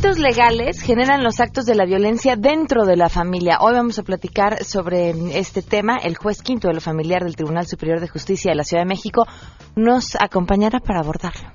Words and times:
conflictos 0.00 0.22
legales 0.22 0.80
generan 0.80 1.24
los 1.24 1.40
actos 1.40 1.66
de 1.66 1.74
la 1.74 1.84
violencia 1.84 2.36
dentro 2.36 2.86
de 2.86 2.96
la 2.96 3.08
familia. 3.08 3.58
Hoy 3.60 3.72
vamos 3.72 3.98
a 3.98 4.04
platicar 4.04 4.62
sobre 4.62 5.10
este 5.36 5.60
tema. 5.60 5.96
El 5.96 6.16
juez 6.16 6.40
quinto 6.40 6.68
de 6.68 6.74
lo 6.74 6.80
familiar 6.80 7.24
del 7.24 7.34
Tribunal 7.34 7.66
Superior 7.66 7.98
de 7.98 8.06
Justicia 8.06 8.52
de 8.52 8.54
la 8.54 8.62
Ciudad 8.62 8.84
de 8.84 8.88
México 8.88 9.26
nos 9.74 10.14
acompañará 10.14 10.78
para 10.78 11.00
abordarlo. 11.00 11.48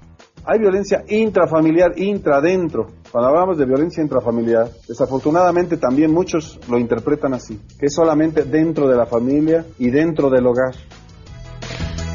Hay 0.45 0.59
violencia 0.59 1.05
intrafamiliar, 1.07 1.97
intradentro. 1.97 2.87
Cuando 3.09 3.29
hablamos 3.29 3.57
de 3.57 3.65
violencia 3.65 4.03
intrafamiliar, 4.03 4.67
desafortunadamente 4.89 5.77
también 5.77 6.11
muchos 6.11 6.59
lo 6.69 6.77
interpretan 6.77 7.33
así, 7.33 7.61
que 7.79 7.85
es 7.85 7.93
solamente 7.93 8.43
dentro 8.43 8.89
de 8.89 8.97
la 8.97 9.05
familia 9.05 9.65
y 9.79 9.89
dentro 9.89 10.29
del 10.29 10.45
hogar. 10.47 10.75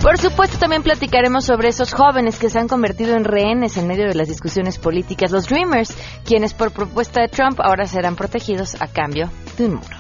Por 0.02 0.16
supuesto, 0.16 0.58
también 0.58 0.82
platicaremos 0.82 1.44
sobre 1.44 1.68
esos 1.68 1.92
jóvenes 1.92 2.38
que 2.38 2.48
se 2.48 2.58
han 2.58 2.68
convertido 2.68 3.16
en 3.16 3.24
rehenes 3.24 3.76
en 3.76 3.88
medio 3.88 4.06
de 4.06 4.14
las 4.14 4.28
discusiones 4.28 4.78
políticas, 4.78 5.32
los 5.32 5.48
Dreamers, 5.48 5.96
quienes 6.24 6.54
por 6.54 6.70
propuesta 6.70 7.20
de 7.20 7.28
Trump 7.28 7.60
ahora 7.60 7.86
serán 7.86 8.14
protegidos 8.14 8.80
a 8.80 8.86
cambio 8.86 9.28
de 9.56 9.66
un 9.66 9.74
muro. 9.74 9.96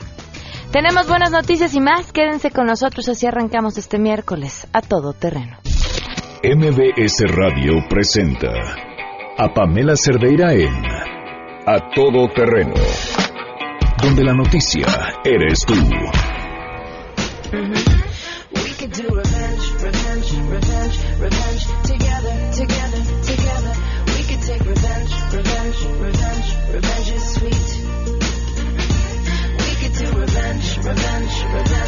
Tenemos 0.70 1.08
buenas 1.08 1.32
noticias 1.32 1.74
y 1.74 1.80
más, 1.80 2.12
quédense 2.12 2.50
con 2.50 2.66
nosotros, 2.66 3.08
así 3.08 3.26
arrancamos 3.26 3.76
este 3.76 3.98
miércoles 3.98 4.68
a 4.72 4.82
todo 4.82 5.14
terreno. 5.14 5.58
MBS 6.44 7.24
Radio 7.34 7.72
presenta 7.88 8.52
a 9.36 9.52
Pamela 9.52 9.96
Cerdeira 9.96 10.52
en 10.52 10.84
A 11.66 11.90
Todo 11.94 12.28
Terreno, 12.28 12.74
donde 14.00 14.22
la 14.22 14.34
noticia 14.34 14.86
eres 15.24 15.60
tú. 15.66 15.74
revenge, 20.88 21.20
revenge. 21.20 21.66
Together, 21.84 22.52
together, 22.52 23.02
together. 23.22 23.74
We 24.06 24.22
could 24.24 24.42
take 24.42 24.64
revenge, 24.64 25.12
revenge, 25.32 25.84
revenge. 25.84 26.56
Revenge 26.72 27.10
is 27.10 27.34
sweet. 27.34 27.68
We 29.58 29.74
could 29.80 29.94
do 29.98 30.18
revenge, 30.18 30.76
revenge, 30.78 31.44
revenge. 31.44 31.87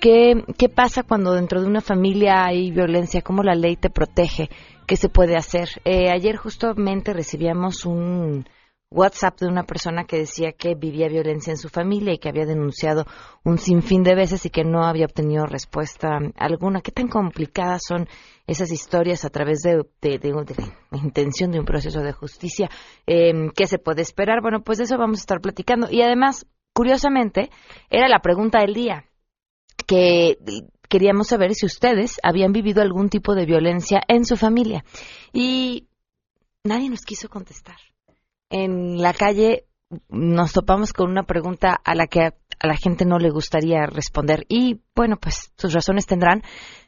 ¿Qué, 0.00 0.44
¿Qué 0.56 0.68
pasa 0.68 1.02
cuando 1.02 1.34
dentro 1.34 1.60
de 1.60 1.66
una 1.66 1.82
familia 1.82 2.46
hay 2.46 2.70
violencia? 2.70 3.20
¿Cómo 3.20 3.42
la 3.42 3.54
ley 3.54 3.76
te 3.76 3.90
protege? 3.90 4.48
¿Qué 4.86 4.96
se 4.96 5.08
puede 5.08 5.36
hacer? 5.36 5.68
Eh, 5.84 6.10
ayer 6.10 6.36
justamente 6.36 7.12
recibíamos 7.12 7.84
un 7.84 8.46
WhatsApp 8.92 9.38
de 9.38 9.46
una 9.46 9.62
persona 9.62 10.04
que 10.04 10.18
decía 10.18 10.50
que 10.50 10.74
vivía 10.74 11.08
violencia 11.08 11.52
en 11.52 11.56
su 11.56 11.68
familia 11.68 12.12
y 12.12 12.18
que 12.18 12.28
había 12.28 12.44
denunciado 12.44 13.06
un 13.44 13.56
sinfín 13.58 14.02
de 14.02 14.16
veces 14.16 14.44
y 14.46 14.50
que 14.50 14.64
no 14.64 14.84
había 14.84 15.06
obtenido 15.06 15.46
respuesta 15.46 16.18
alguna. 16.36 16.80
¿Qué 16.80 16.90
tan 16.90 17.06
complicadas 17.06 17.82
son 17.86 18.08
esas 18.48 18.72
historias 18.72 19.24
a 19.24 19.30
través 19.30 19.60
de, 19.60 19.84
la 20.02 20.98
intención 20.98 21.52
de 21.52 21.60
un 21.60 21.66
proceso 21.66 22.00
de 22.00 22.12
justicia? 22.12 22.68
Eh, 23.06 23.32
¿Qué 23.54 23.68
se 23.68 23.78
puede 23.78 24.02
esperar? 24.02 24.40
Bueno, 24.42 24.62
pues 24.62 24.78
de 24.78 24.84
eso 24.84 24.98
vamos 24.98 25.20
a 25.20 25.22
estar 25.22 25.40
platicando. 25.40 25.86
Y 25.88 26.02
además, 26.02 26.46
curiosamente, 26.72 27.50
era 27.90 28.08
la 28.08 28.18
pregunta 28.18 28.58
del 28.58 28.74
día 28.74 29.04
que 29.86 30.36
queríamos 30.88 31.28
saber 31.28 31.54
si 31.54 31.64
ustedes 31.64 32.18
habían 32.24 32.52
vivido 32.52 32.82
algún 32.82 33.08
tipo 33.08 33.36
de 33.36 33.46
violencia 33.46 34.02
en 34.08 34.24
su 34.24 34.36
familia. 34.36 34.84
Y 35.32 35.86
nadie 36.64 36.90
nos 36.90 37.02
quiso 37.02 37.28
contestar 37.28 37.76
en 38.50 39.00
la 39.00 39.14
calle 39.14 39.64
nos 40.08 40.52
topamos 40.52 40.92
con 40.92 41.10
una 41.10 41.24
pregunta 41.24 41.80
a 41.84 41.94
la 41.94 42.06
que 42.06 42.20
a 42.22 42.66
la 42.66 42.76
gente 42.76 43.04
no 43.04 43.18
le 43.18 43.30
gustaría 43.30 43.86
responder 43.86 44.44
y 44.48 44.80
bueno, 44.94 45.16
pues 45.16 45.52
sus 45.56 45.72
razones 45.72 46.06
tendrán. 46.06 46.42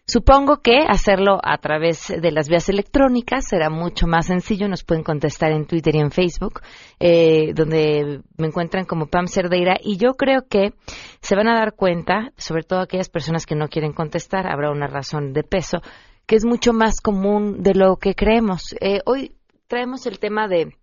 Supongo 0.04 0.58
que 0.58 0.80
hacerlo 0.88 1.38
a 1.42 1.58
través 1.58 2.08
de 2.08 2.32
las 2.32 2.48
vías 2.48 2.68
electrónicas 2.68 3.46
será 3.48 3.70
mucho 3.70 4.06
más 4.06 4.26
sencillo. 4.26 4.68
Nos 4.68 4.84
pueden 4.84 5.04
contestar 5.04 5.52
en 5.52 5.64
Twitter 5.64 5.94
y 5.94 6.00
en 6.00 6.10
Facebook, 6.10 6.60
eh, 6.98 7.52
donde 7.54 8.20
me 8.36 8.48
encuentran 8.48 8.84
como 8.84 9.06
Pam 9.06 9.28
Cerdeira. 9.28 9.76
Y 9.80 9.96
yo 9.96 10.14
creo 10.14 10.46
que 10.48 10.74
se 11.20 11.36
van 11.36 11.48
a 11.48 11.54
dar 11.54 11.74
cuenta, 11.74 12.32
sobre 12.36 12.64
todo 12.64 12.80
aquellas 12.80 13.08
personas 13.08 13.46
que 13.46 13.54
no 13.54 13.68
quieren 13.68 13.92
contestar, 13.92 14.46
habrá 14.48 14.70
una 14.72 14.88
razón 14.88 15.32
de 15.32 15.44
peso, 15.44 15.80
que 16.26 16.34
es 16.34 16.44
mucho 16.44 16.72
más 16.72 17.00
común 17.00 17.62
de 17.62 17.74
lo 17.74 17.96
que 17.96 18.14
creemos. 18.14 18.74
Eh, 18.80 19.00
hoy 19.06 19.36
traemos 19.68 20.06
el 20.06 20.18
tema 20.18 20.48
de 20.48 20.76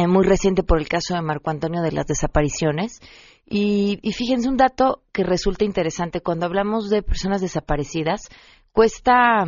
eh, 0.00 0.06
muy 0.06 0.24
reciente 0.24 0.62
por 0.62 0.78
el 0.78 0.88
caso 0.88 1.14
de 1.14 1.20
Marco 1.20 1.50
Antonio 1.50 1.82
de 1.82 1.92
las 1.92 2.06
desapariciones. 2.06 3.00
Y, 3.44 3.98
fíjense 4.12 4.48
un 4.48 4.56
dato 4.56 5.02
que 5.12 5.24
resulta 5.24 5.64
interesante. 5.64 6.22
Cuando 6.22 6.46
hablamos 6.46 6.88
de 6.88 7.02
personas 7.02 7.42
desaparecidas, 7.42 8.30
cuesta, 8.72 9.44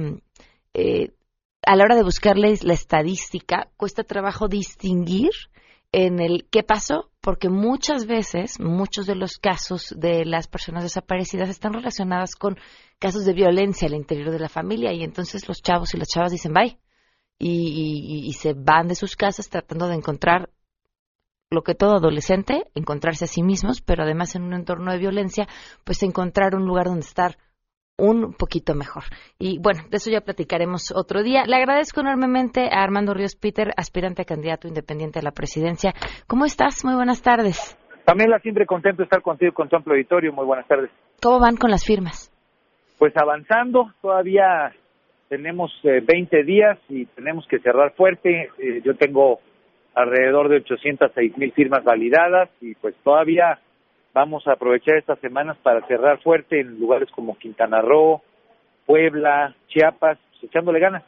eh, 0.74 1.12
a 1.64 1.76
la 1.76 1.84
hora 1.84 1.96
de 1.96 2.02
buscarles 2.02 2.64
la 2.64 2.74
estadística, 2.74 3.70
cuesta 3.78 4.04
trabajo 4.04 4.46
distinguir 4.48 5.30
en 5.90 6.20
el 6.20 6.46
qué 6.50 6.62
pasó, 6.62 7.10
porque 7.22 7.48
muchas 7.48 8.06
veces, 8.06 8.60
muchos 8.60 9.06
de 9.06 9.14
los 9.14 9.38
casos 9.38 9.94
de 9.96 10.26
las 10.26 10.48
personas 10.48 10.82
desaparecidas 10.82 11.48
están 11.48 11.72
relacionadas 11.72 12.34
con 12.34 12.58
casos 12.98 13.24
de 13.24 13.32
violencia 13.32 13.88
al 13.88 13.94
interior 13.94 14.30
de 14.30 14.38
la 14.38 14.48
familia 14.48 14.92
y 14.92 15.02
entonces 15.02 15.48
los 15.48 15.62
chavos 15.62 15.94
y 15.94 15.98
las 15.98 16.08
chavas 16.08 16.32
dicen, 16.32 16.52
bye, 16.52 16.78
y, 17.38 18.32
se 18.34 18.54
van 18.54 18.88
de 18.88 18.94
sus 18.94 19.16
casas 19.16 19.48
tratando 19.48 19.88
de 19.88 19.96
encontrar 19.96 20.50
lo 21.50 21.62
que 21.62 21.74
todo 21.74 21.96
adolescente, 21.96 22.64
encontrarse 22.74 23.24
a 23.24 23.28
sí 23.28 23.42
mismos, 23.42 23.82
pero 23.82 24.04
además 24.04 24.34
en 24.34 24.42
un 24.42 24.54
entorno 24.54 24.92
de 24.92 24.98
violencia, 24.98 25.46
pues 25.84 26.02
encontrar 26.02 26.54
un 26.54 26.66
lugar 26.66 26.86
donde 26.86 27.00
estar 27.00 27.36
un 27.98 28.32
poquito 28.32 28.74
mejor. 28.74 29.04
Y 29.38 29.58
bueno, 29.58 29.82
de 29.90 29.96
eso 29.96 30.10
ya 30.10 30.22
platicaremos 30.22 30.92
otro 30.94 31.22
día. 31.22 31.44
Le 31.46 31.56
agradezco 31.56 32.00
enormemente 32.00 32.68
a 32.72 32.82
Armando 32.82 33.14
Ríos 33.14 33.36
Peter, 33.36 33.72
aspirante 33.76 34.22
a 34.22 34.24
candidato 34.24 34.66
independiente 34.66 35.18
a 35.18 35.22
la 35.22 35.32
presidencia. 35.32 35.92
¿Cómo 36.26 36.44
estás? 36.44 36.84
Muy 36.84 36.94
buenas 36.94 37.22
tardes. 37.22 37.78
Pamela, 38.04 38.40
siempre 38.40 38.66
contento 38.66 38.98
de 38.98 39.04
estar 39.04 39.22
contigo 39.22 39.52
con 39.52 39.68
tu 39.68 39.76
amplio 39.76 39.94
auditorio. 39.94 40.32
Muy 40.32 40.44
buenas 40.44 40.66
tardes. 40.66 40.90
¿Cómo 41.22 41.38
van 41.38 41.56
con 41.56 41.70
las 41.70 41.84
firmas? 41.84 42.32
Pues 42.98 43.12
avanzando, 43.16 43.92
todavía 44.00 44.72
tenemos 45.32 45.72
20 45.82 46.40
eh, 46.40 46.44
días 46.44 46.78
y 46.90 47.06
tenemos 47.06 47.46
que 47.46 47.58
cerrar 47.60 47.94
fuerte. 47.94 48.50
Eh, 48.58 48.82
yo 48.84 48.94
tengo 48.96 49.40
alrededor 49.94 50.50
de 50.50 50.56
806 50.56 51.38
mil 51.38 51.52
firmas 51.52 51.82
validadas 51.84 52.50
y 52.60 52.74
pues 52.74 52.94
todavía 53.02 53.58
vamos 54.12 54.46
a 54.46 54.52
aprovechar 54.52 54.98
estas 54.98 55.18
semanas 55.20 55.56
para 55.62 55.86
cerrar 55.86 56.20
fuerte 56.22 56.60
en 56.60 56.78
lugares 56.78 57.08
como 57.12 57.38
Quintana 57.38 57.80
Roo, 57.80 58.20
Puebla, 58.84 59.56
Chiapas, 59.68 60.18
pues, 60.32 60.50
echándole 60.50 60.80
ganas. 60.80 61.02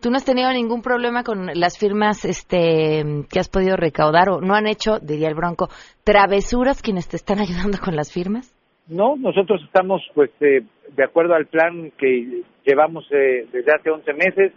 ¿Tú 0.00 0.08
no 0.08 0.18
has 0.18 0.24
tenido 0.24 0.52
ningún 0.52 0.80
problema 0.80 1.24
con 1.24 1.46
las 1.54 1.76
firmas 1.76 2.24
este, 2.24 3.02
que 3.28 3.40
has 3.40 3.48
podido 3.48 3.74
recaudar 3.74 4.28
o 4.28 4.40
no 4.40 4.54
han 4.54 4.68
hecho, 4.68 5.00
diría 5.00 5.26
el 5.26 5.34
Bronco, 5.34 5.66
travesuras 6.04 6.80
quienes 6.80 7.08
te 7.08 7.16
están 7.16 7.38
ayudando 7.40 7.78
con 7.84 7.96
las 7.96 8.12
firmas? 8.12 8.53
No, 8.88 9.16
nosotros 9.16 9.62
estamos 9.64 10.02
pues 10.14 10.30
eh, 10.40 10.62
de 10.94 11.04
acuerdo 11.04 11.34
al 11.34 11.46
plan 11.46 11.90
que 11.96 12.42
llevamos 12.64 13.06
eh, 13.10 13.46
desde 13.52 13.72
hace 13.72 13.90
11 13.90 14.12
meses. 14.12 14.52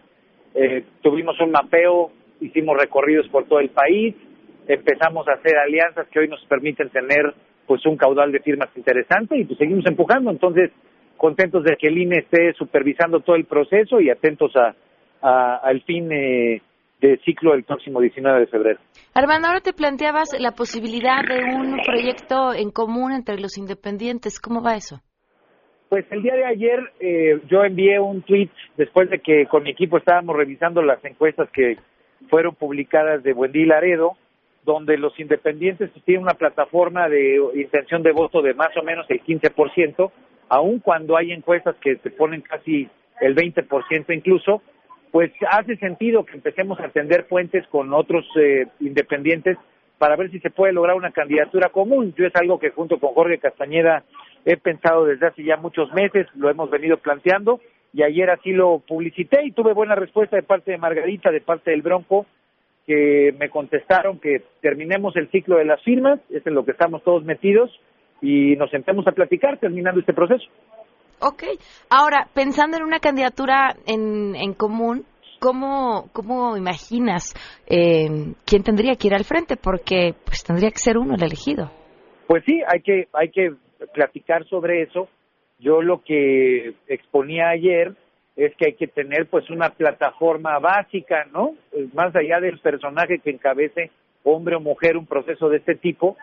Eh, 0.53 0.83
tuvimos 1.01 1.39
un 1.39 1.51
mapeo, 1.51 2.11
hicimos 2.41 2.77
recorridos 2.77 3.27
por 3.29 3.45
todo 3.45 3.59
el 3.59 3.69
país, 3.69 4.15
empezamos 4.67 5.27
a 5.27 5.33
hacer 5.33 5.57
alianzas 5.57 6.07
que 6.09 6.19
hoy 6.19 6.27
nos 6.27 6.43
permiten 6.45 6.89
tener 6.89 7.33
pues 7.65 7.85
un 7.85 7.97
caudal 7.97 8.31
de 8.31 8.39
firmas 8.39 8.69
interesante 8.75 9.37
y 9.37 9.45
pues 9.45 9.57
seguimos 9.59 9.85
empujando. 9.85 10.31
Entonces, 10.31 10.71
contentos 11.15 11.63
de 11.63 11.75
que 11.77 11.87
el 11.87 11.97
INE 11.97 12.19
esté 12.19 12.53
supervisando 12.53 13.21
todo 13.21 13.35
el 13.35 13.45
proceso 13.45 13.99
y 14.01 14.09
atentos 14.09 14.51
a, 14.55 15.57
al 15.57 15.81
fin 15.81 16.11
eh, 16.11 16.61
de 17.01 17.17
ciclo 17.23 17.53
el 17.53 17.63
próximo 17.63 18.01
19 18.01 18.39
de 18.41 18.47
febrero. 18.47 18.79
Armando, 19.13 19.47
ahora 19.47 19.61
te 19.61 19.73
planteabas 19.73 20.35
la 20.39 20.51
posibilidad 20.51 21.21
de 21.27 21.43
un 21.43 21.77
proyecto 21.85 22.53
en 22.53 22.71
común 22.71 23.11
entre 23.11 23.39
los 23.39 23.57
independientes. 23.57 24.39
¿Cómo 24.39 24.61
va 24.61 24.75
eso? 24.75 25.01
Pues 25.89 26.05
el 26.11 26.21
día 26.21 26.35
de 26.35 26.45
ayer 26.45 26.79
eh, 26.99 27.39
yo 27.49 27.63
envié 27.63 27.99
un 27.99 28.21
tweet 28.21 28.49
después 28.75 29.09
de 29.09 29.19
que 29.19 29.45
con 29.45 29.63
mi 29.63 29.71
equipo 29.71 29.97
estábamos 29.97 30.35
revisando 30.35 30.81
las 30.81 31.03
encuestas 31.05 31.49
que 31.51 31.77
fueron 32.29 32.55
publicadas 32.55 33.23
de 33.23 33.31
Buendí 33.31 33.65
Laredo, 33.65 34.17
donde 34.65 34.97
los 34.97 35.17
independientes 35.17 35.89
tienen 36.03 36.23
una 36.23 36.33
plataforma 36.33 37.07
de 37.07 37.39
intención 37.55 38.03
de 38.03 38.11
voto 38.11 38.41
de 38.41 38.53
más 38.53 38.75
o 38.75 38.83
menos 38.83 39.05
el 39.09 39.23
15%, 39.23 40.11
aun 40.49 40.79
cuando 40.79 41.15
hay 41.15 41.31
encuestas 41.31 41.75
que 41.77 41.95
te 41.95 42.11
ponen 42.11 42.41
casi 42.41 42.89
el 43.21 43.33
20% 43.33 44.13
incluso, 44.13 44.61
pues 45.11 45.31
hace 45.49 45.77
sentido 45.77 46.25
que 46.25 46.35
empecemos 46.35 46.79
a 46.79 46.89
tender 46.89 47.27
puentes 47.27 47.65
con 47.67 47.93
otros 47.93 48.25
eh, 48.35 48.67
independientes 48.79 49.57
para 49.97 50.15
ver 50.15 50.29
si 50.31 50.39
se 50.39 50.49
puede 50.49 50.73
lograr 50.73 50.95
una 50.95 51.11
candidatura 51.11 51.69
común. 51.69 52.13
Yo 52.17 52.25
es 52.25 52.35
algo 52.35 52.59
que 52.59 52.69
junto 52.69 52.99
con 52.99 53.13
Jorge 53.13 53.39
Castañeda 53.39 54.03
he 54.45 54.57
pensado 54.57 55.05
desde 55.05 55.27
hace 55.27 55.43
ya 55.43 55.57
muchos 55.57 55.91
meses, 55.93 56.27
lo 56.35 56.49
hemos 56.49 56.69
venido 56.69 56.97
planteando 56.97 57.59
y 57.93 58.03
ayer 58.03 58.29
así 58.29 58.51
lo 58.51 58.79
publicité 58.79 59.43
y 59.43 59.51
tuve 59.51 59.73
buena 59.73 59.95
respuesta 59.95 60.35
de 60.35 60.43
parte 60.43 60.71
de 60.71 60.77
Margarita, 60.77 61.31
de 61.31 61.41
parte 61.41 61.71
del 61.71 61.81
Bronco, 61.81 62.25
que 62.85 63.35
me 63.39 63.49
contestaron 63.49 64.19
que 64.19 64.43
terminemos 64.61 65.15
el 65.15 65.29
ciclo 65.31 65.57
de 65.57 65.65
las 65.65 65.81
firmas, 65.83 66.19
es 66.29 66.45
en 66.45 66.53
lo 66.53 66.63
que 66.63 66.71
estamos 66.71 67.03
todos 67.03 67.23
metidos, 67.23 67.71
y 68.21 68.55
nos 68.55 68.69
sentemos 68.71 69.07
a 69.07 69.11
platicar 69.11 69.57
terminando 69.57 69.99
este 69.99 70.13
proceso. 70.13 70.45
Ok, 71.19 71.43
ahora, 71.89 72.27
pensando 72.33 72.77
en 72.77 72.83
una 72.83 72.99
candidatura 72.99 73.75
en, 73.87 74.35
en 74.35 74.53
común, 74.53 75.05
¿cómo, 75.39 76.09
cómo 76.13 76.55
imaginas 76.57 77.33
eh, 77.67 78.33
quién 78.45 78.63
tendría 78.63 78.95
que 78.95 79.07
ir 79.07 79.15
al 79.15 79.23
frente? 79.23 79.57
Porque 79.57 80.13
pues 80.25 80.43
tendría 80.43 80.69
que 80.69 80.77
ser 80.77 80.97
uno 80.97 81.15
el 81.15 81.23
elegido. 81.23 81.71
Pues 82.27 82.43
sí, 82.45 82.61
hay 82.67 82.81
que, 82.81 83.07
hay 83.13 83.29
que 83.29 83.53
platicar 83.93 84.45
sobre 84.45 84.83
eso. 84.83 85.07
Yo 85.59 85.81
lo 85.81 86.03
que 86.03 86.75
exponía 86.87 87.49
ayer 87.49 87.95
es 88.35 88.55
que 88.55 88.67
hay 88.67 88.73
que 88.73 88.87
tener 88.87 89.27
pues 89.27 89.49
una 89.49 89.69
plataforma 89.69 90.59
básica, 90.59 91.25
¿no? 91.33 91.55
Más 91.93 92.15
allá 92.15 92.39
del 92.39 92.59
personaje 92.59 93.19
que 93.19 93.31
encabece 93.31 93.89
hombre 94.23 94.55
o 94.55 94.59
mujer 94.59 94.97
un 94.97 95.07
proceso 95.07 95.49
de 95.49 95.57
este 95.57 95.75
tipo, 95.75 96.15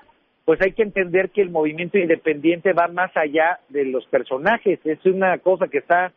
pues 0.44 0.60
hay 0.60 0.72
que 0.72 0.82
entender 0.82 1.30
que 1.30 1.42
el 1.42 1.50
movimiento 1.50 1.98
independiente 1.98 2.72
va 2.72 2.88
más 2.88 3.16
allá 3.16 3.60
de 3.68 3.84
los 3.84 4.06
personajes, 4.06 4.78
es 4.84 5.04
una 5.06 5.38
cosa 5.38 5.68
que 5.68 5.78
está 5.78 6.12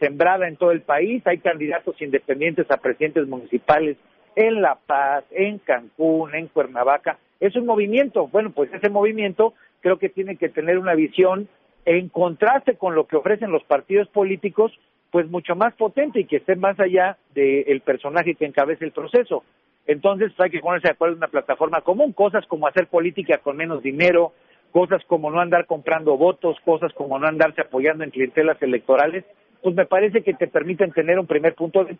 sembrada 0.00 0.48
en 0.48 0.56
todo 0.56 0.70
el 0.70 0.82
país, 0.82 1.22
hay 1.26 1.38
candidatos 1.38 2.00
independientes 2.00 2.70
a 2.70 2.76
presidentes 2.76 3.26
municipales 3.26 3.96
en 4.36 4.60
La 4.60 4.78
Paz, 4.86 5.24
en 5.30 5.58
Cancún, 5.58 6.34
en 6.34 6.48
Cuernavaca, 6.48 7.18
es 7.40 7.56
un 7.56 7.66
movimiento, 7.66 8.28
bueno, 8.28 8.52
pues 8.52 8.72
ese 8.72 8.88
movimiento 8.88 9.54
creo 9.80 9.98
que 9.98 10.08
tiene 10.08 10.36
que 10.36 10.48
tener 10.48 10.78
una 10.78 10.94
visión 10.94 11.48
en 11.84 12.08
contraste 12.08 12.76
con 12.76 12.94
lo 12.94 13.06
que 13.06 13.16
ofrecen 13.16 13.50
los 13.50 13.64
partidos 13.64 14.08
políticos, 14.08 14.72
pues 15.10 15.28
mucho 15.28 15.56
más 15.56 15.74
potente 15.74 16.20
y 16.20 16.24
que 16.24 16.36
esté 16.36 16.54
más 16.54 16.78
allá 16.78 17.18
del 17.34 17.80
personaje 17.80 18.36
que 18.36 18.46
encabece 18.46 18.84
el 18.84 18.92
proceso. 18.92 19.42
Entonces 19.86 20.32
hay 20.38 20.50
que 20.50 20.60
ponerse 20.60 20.88
de 20.88 20.92
acuerdo 20.92 21.14
en 21.14 21.18
una 21.18 21.28
plataforma 21.28 21.80
común, 21.80 22.12
cosas 22.12 22.46
como 22.46 22.66
hacer 22.66 22.86
política 22.86 23.38
con 23.38 23.56
menos 23.56 23.82
dinero, 23.82 24.32
cosas 24.70 25.02
como 25.06 25.30
no 25.30 25.40
andar 25.40 25.66
comprando 25.66 26.16
votos, 26.16 26.56
cosas 26.64 26.92
como 26.94 27.18
no 27.18 27.26
andarse 27.26 27.60
apoyando 27.60 28.04
en 28.04 28.10
clientelas 28.10 28.60
electorales, 28.62 29.24
pues 29.62 29.76
me 29.76 29.86
parece 29.86 30.22
que 30.22 30.34
te 30.34 30.48
permiten 30.48 30.90
tener 30.90 31.20
un 31.20 31.26
primer 31.26 31.54
punto 31.54 31.84
de, 31.84 31.96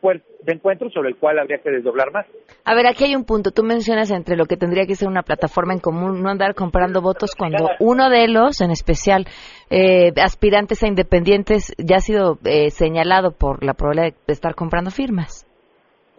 encuentro 0.46 0.90
sobre 0.90 1.10
el 1.10 1.16
cual 1.16 1.38
habría 1.38 1.58
que 1.58 1.70
desdoblar 1.70 2.12
más. 2.12 2.26
A 2.64 2.74
ver, 2.74 2.86
aquí 2.88 3.04
hay 3.04 3.14
un 3.14 3.24
punto. 3.24 3.52
Tú 3.52 3.62
mencionas 3.62 4.10
entre 4.10 4.36
lo 4.36 4.46
que 4.46 4.56
tendría 4.56 4.84
que 4.84 4.96
ser 4.96 5.06
una 5.06 5.22
plataforma 5.22 5.72
en 5.72 5.78
común, 5.78 6.22
no 6.22 6.28
andar 6.28 6.56
comprando 6.56 7.00
votos 7.00 7.36
cuando 7.38 7.70
uno 7.78 8.10
de 8.10 8.26
los, 8.26 8.60
en 8.60 8.72
especial 8.72 9.26
eh, 9.70 10.12
aspirantes 10.20 10.82
a 10.82 10.88
independientes, 10.88 11.72
ya 11.78 11.96
ha 11.96 12.00
sido 12.00 12.38
eh, 12.44 12.70
señalado 12.70 13.30
por 13.30 13.64
la 13.64 13.74
probabilidad 13.74 14.16
de 14.26 14.32
estar 14.32 14.56
comprando 14.56 14.90
firmas. 14.90 15.46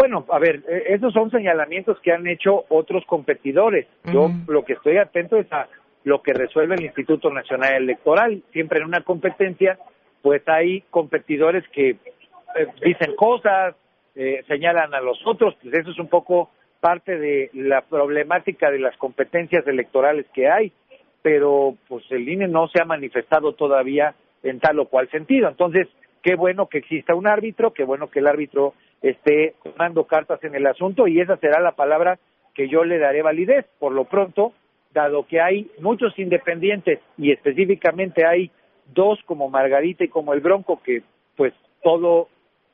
Bueno, 0.03 0.25
a 0.31 0.37
ver, 0.37 0.63
e, 0.67 0.95
esos 0.95 1.13
son 1.13 1.31
señalamientos 1.31 1.97
que 2.01 2.11
han 2.11 2.27
hecho 2.27 2.65
otros 2.67 3.05
competidores. 3.05 3.87
Yo 4.03 4.29
lo 4.47 4.65
que 4.65 4.73
estoy 4.73 4.97
atento 4.97 5.37
es 5.37 5.49
a 5.53 5.69
lo 6.03 6.21
que 6.21 6.33
resuelve 6.33 6.75
el 6.75 6.83
Instituto 6.83 7.29
Nacional 7.29 7.75
Electoral. 7.75 8.43
Siempre 8.51 8.79
en 8.79 8.85
una 8.87 8.99
competencia 9.05 9.79
pues 10.21 10.45
hay 10.49 10.81
competidores 10.89 11.63
que 11.69 11.91
eh, 11.91 12.67
dicen 12.83 13.15
cosas, 13.15 13.75
eh, 14.13 14.43
señalan 14.45 14.93
a 14.93 14.99
los 14.99 15.25
otros, 15.25 15.55
pues 15.61 15.73
eso 15.73 15.91
es 15.91 15.99
un 15.99 16.09
poco 16.09 16.49
parte 16.81 17.17
de 17.17 17.49
la 17.53 17.79
problemática 17.79 18.69
de 18.71 18.79
las 18.79 18.97
competencias 18.97 19.65
electorales 19.65 20.25
que 20.33 20.49
hay, 20.49 20.73
pero 21.21 21.77
pues 21.87 22.03
el 22.09 22.27
INE 22.27 22.49
no 22.49 22.67
se 22.67 22.81
ha 22.81 22.85
manifestado 22.85 23.53
todavía 23.53 24.15
en 24.43 24.59
tal 24.59 24.79
o 24.79 24.89
cual 24.89 25.09
sentido. 25.11 25.47
Entonces, 25.47 25.87
qué 26.21 26.35
bueno 26.35 26.67
que 26.67 26.79
exista 26.79 27.15
un 27.15 27.25
árbitro, 27.25 27.73
qué 27.73 27.85
bueno 27.85 28.09
que 28.09 28.19
el 28.19 28.27
árbitro 28.27 28.73
esté 29.03 29.53
tomando 29.63 30.05
cartas 30.05 30.43
en 30.43 30.55
el 30.55 30.65
asunto 30.65 31.07
y 31.07 31.19
esa 31.19 31.37
será 31.37 31.61
la 31.61 31.73
palabra 31.73 32.17
que 32.55 32.69
yo 32.69 32.83
le 32.83 32.97
daré 32.97 33.21
validez. 33.21 33.65
Por 33.77 33.91
lo 33.91 34.05
pronto, 34.05 34.53
dado 34.93 35.27
que 35.27 35.41
hay 35.41 35.69
muchos 35.79 36.17
independientes 36.17 36.99
y 37.17 37.31
específicamente 37.31 38.25
hay 38.25 38.49
dos 38.93 39.19
como 39.25 39.49
Margarita 39.49 40.05
y 40.05 40.07
como 40.07 40.33
el 40.33 40.39
Bronco, 40.39 40.81
que 40.81 41.03
pues 41.35 41.53
todo, 41.83 42.29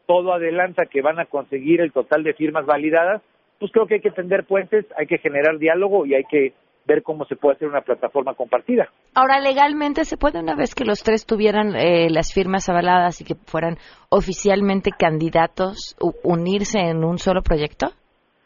todo 0.06 0.34
adelanta 0.34 0.86
que 0.86 1.02
van 1.02 1.20
a 1.20 1.26
conseguir 1.26 1.82
el 1.82 1.92
total 1.92 2.24
de 2.24 2.34
firmas 2.34 2.66
validadas, 2.66 3.22
pues 3.58 3.72
creo 3.72 3.88
que 3.88 3.96
hay 3.96 4.02
que 4.02 4.12
tender 4.12 4.46
puentes, 4.46 4.86
hay 4.98 5.08
que 5.08 5.18
generar 5.18 5.58
diálogo 5.58 6.06
y 6.06 6.14
hay 6.14 6.24
que 6.26 6.54
ver 6.90 7.04
cómo 7.04 7.26
se 7.26 7.36
puede 7.36 7.56
hacer 7.56 7.68
una 7.68 7.82
plataforma 7.82 8.34
compartida. 8.34 8.90
Ahora, 9.14 9.40
legalmente 9.40 10.04
se 10.04 10.18
puede, 10.18 10.40
una 10.40 10.56
vez 10.56 10.76
que 10.76 10.84
los 10.84 11.04
tres 11.04 11.26
tuvieran 11.26 11.76
eh, 11.76 12.10
las 12.10 12.34
firmas 12.34 12.68
avaladas 12.68 13.22
y 13.22 13.26
que 13.26 13.36
fueran 13.36 13.78
oficialmente 14.10 14.92
candidatos, 14.98 15.96
unirse 16.24 16.80
en 16.80 17.04
un 17.04 17.18
solo 17.18 17.42
proyecto? 17.42 17.88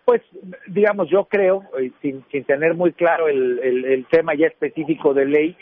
Pues, 0.06 0.22
digamos, 0.68 1.10
yo 1.10 1.26
creo, 1.26 1.64
eh, 1.80 1.92
sin, 2.02 2.24
sin 2.32 2.44
tener 2.44 2.76
muy 2.76 2.92
claro 2.92 3.30
el, 3.30 3.60
el 3.60 4.06
tema 4.08 4.34
ya 4.36 4.48
específico 4.48 5.14
de 5.14 5.26
ley, 5.26 5.58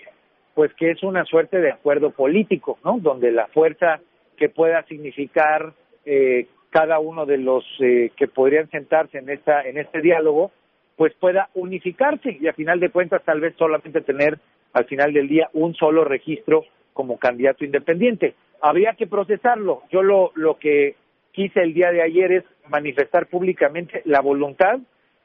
pues 0.56 0.74
que 0.74 0.92
es 0.92 1.04
una 1.04 1.24
suerte 1.25 1.60
de 1.60 1.72
acuerdo 1.72 2.12
político, 2.12 2.77
¿no? 2.84 2.98
Donde 3.00 3.31
la 3.31 3.48
fuerza 3.48 4.00
que 4.38 4.50
pueda 4.50 4.84
significar 4.84 5.74
eh, 6.06 6.48
cada 6.72 7.00
uno 7.00 7.25
de 7.25 7.38
los 7.38 7.63
eh, 7.80 8.12
que 8.18 8.27
podrían 8.27 8.69
sentarse 8.69 9.19
en 9.19 9.30
esta 9.30 9.62
en 9.62 9.77
este 9.77 10.01
diálogo, 10.01 10.51
pues 10.95 11.13
pueda 11.15 11.49
unificarse 11.53 12.38
y 12.39 12.47
a 12.47 12.53
final 12.53 12.79
de 12.79 12.89
cuentas 12.89 13.23
tal 13.23 13.39
vez 13.39 13.55
solamente 13.57 14.01
tener 14.01 14.38
al 14.73 14.85
final 14.85 15.13
del 15.13 15.27
día 15.27 15.49
un 15.53 15.73
solo 15.75 16.03
registro 16.03 16.65
como 16.93 17.17
candidato 17.17 17.65
independiente. 17.65 18.35
Habría 18.61 18.93
que 18.93 19.07
procesarlo. 19.07 19.83
Yo 19.91 20.03
lo 20.03 20.31
lo 20.35 20.57
que 20.57 20.95
quise 21.31 21.61
el 21.61 21.73
día 21.73 21.91
de 21.91 22.01
ayer 22.01 22.31
es 22.31 22.43
manifestar 22.69 23.27
públicamente 23.27 24.01
la 24.05 24.21
voluntad 24.21 24.79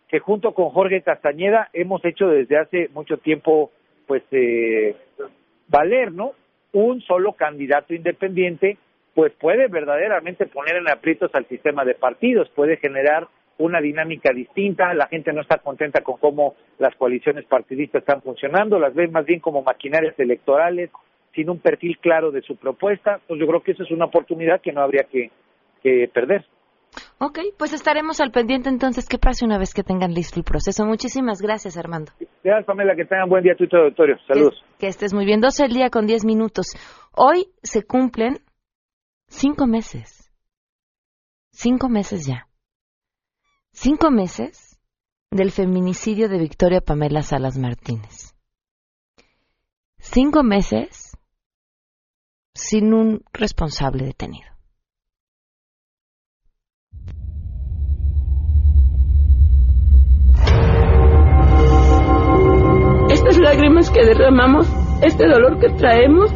que 0.09 0.21
junto 0.21 0.55
con 0.55 0.71
Jorge 0.71 1.03
Castañeda 1.03 1.69
hemos 1.73 2.05
hecho 2.05 2.29
desde 2.29 2.59
hace 2.59 2.89
mucho 2.95 3.19
tiempo 3.19 3.73
pues 4.07 4.23
eh, 4.31 4.95
valer, 5.69 6.13
¿no? 6.13 6.33
Un 6.73 7.01
solo 7.03 7.33
candidato 7.33 7.93
independiente, 7.93 8.79
pues 9.15 9.33
puede 9.33 9.67
verdaderamente 9.67 10.47
poner 10.47 10.77
en 10.77 10.89
aprietos 10.89 11.35
al 11.35 11.47
sistema 11.47 11.85
de 11.85 11.95
partidos, 11.95 12.49
puede 12.51 12.77
generar 12.77 13.27
una 13.59 13.81
dinámica 13.81 14.33
distinta, 14.33 14.93
la 14.95 15.07
gente 15.07 15.33
no 15.33 15.41
está 15.41 15.59
contenta 15.59 16.03
con 16.03 16.19
cómo 16.19 16.55
las 16.79 16.95
coaliciones 16.97 17.45
partidistas 17.47 18.01
están 18.01 18.23
funcionando, 18.23 18.79
las 18.79 18.95
ven 18.95 19.13
más 19.13 19.25
bien 19.25 19.41
como 19.41 19.63
maquinarias 19.63 20.19
electorales, 20.19 20.91
sin 21.35 21.51
un 21.51 21.59
perfil 21.59 21.99
claro 21.99 22.31
de 22.31 22.43
su 22.43 22.57
propuesta, 22.57 23.21
pues 23.27 23.41
yo 23.41 23.47
creo 23.47 23.63
que 23.63 23.73
eso 23.73 23.83
es 23.83 23.91
una 23.91 24.07
oportunidad 24.07 24.61
que 24.61 24.73
no 24.73 24.83
habría 24.83 25.05
que, 25.05 25.31
que 25.83 26.09
perder. 26.13 26.45
Ok, 27.19 27.39
pues 27.59 27.73
estaremos 27.73 28.21
al 28.21 28.31
pendiente 28.31 28.69
entonces. 28.69 29.09
¿Qué 29.09 29.19
pase 29.19 29.45
una 29.45 29.59
vez 29.59 29.75
que 29.75 29.83
tengan 29.83 30.13
listo 30.13 30.39
el 30.39 30.45
proceso? 30.45 30.85
Muchísimas 30.85 31.41
gracias, 31.41 31.77
Armando. 31.77 32.13
Gracias, 32.43 32.67
Pamela. 32.67 32.95
Que 32.95 33.05
tengan 33.05 33.29
buen 33.29 33.43
día 33.43 33.55
tú 33.57 33.65
y 33.65 33.69
todo 33.69 33.83
auditorio. 33.83 34.17
Saludos. 34.27 34.63
Que, 34.79 34.87
estés 34.89 35.15
muy 35.15 35.25
bien. 35.25 35.41
12 35.41 35.65
el 35.65 35.73
día 35.73 35.91
con 35.91 36.07
10 36.07 36.25
minutos. 36.25 36.67
Hoy 37.13 37.47
se 37.63 37.85
cumplen 37.85 38.39
cinco 39.29 39.67
meses. 39.67 40.31
Cinco 41.51 41.89
meses 41.89 42.27
ya. 42.27 42.46
Cinco 43.79 44.11
meses 44.11 44.81
del 45.31 45.53
feminicidio 45.53 46.31
de 46.31 46.39
Victoria 46.39 46.81
Pamela 46.81 47.21
Salas 47.23 47.59
Martínez. 47.59 48.35
Cinco 49.99 50.43
meses 50.43 51.15
sin 52.55 52.95
un 52.95 53.23
responsable 53.35 54.07
detenido. 54.07 54.49
estas 63.11 63.39
lágrimas 63.39 63.91
que 63.91 64.05
derramamos, 64.07 64.67
este 65.03 65.27
dolor 65.29 65.59
que 65.61 65.69
traemos, 65.75 66.31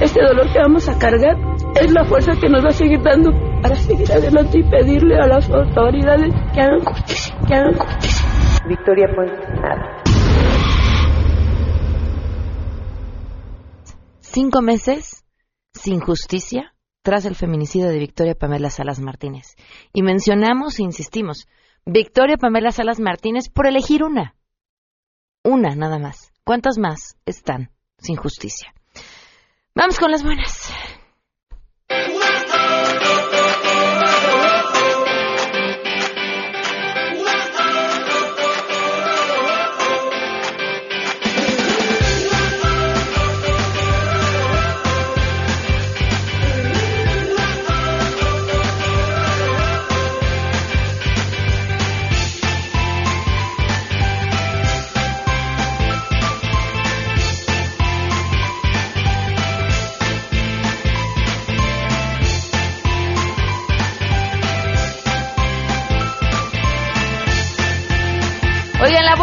este 0.00 0.22
dolor 0.22 0.52
que 0.52 0.58
vamos 0.60 0.88
a 0.88 0.98
cargar, 0.98 1.36
es 1.80 1.92
la 1.92 2.04
fuerza 2.04 2.32
que 2.40 2.48
nos 2.48 2.64
va 2.64 2.68
a 2.68 2.72
seguir 2.72 3.02
dando 3.02 3.53
para 3.64 3.76
seguir 3.76 4.12
adelante 4.12 4.58
y 4.58 4.62
pedirle 4.62 5.16
a 5.18 5.26
las 5.26 5.48
autoridades 5.48 6.34
que 6.52 6.60
hagan 6.60 6.84
justicia, 6.84 7.34
que 7.48 7.54
hagan 7.54 7.74
justicia. 7.74 8.26
Victoria 8.68 9.06
pues 9.14 9.32
nada. 9.58 10.02
Cinco 14.20 14.60
meses 14.60 15.24
sin 15.72 16.00
justicia 16.00 16.74
tras 17.02 17.24
el 17.24 17.36
feminicidio 17.36 17.88
de 17.88 17.98
Victoria 17.98 18.34
Pamela 18.34 18.68
Salas 18.68 19.00
Martínez. 19.00 19.56
Y 19.94 20.02
mencionamos 20.02 20.78
e 20.78 20.82
insistimos, 20.82 21.48
Victoria 21.86 22.36
Pamela 22.36 22.70
Salas 22.70 23.00
Martínez 23.00 23.48
por 23.48 23.66
elegir 23.66 24.04
una. 24.04 24.34
Una 25.42 25.74
nada 25.74 25.98
más. 25.98 26.34
¿Cuántas 26.44 26.76
más 26.76 27.16
están 27.24 27.70
sin 27.96 28.16
justicia? 28.16 28.74
Vamos 29.74 29.98
con 29.98 30.10
las 30.10 30.22
buenas. 30.22 30.70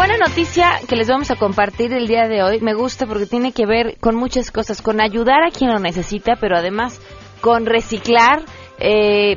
Buena 0.04 0.16
noticia 0.18 0.80
que 0.88 0.96
les 0.96 1.06
vamos 1.06 1.30
a 1.30 1.36
compartir 1.36 1.92
el 1.92 2.08
día 2.08 2.26
de 2.26 2.42
hoy 2.42 2.60
me 2.60 2.74
gusta 2.74 3.06
porque 3.06 3.26
tiene 3.26 3.52
que 3.52 3.66
ver 3.66 3.98
con 4.00 4.16
muchas 4.16 4.50
cosas, 4.50 4.82
con 4.82 5.00
ayudar 5.00 5.44
a 5.46 5.52
quien 5.56 5.70
lo 5.70 5.78
necesita, 5.78 6.34
pero 6.40 6.56
además 6.56 7.00
con 7.40 7.66
reciclar. 7.66 8.42
Eh, 8.80 9.36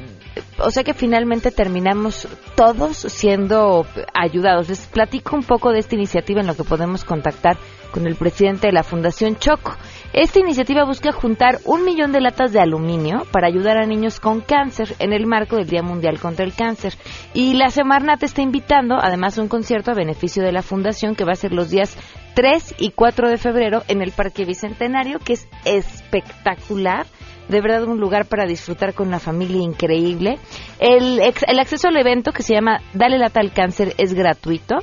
o 0.58 0.72
sea 0.72 0.84
que 0.84 0.96
finalmente 0.96 1.52
terminamos 1.52 2.28
todos 2.56 2.98
siendo 2.98 3.86
ayudados. 4.12 4.68
Les 4.68 4.88
platico 4.88 5.36
un 5.36 5.44
poco 5.44 5.72
de 5.72 5.78
esta 5.78 5.94
iniciativa 5.94 6.42
en 6.42 6.48
lo 6.48 6.56
que 6.56 6.64
podemos 6.64 7.04
contactar 7.04 7.60
con 7.92 8.08
el 8.08 8.16
presidente 8.16 8.66
de 8.66 8.74
la 8.74 8.82
Fundación 8.82 9.36
Choco. 9.36 9.76
Esta 10.16 10.40
iniciativa 10.40 10.86
busca 10.86 11.12
juntar 11.12 11.60
un 11.66 11.84
millón 11.84 12.14
de 12.14 12.22
latas 12.22 12.54
de 12.54 12.62
aluminio 12.62 13.24
para 13.34 13.48
ayudar 13.48 13.78
a 13.78 13.86
niños 13.86 14.22
con 14.22 14.40
cáncer 14.40 14.96
en 15.00 15.12
el 15.12 15.28
marco 15.28 15.58
del 15.58 15.68
Día 15.68 15.84
Mundial 15.84 16.22
contra 16.22 16.46
el 16.46 16.54
Cáncer. 16.54 16.94
Y 17.34 17.56
la 17.56 17.70
Semarnat 17.70 18.24
está 18.24 18.42
invitando 18.42 18.96
además 18.96 19.38
un 19.38 19.50
concierto 19.50 19.92
a 19.92 19.94
beneficio 19.94 20.42
de 20.42 20.54
la 20.54 20.62
Fundación 20.62 21.16
que 21.16 21.26
va 21.26 21.34
a 21.34 21.36
ser 21.36 21.52
los 21.52 21.70
días 21.70 21.98
3 22.34 22.76
y 22.80 22.92
4 22.92 23.28
de 23.28 23.36
febrero 23.36 23.84
en 23.90 24.02
el 24.02 24.14
Parque 24.14 24.46
Bicentenario, 24.46 25.20
que 25.20 25.34
es 25.34 25.50
espectacular 25.66 27.06
de 27.50 27.60
verdad 27.60 27.84
un 27.84 28.00
lugar 28.00 28.26
para 28.26 28.46
disfrutar 28.46 28.94
con 28.94 29.12
la 29.12 29.20
familia 29.20 29.62
increíble. 29.62 30.40
El, 30.80 31.20
el 31.20 31.60
acceso 31.60 31.90
al 31.90 31.98
evento 31.98 32.32
que 32.32 32.42
se 32.42 32.54
llama 32.54 32.80
Dale 32.94 33.18
lata 33.18 33.42
al 33.42 33.52
cáncer 33.52 33.94
es 33.98 34.14
gratuito, 34.14 34.78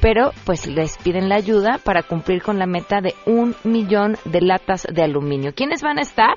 pero 0.00 0.32
pues 0.44 0.66
les 0.66 0.96
piden 0.98 1.28
la 1.28 1.36
ayuda 1.36 1.78
para 1.82 2.02
cumplir 2.02 2.42
con 2.42 2.58
la 2.58 2.66
meta 2.66 3.00
de 3.00 3.14
un 3.26 3.54
millón 3.64 4.16
de 4.24 4.40
latas 4.40 4.86
de 4.90 5.02
aluminio. 5.02 5.52
¿Quiénes 5.54 5.82
van 5.82 5.98
a 5.98 6.02
estar? 6.02 6.36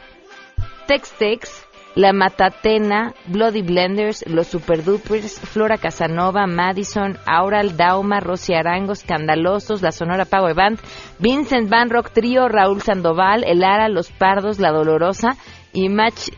Tex-Tex, 0.88 1.68
La 1.96 2.12
Matatena, 2.14 3.14
Bloody 3.28 3.62
Blenders, 3.62 4.26
Los 4.28 4.48
Super 4.48 4.84
Dupers, 4.84 5.40
Flora 5.40 5.78
Casanova, 5.78 6.48
Madison, 6.48 7.18
Aural 7.26 7.78
Dauma, 7.78 8.20
Rosy 8.20 8.54
Arango, 8.54 8.94
Escandalosos, 8.94 9.82
La 9.82 9.92
Sonora 9.92 10.26
Power 10.26 10.56
Band, 10.56 10.80
Vincent 11.20 11.70
Van 11.70 11.90
Rock 11.90 12.12
Trio, 12.12 12.48
Raúl 12.48 12.82
Sandoval, 12.82 13.44
El 13.46 13.64
Ara, 13.64 13.90
Los 13.90 14.12
Pardos, 14.12 14.60
La 14.60 14.72
Dolorosa 14.72 15.38
y 15.74 15.90
Match 15.90 16.30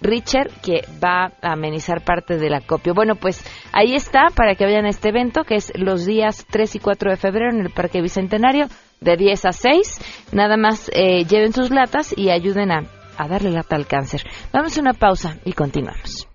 Richard, 0.00 0.50
que 0.62 0.82
va 1.02 1.32
a 1.42 1.52
amenizar 1.52 2.04
parte 2.04 2.36
del 2.36 2.54
acopio. 2.54 2.94
Bueno, 2.94 3.16
pues 3.16 3.44
ahí 3.72 3.94
está 3.94 4.26
para 4.34 4.54
que 4.54 4.64
vayan 4.64 4.84
a 4.86 4.90
este 4.90 5.08
evento, 5.08 5.44
que 5.44 5.56
es 5.56 5.72
los 5.76 6.06
días 6.06 6.46
3 6.50 6.76
y 6.76 6.78
4 6.78 7.10
de 7.10 7.16
febrero 7.16 7.50
en 7.50 7.60
el 7.60 7.70
Parque 7.70 8.02
Bicentenario, 8.02 8.66
de 9.00 9.16
10 9.16 9.44
a 9.44 9.52
6. 9.52 10.00
Nada 10.32 10.56
más 10.56 10.90
eh, 10.94 11.24
lleven 11.24 11.52
sus 11.52 11.70
latas 11.70 12.14
y 12.16 12.30
ayuden 12.30 12.70
a, 12.70 12.82
a 13.16 13.28
darle 13.28 13.50
lata 13.50 13.76
al 13.76 13.86
cáncer. 13.86 14.22
Vamos 14.52 14.76
a 14.76 14.80
una 14.80 14.94
pausa 14.94 15.38
y 15.44 15.52
continuamos. 15.52 16.28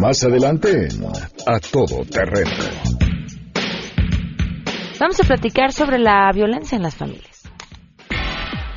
Más 0.00 0.24
adelante, 0.24 0.88
a 1.46 1.58
todo 1.60 2.04
terreno. 2.04 2.50
Vamos 5.00 5.20
a 5.20 5.24
platicar 5.24 5.72
sobre 5.72 5.98
la 5.98 6.30
violencia 6.32 6.76
en 6.76 6.82
las 6.82 6.94
familias. 6.94 7.33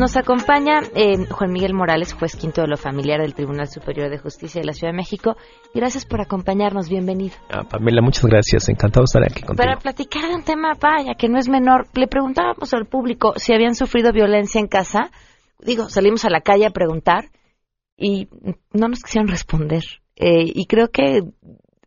Nos 0.00 0.16
acompaña 0.16 0.80
eh, 0.94 1.26
Juan 1.30 1.52
Miguel 1.52 1.74
Morales, 1.74 2.14
juez 2.14 2.34
quinto 2.34 2.62
de 2.62 2.68
lo 2.68 2.78
familiar 2.78 3.20
del 3.20 3.34
Tribunal 3.34 3.68
Superior 3.68 4.08
de 4.08 4.16
Justicia 4.16 4.62
de 4.62 4.66
la 4.66 4.72
Ciudad 4.72 4.94
de 4.94 4.96
México. 4.96 5.36
Gracias 5.74 6.06
por 6.06 6.22
acompañarnos, 6.22 6.88
bienvenido. 6.88 7.36
Ah, 7.50 7.64
Pamela, 7.64 8.00
muchas 8.00 8.24
gracias, 8.24 8.70
encantado 8.70 9.02
de 9.02 9.04
estar 9.04 9.22
aquí 9.22 9.42
contigo. 9.42 9.56
Para 9.56 9.78
platicar 9.78 10.26
de 10.26 10.34
un 10.34 10.42
tema, 10.42 10.72
vaya, 10.80 11.14
que 11.16 11.28
no 11.28 11.38
es 11.38 11.50
menor, 11.50 11.86
le 11.94 12.06
preguntábamos 12.06 12.72
al 12.72 12.86
público 12.86 13.34
si 13.36 13.52
habían 13.52 13.74
sufrido 13.74 14.10
violencia 14.10 14.58
en 14.58 14.68
casa. 14.68 15.10
Digo, 15.58 15.90
salimos 15.90 16.24
a 16.24 16.30
la 16.30 16.40
calle 16.40 16.64
a 16.64 16.70
preguntar 16.70 17.26
y 17.94 18.28
no 18.72 18.88
nos 18.88 19.02
quisieron 19.02 19.28
responder. 19.28 19.84
Eh, 20.16 20.44
y 20.46 20.64
creo 20.64 20.88
que 20.88 21.20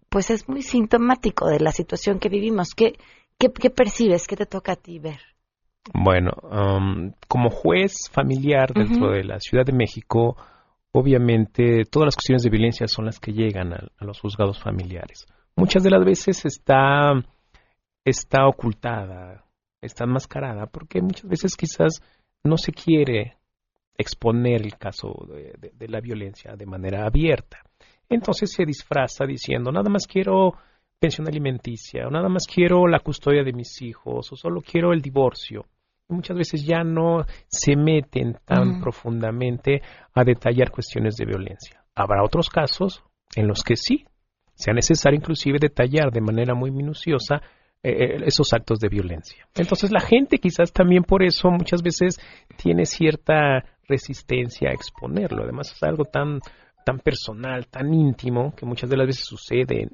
pues 0.09 0.29
es 0.29 0.47
muy 0.47 0.61
sintomático 0.61 1.47
de 1.47 1.59
la 1.59 1.71
situación 1.71 2.19
que 2.19 2.29
vivimos. 2.29 2.75
¿Qué, 2.75 2.93
qué, 3.39 3.49
percibes? 3.71 4.27
¿Qué 4.27 4.35
te 4.35 4.45
toca 4.45 4.73
a 4.73 4.75
ti 4.75 4.99
ver? 4.99 5.32
Bueno, 5.93 6.31
um, 6.43 7.11
como 7.27 7.49
juez 7.49 8.09
familiar 8.09 8.73
dentro 8.73 9.11
de 9.11 9.23
la 9.23 9.39
Ciudad 9.39 9.65
de 9.65 9.73
México, 9.73 10.37
obviamente 10.93 11.83
todas 11.85 12.07
las 12.07 12.15
cuestiones 12.15 12.43
de 12.43 12.49
violencia 12.49 12.87
son 12.87 13.05
las 13.05 13.19
que 13.19 13.33
llegan 13.33 13.73
a, 13.73 13.89
los 13.99 14.19
juzgados 14.21 14.61
familiares. 14.61 15.25
Muchas 15.55 15.83
de 15.83 15.89
las 15.89 16.05
veces 16.05 16.45
está, 16.45 17.13
está 18.05 18.47
ocultada, 18.47 19.43
está 19.81 20.05
enmascarada, 20.05 20.67
porque 20.67 21.01
muchas 21.01 21.29
veces 21.29 21.55
quizás 21.57 22.01
no 22.43 22.57
se 22.57 22.71
quiere 22.71 23.37
exponer 23.97 24.61
el 24.61 24.77
caso 24.77 25.27
de 25.27 25.87
la 25.87 25.99
violencia 25.99 26.55
de 26.55 26.65
manera 26.65 27.05
abierta. 27.05 27.59
Entonces 28.09 28.51
se 28.51 28.65
disfraza 28.65 29.25
diciendo, 29.25 29.71
nada 29.71 29.89
más 29.89 30.07
quiero 30.07 30.53
pensión 30.99 31.27
alimenticia, 31.27 32.07
o 32.07 32.09
nada 32.09 32.29
más 32.29 32.47
quiero 32.47 32.87
la 32.87 32.99
custodia 32.99 33.43
de 33.43 33.51
mis 33.51 33.81
hijos, 33.81 34.31
o 34.31 34.35
solo 34.37 34.61
quiero 34.61 34.93
el 34.93 35.01
divorcio. 35.01 35.65
Muchas 36.13 36.37
veces 36.37 36.65
ya 36.65 36.83
no 36.83 37.25
se 37.47 37.75
meten 37.75 38.37
tan 38.45 38.81
profundamente 38.81 39.81
a 40.13 40.23
detallar 40.23 40.71
cuestiones 40.71 41.15
de 41.15 41.25
violencia. 41.25 41.83
Habrá 41.95 42.23
otros 42.23 42.49
casos 42.49 43.03
en 43.35 43.47
los 43.47 43.63
que 43.63 43.75
sí, 43.75 44.05
sea 44.55 44.73
necesario 44.73 45.17
inclusive 45.17 45.57
detallar 45.59 46.11
de 46.11 46.21
manera 46.21 46.53
muy 46.53 46.71
minuciosa 46.71 47.41
eh, 47.81 47.91
eh, 47.91 48.17
esos 48.25 48.53
actos 48.53 48.79
de 48.79 48.89
violencia. 48.89 49.47
Entonces 49.55 49.91
la 49.91 49.99
gente 49.99 50.37
quizás 50.37 50.71
también 50.71 51.03
por 51.03 51.23
eso 51.23 51.49
muchas 51.49 51.81
veces 51.81 52.19
tiene 52.55 52.85
cierta 52.85 53.65
resistencia 53.87 54.69
a 54.69 54.73
exponerlo. 54.73 55.43
Además 55.43 55.71
es 55.71 55.83
algo 55.83 56.05
tan 56.05 56.39
tan 56.83 56.99
personal, 56.99 57.67
tan 57.67 57.93
íntimo, 57.93 58.53
que 58.55 58.65
muchas 58.65 58.89
de 58.89 58.97
las 58.97 59.07
veces 59.07 59.25
sucede 59.25 59.87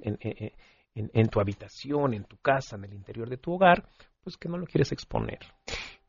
en, 0.96 1.28
tu 1.30 1.40
habitación, 1.40 2.14
en 2.14 2.26
tu 2.26 2.38
casa, 2.38 2.76
en 2.76 2.86
el 2.86 2.94
interior 2.94 3.30
de 3.30 3.38
tu 3.38 3.54
hogar, 3.54 3.88
pues 4.22 4.38
que 4.38 4.50
no 4.50 4.58
lo 4.58 4.66
quieres 4.66 4.92
exponer. 4.92 5.40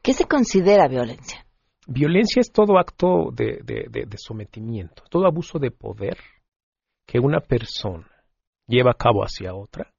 ¿Qué 0.03 0.13
se 0.13 0.27
considera 0.27 0.89
violencia? 0.89 1.45
Violencia 1.87 2.41
es 2.41 2.53
todo 2.53 2.79
acto 2.79 3.31
de, 3.33 4.07
sometimiento, 4.17 5.03
todo 5.11 5.27
abuso 5.27 5.59
de 5.59 5.71
poder 5.71 6.19
que 7.07 7.19
una 7.19 7.41
persona 7.41 8.07
lleva 8.67 8.93
a 8.93 8.95
cabo 8.95 9.23
hacia 9.23 9.55
otra, 9.55 9.93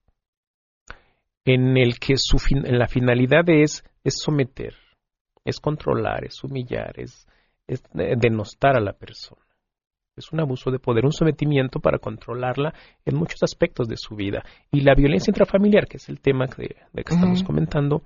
en 1.44 1.78
el 1.78 2.00
que 2.00 2.16
su 2.16 2.38
en 2.50 2.80
la 2.80 2.88
finalidad 2.88 3.44
es, 3.50 3.84
es 4.04 4.16
someter, 4.24 4.76
es 5.44 5.60
controlar, 5.60 6.24
es 6.24 6.42
humillar, 6.44 6.98
es 6.98 7.28
denostar 7.68 8.78
a 8.78 8.82
la 8.82 8.94
persona. 8.94 9.42
Es 10.16 10.32
un 10.32 10.42
abuso 10.42 10.72
de 10.72 10.80
poder, 10.80 11.06
un 11.06 11.14
sometimiento 11.14 11.80
para 11.80 11.98
controlarla 11.98 12.74
en 13.06 13.16
muchos 13.16 13.42
aspectos 13.44 13.88
de 13.88 13.96
su 13.98 14.16
vida. 14.16 14.44
Y 14.72 14.82
la 14.82 14.94
violencia 14.94 15.32
intrafamiliar, 15.32 15.88
que 15.88 15.98
es 15.98 16.10
el 16.10 16.20
tema 16.20 16.46
de, 16.46 16.76
que 17.04 17.14
estamos 17.14 17.44
comentando, 17.44 18.04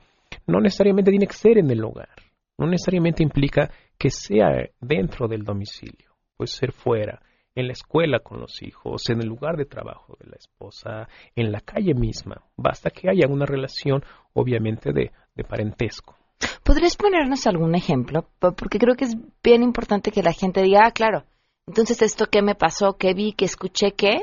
no 0.48 0.60
necesariamente 0.60 1.12
tiene 1.12 1.28
que 1.28 1.34
ser 1.34 1.58
en 1.58 1.70
el 1.72 1.84
hogar. 1.84 2.10
No 2.58 2.68
necesariamente 2.68 3.24
implica 3.24 3.70
que 3.98 4.10
sea 4.10 4.50
dentro 4.80 5.28
del 5.28 5.44
domicilio. 5.44 6.12
Puede 6.38 6.48
ser 6.48 6.72
fuera, 6.72 7.22
en 7.54 7.68
la 7.68 7.74
escuela 7.74 8.20
con 8.20 8.40
los 8.40 8.62
hijos, 8.62 9.10
en 9.10 9.22
el 9.22 9.28
lugar 9.28 9.58
de 9.58 9.66
trabajo 9.66 10.18
de 10.20 10.30
la 10.30 10.36
esposa, 10.36 11.08
en 11.36 11.52
la 11.52 11.62
calle 11.62 11.94
misma. 11.94 12.42
Basta 12.58 12.90
que 12.90 13.10
haya 13.10 13.28
una 13.28 13.46
relación, 13.46 14.04
obviamente, 14.34 14.92
de, 14.92 15.12
de 15.36 15.44
parentesco. 15.44 16.18
¿Podrías 16.64 16.98
ponernos 16.98 17.48
algún 17.48 17.76
ejemplo? 17.76 18.28
Porque 18.40 18.80
creo 18.80 18.96
que 18.96 19.06
es 19.06 19.16
bien 19.44 19.64
importante 19.64 20.12
que 20.12 20.24
la 20.24 20.34
gente 20.34 20.62
diga, 20.62 20.86
ah, 20.86 20.92
claro, 20.92 21.24
entonces, 21.68 22.02
esto 22.02 22.28
que 22.28 22.42
me 22.42 22.56
pasó, 22.56 22.98
que 22.98 23.14
vi, 23.14 23.34
que 23.34 23.46
escuché, 23.46 23.94
que 23.94 24.20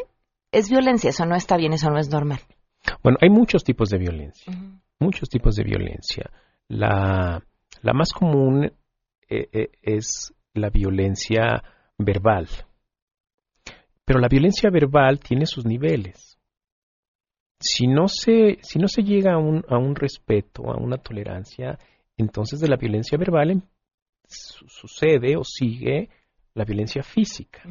es 0.53 0.71
violencia, 0.71 1.11
eso 1.11 1.27
no 1.27 1.35
está 1.35 1.57
bien, 1.57 1.73
eso 1.73 1.91
no 1.91 1.99
es 1.99 2.09
normal. 2.09 2.41
Bueno, 3.03 3.19
hay 3.21 3.31
muchos 3.31 3.65
tipos 3.65 3.91
de 3.91 3.99
violencia, 3.99 4.53
muchos 5.03 5.29
tipos 5.29 5.57
de 5.57 5.65
violencia. 5.65 6.31
La, 6.69 7.43
la 7.83 7.93
más 7.93 8.13
común 8.13 8.65
eh, 9.29 9.49
eh, 9.53 9.71
es 9.83 10.35
la 10.55 10.71
violencia 10.71 11.63
verbal, 11.99 12.49
pero 14.05 14.19
la 14.19 14.29
violencia 14.29 14.71
verbal 14.71 15.21
tiene 15.21 15.47
sus 15.47 15.65
niveles. 15.65 16.39
Si 17.61 17.87
no 17.87 18.09
se, 18.09 18.59
si 18.63 18.79
no 18.79 18.89
se 18.89 19.03
llega 19.03 19.35
a 19.35 19.39
un, 19.39 19.65
a 19.69 19.79
un 19.79 19.95
respeto, 19.95 20.71
a 20.71 20.77
una 20.77 20.97
tolerancia, 20.97 21.79
entonces 22.17 22.61
de 22.61 22.69
la 22.69 22.77
violencia 22.77 23.17
verbal 23.17 23.63
sucede 24.27 25.37
o 25.37 25.45
sigue 25.45 26.09
la 26.55 26.65
violencia 26.65 27.03
física. 27.03 27.63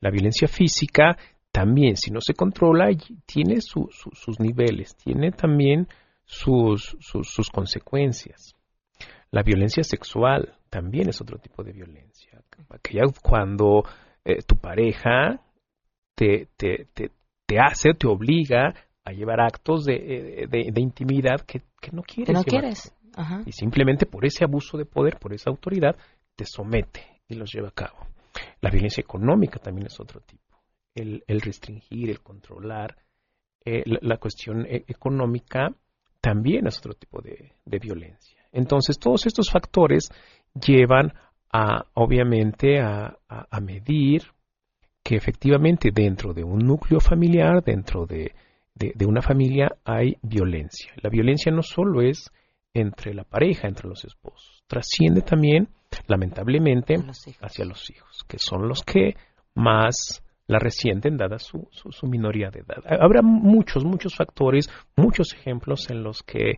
La 0.00 0.10
violencia 0.10 0.48
física 0.48 1.16
también, 1.50 1.96
si 1.96 2.10
no 2.10 2.20
se 2.20 2.34
controla, 2.34 2.88
tiene 3.26 3.60
sus 3.60 4.40
niveles, 4.40 4.96
tiene 4.96 5.32
también 5.32 5.86
sus, 6.32 6.96
sus, 7.00 7.50
consecuencias. 7.50 8.54
La 9.30 9.42
violencia 9.42 9.82
sexual 9.82 10.56
también 10.70 11.10
es 11.10 11.20
otro 11.20 11.38
tipo 11.38 11.62
de 11.62 11.72
violencia. 11.72 12.42
Aquella 12.70 13.02
cuando 13.22 13.84
eh, 14.24 14.42
tu 14.42 14.56
pareja 14.56 15.40
te, 16.14 16.48
te, 16.56 16.86
te, 16.94 17.10
te, 17.46 17.58
hace, 17.58 17.92
te 17.92 18.06
obliga 18.06 18.74
a 19.04 19.12
llevar 19.12 19.40
actos 19.40 19.84
de, 19.84 20.48
de, 20.48 20.80
intimidad 20.80 21.40
que, 21.46 21.60
que, 21.80 21.90
no 21.92 22.02
quieres. 22.02 22.34
no 22.34 22.44
quieres. 22.44 22.94
Y 23.44 23.52
simplemente 23.52 24.06
por 24.06 24.24
ese 24.24 24.44
abuso 24.44 24.78
de 24.78 24.86
poder, 24.86 25.18
por 25.18 25.34
esa 25.34 25.50
autoridad, 25.50 25.96
te 26.34 26.46
somete 26.46 27.20
y 27.28 27.34
los 27.34 27.52
lleva 27.52 27.68
a 27.68 27.72
cabo. 27.72 28.06
La 28.62 28.70
violencia 28.70 29.02
económica 29.02 29.58
también 29.58 29.88
es 29.88 30.00
otro 30.00 30.20
tipo. 30.20 30.62
El, 30.94 31.24
el 31.26 31.40
restringir, 31.42 32.08
el 32.08 32.20
controlar, 32.20 32.96
eh, 33.64 33.84
la, 33.86 34.16
cuestión 34.16 34.66
e, 34.66 34.84
económica 34.88 35.72
también 36.22 36.66
es 36.68 36.78
otro 36.78 36.94
tipo 36.94 37.20
de, 37.20 37.52
de 37.66 37.78
violencia. 37.78 38.40
Entonces, 38.52 38.98
todos 38.98 39.26
estos 39.26 39.50
factores 39.50 40.08
llevan 40.54 41.12
a, 41.52 41.84
obviamente, 41.94 42.80
a, 42.80 43.18
a, 43.28 43.60
medir 43.60 44.22
que 45.02 45.16
efectivamente 45.16 45.90
dentro 45.92 46.32
de 46.32 46.44
un 46.44 46.60
núcleo 46.60 47.00
familiar, 47.00 47.62
dentro 47.64 48.06
de, 48.06 48.32
de, 48.74 49.04
una 49.04 49.20
familia, 49.20 49.68
hay 49.84 50.16
violencia. 50.22 50.92
La 51.02 51.10
violencia 51.10 51.50
no 51.52 51.62
solo 51.62 52.00
es 52.00 52.30
entre 52.72 53.12
la 53.12 53.24
pareja, 53.24 53.68
entre 53.68 53.88
los 53.88 54.04
esposos, 54.04 54.62
trasciende 54.66 55.22
también, 55.22 55.68
lamentablemente, 56.06 56.94
hacia 57.40 57.64
los 57.64 57.90
hijos, 57.90 58.24
que 58.28 58.38
son 58.38 58.68
los 58.68 58.82
que 58.82 59.16
más 59.54 60.22
la 60.52 60.58
resienten 60.58 61.16
dada 61.16 61.38
su, 61.38 61.68
su, 61.70 62.06
minoría 62.06 62.50
de 62.50 62.60
edad. 62.60 62.82
Habrá 63.00 63.22
muchos, 63.22 63.84
muchos 63.84 64.14
factores, 64.14 64.68
muchos 64.96 65.32
ejemplos 65.32 65.90
en 65.90 66.02
los 66.02 66.22
que 66.22 66.54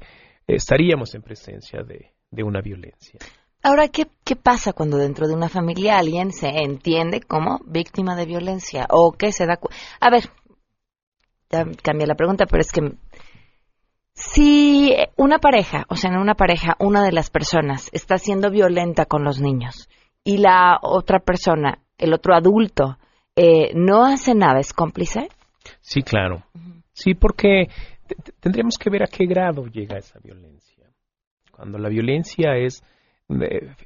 estaríamos 0.47 1.15
en 1.15 1.23
presencia 1.23 1.83
de, 1.83 2.13
de 2.31 2.43
una 2.43 2.61
violencia. 2.61 3.19
Ahora, 3.63 3.89
¿qué, 3.89 4.09
¿qué 4.25 4.37
pasa 4.37 4.75
cuando 4.75 4.99
dentro 4.99 5.27
de 5.27 5.35
una 5.35 5.49
familia 5.49 5.99
alguien 5.99 6.33
se 6.33 6.49
entiende 6.49 7.21
como 7.23 7.61
víctima 7.65 8.15
de 8.15 8.27
violencia 8.27 8.87
o 8.91 9.13
que 9.13 9.33
se 9.33 9.47
da... 9.47 9.59
A 10.01 10.11
ver, 10.11 10.25
ya 11.51 11.65
cambié 11.83 12.07
la 12.07 12.15
pregunta, 12.15 12.45
pero 12.45 12.61
es 12.61 12.71
que 12.73 12.83
si 14.15 14.95
una 15.17 15.39
pareja, 15.39 15.85
o 15.89 15.97
sea, 15.97 16.11
en 16.11 16.19
una 16.19 16.35
pareja, 16.35 16.77
una 16.79 17.03
de 17.03 17.13
las 17.13 17.31
personas 17.31 17.89
está 17.93 18.19
siendo 18.19 18.51
violenta 18.51 19.07
con 19.07 19.25
los 19.25 19.41
niños 19.41 19.89
y 20.23 20.39
la 20.39 20.79
otra 20.83 21.21
persona, 21.21 21.79
el 21.99 22.13
otro 22.13 22.35
adulto, 22.35 22.99
eh, 23.37 23.73
no 23.75 24.05
hace 24.05 24.35
nada, 24.35 24.61
¿es 24.61 24.73
cómplice? 24.73 25.29
Sí, 25.81 26.03
claro. 26.03 26.45
Sí, 26.93 27.15
porque 27.15 27.69
tendríamos 28.41 28.79
que 28.79 28.91
ver 28.91 29.03
a 29.03 29.07
qué 29.07 29.27
grado 29.27 29.67
llega 29.67 29.99
esa 29.99 30.19
violencia. 30.21 30.89
Cuando 31.51 31.79
la 31.79 31.89
violencia 31.89 32.57
es, 32.57 32.83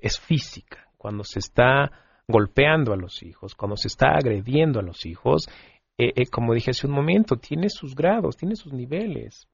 es 0.02 0.20
física, 0.20 0.88
cuando 0.96 1.24
se 1.24 1.38
está 1.38 1.90
golpeando 2.26 2.92
a 2.92 2.96
los 2.96 3.22
hijos, 3.22 3.54
cuando 3.54 3.76
se 3.76 3.88
está 3.88 4.08
agrediendo 4.10 4.80
a 4.80 4.82
los 4.82 5.06
hijos, 5.06 5.48
eh, 5.96 6.12
eh, 6.14 6.26
como 6.26 6.54
dije 6.54 6.70
hace 6.70 6.86
un 6.86 6.92
momento, 6.92 7.36
tiene 7.36 7.68
sus 7.70 7.94
grados, 7.94 8.36
tiene 8.36 8.54
sus 8.54 8.72
niveles. 8.72 9.48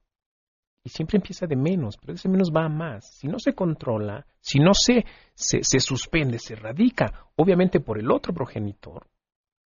Y 0.82 0.90
siempre 0.90 1.16
empieza 1.16 1.46
de 1.46 1.56
menos, 1.56 1.96
pero 1.96 2.14
ese 2.14 2.28
menos 2.28 2.50
va 2.54 2.66
a 2.66 2.68
más. 2.68 3.16
Si 3.16 3.26
no 3.26 3.38
se 3.38 3.54
controla, 3.54 4.26
si 4.40 4.58
no 4.58 4.74
se, 4.74 5.04
se, 5.32 5.62
se 5.62 5.80
suspende, 5.80 6.38
se 6.38 6.56
radica, 6.56 7.28
obviamente 7.36 7.80
por 7.80 7.98
el 7.98 8.10
otro 8.10 8.34
progenitor, 8.34 9.06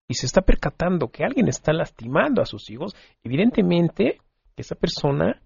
y 0.09 0.15
se 0.15 0.27
está 0.27 0.41
percatando 0.41 1.09
que 1.09 1.23
alguien 1.23 1.49
está 1.49 1.73
lastimando 1.73 2.41
a 2.41 2.47
sus 2.47 2.71
hijos, 2.71 2.97
evidentemente 3.23 4.19
esa 4.57 4.75
persona 4.75 5.43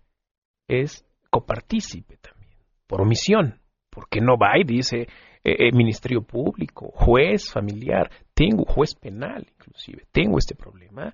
es 0.69 1.05
copartícipe 1.31 2.17
también, 2.19 2.57
por 2.87 3.03
omisión, 3.03 3.61
porque 3.91 4.21
no 4.21 4.39
va 4.39 4.59
y 4.59 4.65
dice 4.65 5.03
eh, 5.03 5.09
eh, 5.43 5.73
Ministerio 5.73 6.23
Público, 6.23 6.93
juez 6.95 7.51
familiar, 7.51 8.11
tengo 8.33 8.65
juez 8.65 8.95
penal 8.95 9.47
inclusive, 9.53 10.07
tengo 10.13 10.39
este 10.39 10.55
problema, 10.55 11.13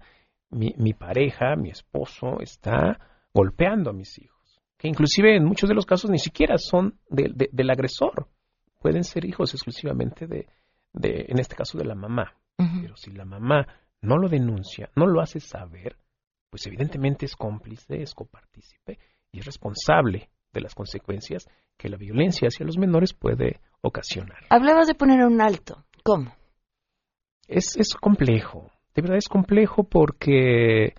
mi, 0.51 0.75
mi 0.77 0.93
pareja, 0.93 1.57
mi 1.57 1.71
esposo 1.71 2.41
está 2.41 2.99
golpeando 3.33 3.91
a 3.91 3.95
mis 3.95 4.19
hijos, 4.19 4.61
que 4.77 4.89
inclusive 4.89 5.37
en 5.37 5.45
muchos 5.45 5.69
de 5.69 5.75
los 5.75 5.87
casos 5.87 6.11
ni 6.11 6.19
siquiera 6.19 6.59
son 6.59 6.99
del 7.09 7.71
agresor, 7.71 8.29
pueden 8.79 9.05
ser 9.05 9.25
hijos 9.25 9.55
exclusivamente 9.55 10.27
de, 10.27 10.47
de, 10.93 11.27
en 11.29 11.39
este 11.39 11.57
caso, 11.57 11.79
de 11.79 11.85
la 11.85 11.95
mamá. 11.95 12.38
Pero 12.59 12.97
si 12.97 13.13
la 13.13 13.25
mamá 13.25 13.67
no 14.03 14.17
lo 14.19 14.29
denuncia, 14.29 14.91
no 14.97 15.07
lo 15.07 15.21
hace 15.21 15.39
saber, 15.39 15.97
pues 16.51 16.67
evidentemente 16.67 17.27
es 17.27 17.37
cómplice, 17.37 18.03
es 18.03 18.15
copartícipe 18.15 18.99
y 19.31 19.39
es 19.39 19.47
responsable 19.47 20.29
de 20.53 20.61
las 20.61 20.75
consecuencias 20.75 21.47
que 21.77 21.89
la 21.89 21.97
violencia 21.97 22.49
hacia 22.49 22.67
los 22.67 22.77
menores 22.77 23.15
puede 23.15 23.61
ocasionar. 23.81 24.45
Hablabas 24.51 24.89
de 24.89 24.95
poner 24.95 25.25
un 25.25 25.41
alto. 25.41 25.85
¿Cómo? 26.03 26.35
Es, 27.47 27.77
es 27.77 27.95
complejo. 27.95 28.71
De 28.95 29.03
verdad 29.03 29.19
es 29.19 29.29
complejo 29.29 29.85
porque 29.85 30.95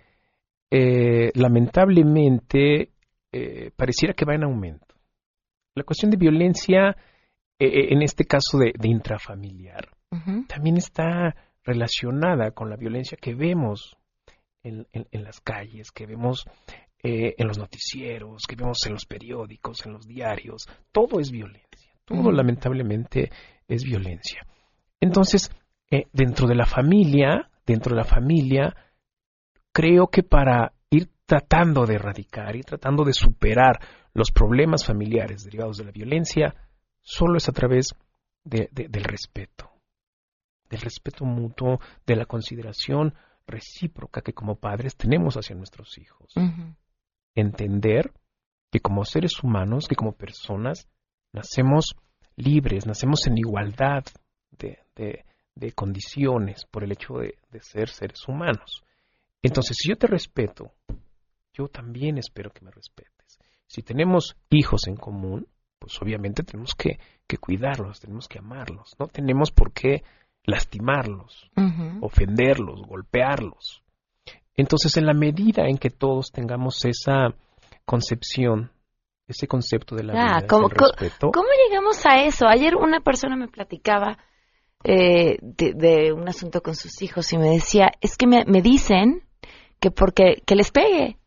eh, 0.72 1.32
lamentablemente 1.34 2.92
eh, 3.32 3.72
pareciera 3.76 4.14
que 4.14 4.26
va 4.26 4.36
en 4.36 4.44
aumento. 4.44 4.96
La 5.76 5.84
cuestión 5.84 6.12
de 6.12 6.18
violencia, 6.18 6.96
eh, 7.60 7.94
en 7.94 8.02
este 8.02 8.26
caso 8.26 8.58
de, 8.58 8.74
intrafamiliar, 8.84 9.90
también 10.48 10.78
está 10.78 11.36
relacionada 11.70 12.52
con 12.52 12.70
la 12.70 12.76
violencia 12.76 13.18
que 13.22 13.36
vemos 13.36 13.96
en, 14.64 14.88
las 15.12 15.40
calles, 15.40 15.92
que 15.92 16.06
vemos 16.06 16.46
eh, 17.02 17.36
en 17.38 17.48
los 17.48 17.58
noticieros, 17.58 18.44
que 18.48 18.56
vemos 18.56 18.86
en 18.86 18.94
los 18.94 19.06
periódicos, 19.06 19.86
en 19.86 19.94
los 19.94 20.08
diarios. 20.08 20.68
Todo 20.92 21.20
es 21.20 21.32
violencia, 21.32 21.94
todo 22.06 22.32
lamentablemente 22.32 23.30
es 23.68 23.84
violencia. 23.84 24.46
Entonces, 25.00 25.52
eh, 25.92 26.06
dentro 26.12 26.48
de 26.48 26.56
la 26.56 26.66
familia, 26.66 27.50
dentro 27.66 27.96
de 27.96 28.02
la 28.02 28.06
familia, 28.06 28.76
creo 29.72 30.08
que 30.08 30.24
para 30.24 30.74
ir 30.90 31.10
tratando 31.26 31.86
de 31.86 31.96
erradicar, 31.96 32.56
y 32.56 32.62
tratando 32.62 33.04
de 33.04 33.14
superar 33.14 33.80
los 34.14 34.32
problemas 34.32 34.86
familiares 34.86 35.44
derivados 35.44 35.78
de 35.78 35.86
la 35.86 35.92
violencia, 35.92 36.56
solo 37.00 37.38
es 37.38 37.48
a 37.48 37.54
través 37.54 37.96
del 38.44 39.04
respeto, 39.04 39.69
del 40.70 40.82
respeto 40.82 41.26
mutuo, 41.26 41.80
de 42.06 42.16
la 42.16 42.26
consideración 42.26 43.14
recíproca 43.48 44.22
que 44.22 44.34
como 44.34 44.56
padres 44.56 44.96
tenemos 44.96 45.36
hacia 45.36 45.56
nuestros 45.56 45.98
hijos. 45.98 46.34
Entender 47.36 48.14
que 48.72 48.80
como 48.80 49.04
seres 49.04 49.44
humanos, 49.44 49.88
que 49.88 49.96
como 49.96 50.14
personas, 50.14 50.88
nacemos 51.34 51.96
libres, 52.36 52.86
nacemos 52.86 53.26
en 53.28 53.38
igualdad 53.38 54.04
de, 54.52 54.80
de, 54.96 55.72
condiciones 55.74 56.66
por 56.66 56.84
el 56.84 56.92
hecho 56.92 57.16
de, 57.16 57.36
ser 57.62 57.90
seres 57.90 58.28
humanos. 58.28 58.84
Entonces, 59.42 59.78
si 59.80 59.90
yo 59.90 59.96
te 59.96 60.08
respeto, 60.08 60.74
yo 61.54 61.68
también 61.68 62.18
espero 62.18 62.52
que 62.52 62.64
me 62.64 62.72
respetes. 62.72 63.40
Si 63.68 63.82
tenemos 63.82 64.38
hijos 64.50 64.88
en 64.88 64.96
común, 64.96 65.48
pues 65.78 66.02
obviamente 66.02 66.44
tenemos 66.44 66.76
que, 66.76 67.00
que 67.28 67.38
cuidarlos, 67.38 68.00
tenemos 68.00 68.28
que 68.28 68.40
amarlos, 68.40 68.96
no 69.00 69.08
tenemos 69.08 69.52
por 69.52 69.72
qué 69.72 70.04
lastimarlos, 70.46 71.50
ofenderlos, 72.02 72.82
golpearlos. 72.88 73.84
Entonces, 74.56 74.98
en 74.98 75.06
la 75.06 75.14
medida 75.14 75.68
en 75.68 75.78
que 75.78 75.90
todos 75.90 76.32
tengamos 76.32 76.84
esa 76.84 77.34
concepción, 77.86 78.72
ese 79.28 79.48
concepto 79.48 79.96
de 79.96 80.04
la 80.04 80.14
vida, 80.14 80.48
¿cómo, 80.48 80.70
¿cómo, 80.70 81.48
llegamos 81.68 82.06
a 82.06 82.24
eso? 82.24 82.48
Ayer 82.48 82.76
una 82.76 83.00
persona 83.00 83.36
me 83.36 83.48
platicaba 83.48 84.18
eh, 84.84 85.38
de, 85.42 86.14
un 86.14 86.28
asunto 86.28 86.62
con 86.62 86.76
sus 86.76 87.02
hijos 87.02 87.32
y 87.34 87.38
me 87.38 87.50
decía, 87.52 87.92
es 88.02 88.18
que 88.18 88.28
me, 88.28 88.44
dicen 88.62 89.24
que 89.80 89.92
porque 89.92 90.42
que 90.46 90.56
les 90.56 90.72
pegue, 90.72 91.18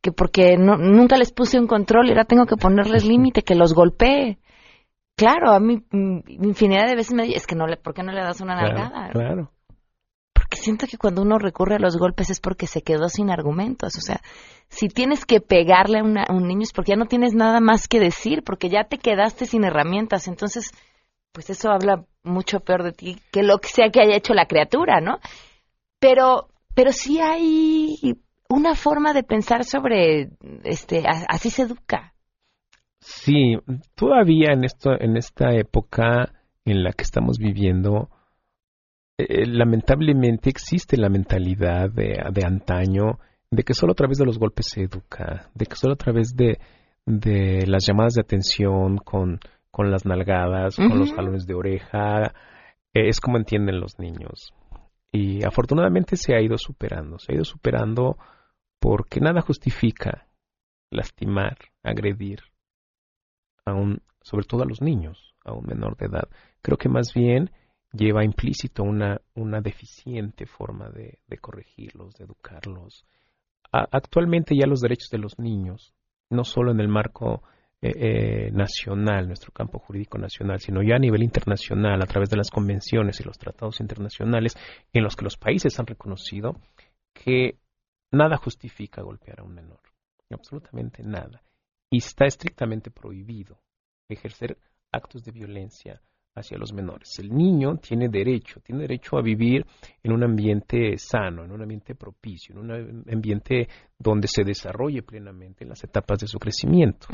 que 0.00 0.12
porque 0.12 0.56
no, 0.56 0.76
nunca 0.76 1.16
les 1.16 1.32
puse 1.32 1.58
un 1.58 1.66
control 1.66 2.06
y 2.06 2.10
ahora 2.10 2.24
tengo 2.24 2.46
que 2.46 2.56
ponerles 2.56 3.04
límite, 3.06 3.42
que 3.42 3.54
los 3.54 3.74
golpee. 3.74 4.38
Claro, 5.16 5.52
a 5.52 5.60
mí 5.60 5.84
mm, 5.90 6.20
infinidad 6.26 6.86
de 6.86 6.96
veces 6.96 7.12
me 7.12 7.24
es 7.34 7.46
que 7.46 7.54
no 7.54 7.66
le, 7.66 7.76
¿por 7.76 7.94
qué 7.94 8.02
no 8.02 8.12
le 8.12 8.22
das 8.22 8.40
una 8.40 8.54
nalgada? 8.54 9.10
Claro. 9.10 9.52
Porque 10.32 10.56
siento 10.56 10.86
que 10.86 10.98
cuando 10.98 11.22
uno 11.22 11.38
recurre 11.38 11.76
a 11.76 11.78
los 11.78 11.96
golpes 11.96 12.30
es 12.30 12.40
porque 12.40 12.66
se 12.66 12.82
quedó 12.82 13.08
sin 13.08 13.30
argumentos. 13.30 13.96
O 13.96 14.00
sea, 14.00 14.20
si 14.68 14.88
tienes 14.88 15.24
que 15.24 15.40
pegarle 15.40 15.98
a, 15.98 16.32
un 16.32 16.48
niño 16.48 16.62
es 16.62 16.72
porque 16.72 16.92
ya 16.92 16.96
no 16.96 17.06
tienes 17.06 17.34
nada 17.34 17.60
más 17.60 17.88
que 17.88 18.00
decir, 18.00 18.42
porque 18.42 18.68
ya 18.68 18.84
te 18.84 18.98
quedaste 18.98 19.46
sin 19.46 19.64
herramientas. 19.64 20.28
Entonces, 20.28 20.72
pues 21.32 21.50
eso 21.50 21.70
habla 21.70 22.04
mucho 22.22 22.60
peor 22.60 22.82
de 22.82 22.92
ti 22.92 23.20
que 23.30 23.42
lo 23.42 23.58
que 23.58 23.68
sea 23.68 23.90
que 23.90 24.00
haya 24.00 24.16
hecho 24.16 24.34
la 24.34 24.46
criatura, 24.46 25.00
¿no? 25.00 25.18
Pero, 25.98 26.48
pero 26.74 26.92
sí 26.92 27.20
hay 27.20 28.18
una 28.48 28.74
forma 28.74 29.12
de 29.12 29.22
pensar 29.22 29.64
sobre, 29.64 30.30
este, 30.64 31.04
así 31.28 31.50
se 31.50 31.62
educa. 31.62 32.11
Sí, 33.02 33.58
todavía 33.96 34.52
en, 34.52 34.62
esto, 34.62 34.92
en 34.92 35.16
esta 35.16 35.52
época 35.56 36.32
en 36.64 36.84
la 36.84 36.92
que 36.92 37.02
estamos 37.02 37.36
viviendo, 37.36 38.10
eh, 39.18 39.44
lamentablemente 39.44 40.48
existe 40.48 40.96
la 40.96 41.08
mentalidad 41.08 41.90
de, 41.90 42.22
de, 42.32 42.46
antaño 42.46 43.18
de 43.50 43.64
que 43.64 43.74
solo 43.74 43.90
a 43.92 43.96
través 43.96 44.18
de 44.18 44.24
los 44.24 44.38
golpes 44.38 44.68
se 44.68 44.82
educa, 44.82 45.50
de 45.52 45.66
que 45.66 45.74
solo 45.74 45.94
a 45.94 45.96
través 45.96 46.36
de, 46.36 46.60
de 47.04 47.66
las 47.66 47.84
llamadas 47.84 48.14
de 48.14 48.20
atención 48.20 48.98
con, 48.98 49.40
con 49.72 49.90
las 49.90 50.06
nalgadas, 50.06 50.76
con 50.76 51.00
los 51.00 51.12
jalones 51.12 51.44
de 51.44 51.54
oreja, 51.54 52.32
eh, 52.94 53.08
es 53.08 53.18
como 53.18 53.36
entienden 53.36 53.80
los 53.80 53.98
niños. 53.98 54.54
Y 55.10 55.44
afortunadamente 55.44 56.14
se 56.14 56.36
ha 56.36 56.40
ido 56.40 56.56
superando, 56.56 57.18
se 57.18 57.32
ha 57.32 57.34
ido 57.34 57.44
superando 57.44 58.16
porque 58.78 59.18
nada 59.18 59.40
justifica 59.40 60.28
lastimar, 60.88 61.58
agredir, 61.82 62.51
a 63.64 63.74
un, 63.74 64.02
sobre 64.20 64.46
todo 64.46 64.62
a 64.62 64.66
los 64.66 64.80
niños, 64.80 65.34
a 65.44 65.52
un 65.52 65.64
menor 65.66 65.96
de 65.96 66.06
edad. 66.06 66.28
Creo 66.62 66.76
que 66.76 66.88
más 66.88 67.12
bien 67.14 67.50
lleva 67.92 68.24
implícito 68.24 68.82
una, 68.82 69.20
una 69.34 69.60
deficiente 69.60 70.46
forma 70.46 70.88
de, 70.90 71.18
corregirlos, 71.40 72.14
de 72.14 72.24
educarlos. 72.24 73.04
actualmente 73.70 74.56
ya 74.56 74.66
los 74.66 74.80
derechos 74.80 75.10
de 75.10 75.18
los 75.18 75.38
niños, 75.38 75.94
no 76.30 76.44
solo 76.44 76.72
en 76.72 76.80
el 76.80 76.88
marco 76.88 77.42
eh, 77.82 77.92
eh, 77.96 78.50
nacional, 78.52 79.26
nuestro 79.26 79.52
campo 79.52 79.78
jurídico 79.78 80.16
nacional, 80.16 80.60
sino 80.60 80.82
ya 80.82 80.96
a 80.96 81.00
nivel 81.00 81.22
internacional, 81.22 82.00
a 82.00 82.06
través 82.06 82.30
de 82.30 82.36
las 82.36 82.50
convenciones 82.50 83.20
y 83.20 83.24
los 83.24 83.38
tratados 83.38 83.80
internacionales 83.80 84.56
en 84.92 85.02
los 85.02 85.16
que 85.16 85.24
los 85.24 85.36
países 85.36 85.78
han 85.78 85.86
reconocido 85.86 86.56
que 87.12 87.58
nada 88.10 88.36
justifica 88.36 89.02
golpear 89.02 89.40
a 89.40 89.42
un 89.42 89.54
menor, 89.54 89.80
absolutamente 90.30 91.02
nada. 91.02 91.42
Y 91.92 91.98
está 91.98 92.24
estrictamente 92.24 92.90
prohibido 92.90 93.60
ejercer 94.08 94.56
actos 94.90 95.22
de 95.24 95.30
violencia 95.30 96.00
hacia 96.34 96.56
los 96.56 96.72
menores. 96.72 97.18
El 97.18 97.28
niño 97.34 97.76
tiene 97.76 98.08
derecho, 98.08 98.60
tiene 98.60 98.82
derecho 98.82 99.18
a 99.18 99.22
vivir 99.22 99.66
en 100.02 100.12
un 100.12 100.24
ambiente 100.24 100.96
sano, 100.96 101.44
en 101.44 101.52
un 101.52 101.60
ambiente 101.60 101.94
propicio, 101.94 102.54
en 102.54 102.60
un 102.62 103.04
ambiente 103.12 103.68
donde 103.98 104.28
se 104.28 104.42
desarrolle 104.42 105.02
plenamente 105.02 105.64
en 105.64 105.68
las 105.68 105.84
etapas 105.84 106.20
de 106.20 106.26
su 106.26 106.38
crecimiento. 106.38 107.08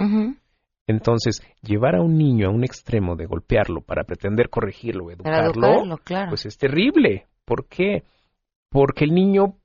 Entonces, 0.87 1.43
llevar 1.61 1.97
a 1.97 2.01
un 2.01 2.17
niño 2.17 2.47
a 2.49 2.51
un 2.53 2.63
extremo 2.65 3.17
de 3.17 3.27
golpearlo 3.27 3.81
para 3.83 4.05
pretender 4.05 4.49
corregirlo 4.49 5.11
educarlo, 5.11 5.99
pues 6.29 6.47
es 6.47 6.57
terrible. 6.57 7.27
¿Por 7.45 7.67
qué? 7.67 8.05
Porque 8.71 9.05
el 9.05 9.13
niño 9.13 9.57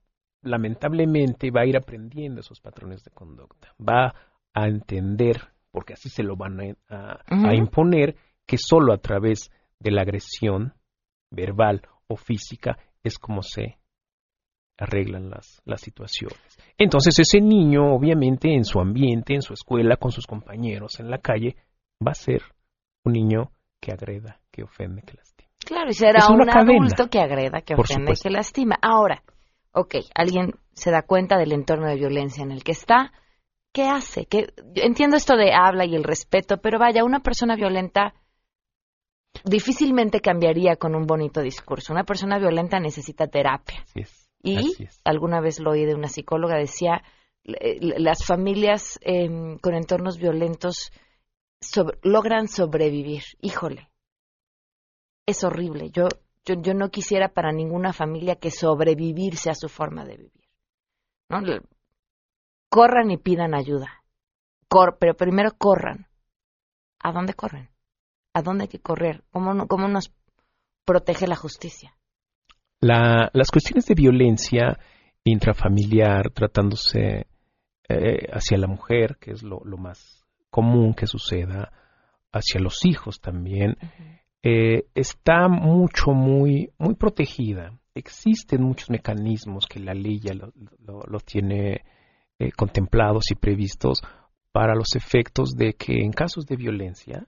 lamentablemente 0.41 1.51
va 1.51 1.61
a 1.61 1.65
ir 1.65 1.77
aprendiendo 1.77 2.41
esos 2.41 2.59
patrones 2.59 3.03
de 3.05 3.11
conducta, 3.11 3.73
va 3.79 4.13
a 4.53 4.67
entender, 4.67 5.49
porque 5.71 5.93
así 5.93 6.09
se 6.09 6.23
lo 6.23 6.35
van 6.35 6.77
a 6.89 7.55
imponer, 7.55 8.15
que 8.45 8.57
solo 8.57 8.93
a 8.93 8.97
través 8.97 9.51
de 9.79 9.91
la 9.91 10.01
agresión 10.01 10.73
verbal 11.31 11.81
o 12.07 12.15
física 12.15 12.77
es 13.03 13.17
como 13.17 13.41
se 13.41 13.77
arreglan 14.77 15.29
las, 15.29 15.61
las 15.65 15.81
situaciones. 15.81 16.39
Entonces 16.77 17.19
ese 17.19 17.39
niño, 17.41 17.93
obviamente, 17.93 18.53
en 18.53 18.65
su 18.65 18.79
ambiente, 18.79 19.33
en 19.33 19.41
su 19.41 19.53
escuela, 19.53 19.97
con 19.97 20.11
sus 20.11 20.25
compañeros, 20.25 20.99
en 20.99 21.09
la 21.09 21.19
calle, 21.19 21.55
va 22.05 22.11
a 22.11 22.15
ser 22.15 22.41
un 23.03 23.13
niño 23.13 23.51
que 23.79 23.91
agreda, 23.91 24.39
que 24.51 24.63
ofende, 24.63 25.01
que 25.01 25.15
lastima. 25.15 25.49
Claro, 25.65 25.89
y 25.89 25.93
será 25.93 26.27
un 26.27 26.49
adulto 26.49 27.09
que 27.09 27.19
agreda, 27.19 27.61
que 27.61 27.75
ofende, 27.75 28.13
que 28.21 28.29
lastima. 28.29 28.77
Ahora, 28.81 29.23
ok, 29.71 29.95
alguien 30.15 30.53
se 30.73 30.91
da 30.91 31.03
cuenta 31.03 31.37
del 31.37 31.53
entorno 31.53 31.87
de 31.87 31.95
violencia 31.95 32.43
en 32.43 32.51
el 32.51 32.63
que 32.63 32.71
está, 32.71 33.11
¿qué 33.73 33.83
hace? 33.83 34.25
¿Qué? 34.25 34.53
Entiendo 34.75 35.17
esto 35.17 35.35
de 35.35 35.51
habla 35.53 35.85
y 35.85 35.95
el 35.95 36.03
respeto, 36.03 36.57
pero 36.57 36.79
vaya, 36.79 37.03
una 37.03 37.19
persona 37.19 37.55
violenta 37.55 38.13
difícilmente 39.43 40.21
cambiaría 40.21 40.77
con 40.77 40.95
un 40.95 41.05
bonito 41.05 41.41
discurso. 41.41 41.91
Una 41.91 42.05
persona 42.05 42.39
violenta 42.39 42.79
necesita 42.79 43.27
terapia. 43.27 43.83
y 44.41 44.87
alguna 45.03 45.41
vez 45.41 45.59
lo 45.59 45.71
oí 45.71 45.85
de 45.85 45.95
una 45.95 46.07
psicóloga, 46.07 46.57
decía, 46.57 47.03
las 47.43 48.25
familias 48.25 48.99
em, 49.01 49.57
con 49.57 49.73
entornos 49.73 50.17
violentos 50.17 50.91
logran 52.03 52.47
sobrevivir. 52.47 53.23
Híjole, 53.41 53.89
es 55.25 55.43
horrible. 55.43 55.89
Yo, 55.91 56.07
yo, 56.45 56.55
yo, 56.61 56.73
no 56.73 56.89
quisiera 56.89 57.29
para 57.29 57.51
ninguna 57.51 57.93
familia 57.93 58.35
que 58.35 58.51
sobrevivir 58.51 59.37
sea 59.37 59.55
su 59.55 59.69
forma 59.69 60.05
de 60.05 60.17
vivir. 60.17 60.49
¿no? 61.29 61.41
Corran 62.73 63.11
y 63.11 63.17
pidan 63.17 63.53
ayuda. 63.53 64.03
pero 64.99 65.13
primero 65.13 65.51
corran. 65.55 66.07
¿A 66.99 67.11
dónde 67.11 67.35
corren? 67.35 67.69
¿A 68.33 68.41
dónde 68.41 68.63
hay 68.63 68.67
que 68.67 68.79
correr? 68.79 69.23
¿Cómo, 69.29 69.67
cómo 69.67 69.87
nos 69.87 70.11
protege 70.83 71.27
la 71.27 71.35
justicia? 71.35 71.95
las 72.81 73.51
cuestiones 73.51 73.85
de 73.85 73.93
violencia 73.93 74.79
intrafamiliar 75.23 76.31
tratándose 76.31 77.27
eh, 77.87 78.27
hacia 78.31 78.57
la 78.57 78.67
mujer, 78.67 79.17
que 79.21 79.33
es 79.33 79.43
lo, 79.43 79.61
más 79.77 80.25
común 80.49 80.95
que 80.95 81.05
suceda, 81.05 81.71
hacia 82.31 82.59
los 82.59 82.85
hijos 82.85 83.21
también, 83.21 83.77
eh, 84.41 84.87
está 84.95 85.47
mucho, 85.47 86.11
muy, 86.11 86.71
muy 86.79 86.95
protegida. 86.95 87.79
Existen 87.93 88.63
muchos 88.63 88.89
mecanismos 88.89 89.67
que 89.67 89.79
la 89.79 89.93
ley 89.93 90.19
ya 90.19 90.33
lo, 90.33 91.19
tiene 91.19 91.83
eh, 92.39 92.51
contemplados 92.51 93.31
y 93.31 93.35
previstos 93.35 94.01
para 94.51 94.75
los 94.75 94.95
efectos 94.95 95.55
de 95.55 95.73
que 95.73 96.03
en 96.03 96.11
casos 96.11 96.45
de 96.45 96.55
violencia 96.55 97.27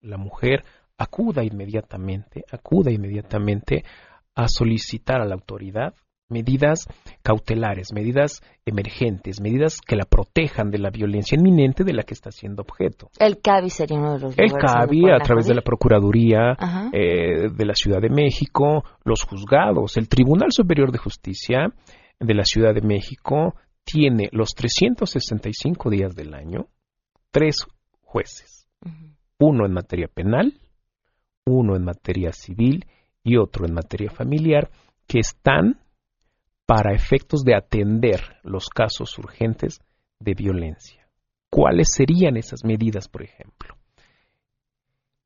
la 0.00 0.16
mujer 0.16 0.64
acuda 0.98 1.44
inmediatamente, 1.44 2.44
acuda 2.50 2.90
inmediatamente 2.90 3.84
a 4.34 4.48
solicitar 4.48 5.20
a 5.20 5.26
la 5.26 5.34
autoridad 5.34 5.94
medidas 6.28 6.88
cautelares, 7.22 7.92
medidas 7.92 8.42
emergentes, 8.64 9.40
medidas 9.40 9.80
que 9.80 9.96
la 9.96 10.04
protejan 10.04 10.70
de 10.70 10.78
la 10.78 10.90
violencia 10.90 11.36
inminente 11.38 11.84
de 11.84 11.92
la 11.92 12.02
que 12.02 12.14
está 12.14 12.30
siendo 12.30 12.62
objeto. 12.62 13.10
El 13.18 13.40
CABI 13.40 13.70
sería 13.70 13.98
uno 13.98 14.14
de 14.14 14.20
los 14.20 14.38
El 14.38 14.52
CABI 14.52 15.10
a 15.10 15.22
través 15.22 15.46
de 15.46 15.54
la 15.54 15.62
Procuraduría 15.62 16.56
eh, 16.92 17.50
de 17.50 17.64
la 17.66 17.74
Ciudad 17.74 18.00
de 18.00 18.08
México, 18.08 18.84
los 19.04 19.22
juzgados, 19.22 19.96
el 19.96 20.08
Tribunal 20.08 20.48
Superior 20.50 20.90
de 20.90 20.98
Justicia 20.98 21.72
de 22.18 22.34
la 22.34 22.44
Ciudad 22.44 22.74
de 22.74 22.80
México 22.80 23.54
tiene 23.84 24.28
los 24.32 24.54
365 24.54 25.90
días 25.90 26.14
del 26.14 26.34
año 26.34 26.68
tres 27.30 27.66
jueces 28.02 28.54
uno 29.38 29.66
en 29.66 29.72
materia 29.72 30.08
penal, 30.08 30.60
uno 31.44 31.76
en 31.76 31.84
materia 31.84 32.32
civil 32.32 32.86
y 33.22 33.36
otro 33.36 33.66
en 33.66 33.74
materia 33.74 34.10
familiar, 34.10 34.70
que 35.06 35.18
están 35.18 35.80
para 36.66 36.94
efectos 36.94 37.42
de 37.44 37.54
atender 37.54 38.20
los 38.42 38.68
casos 38.68 39.18
urgentes 39.18 39.80
de 40.18 40.34
violencia. 40.34 41.06
¿Cuáles 41.50 41.88
serían 41.92 42.36
esas 42.36 42.64
medidas, 42.64 43.08
por 43.08 43.22
ejemplo? 43.22 43.76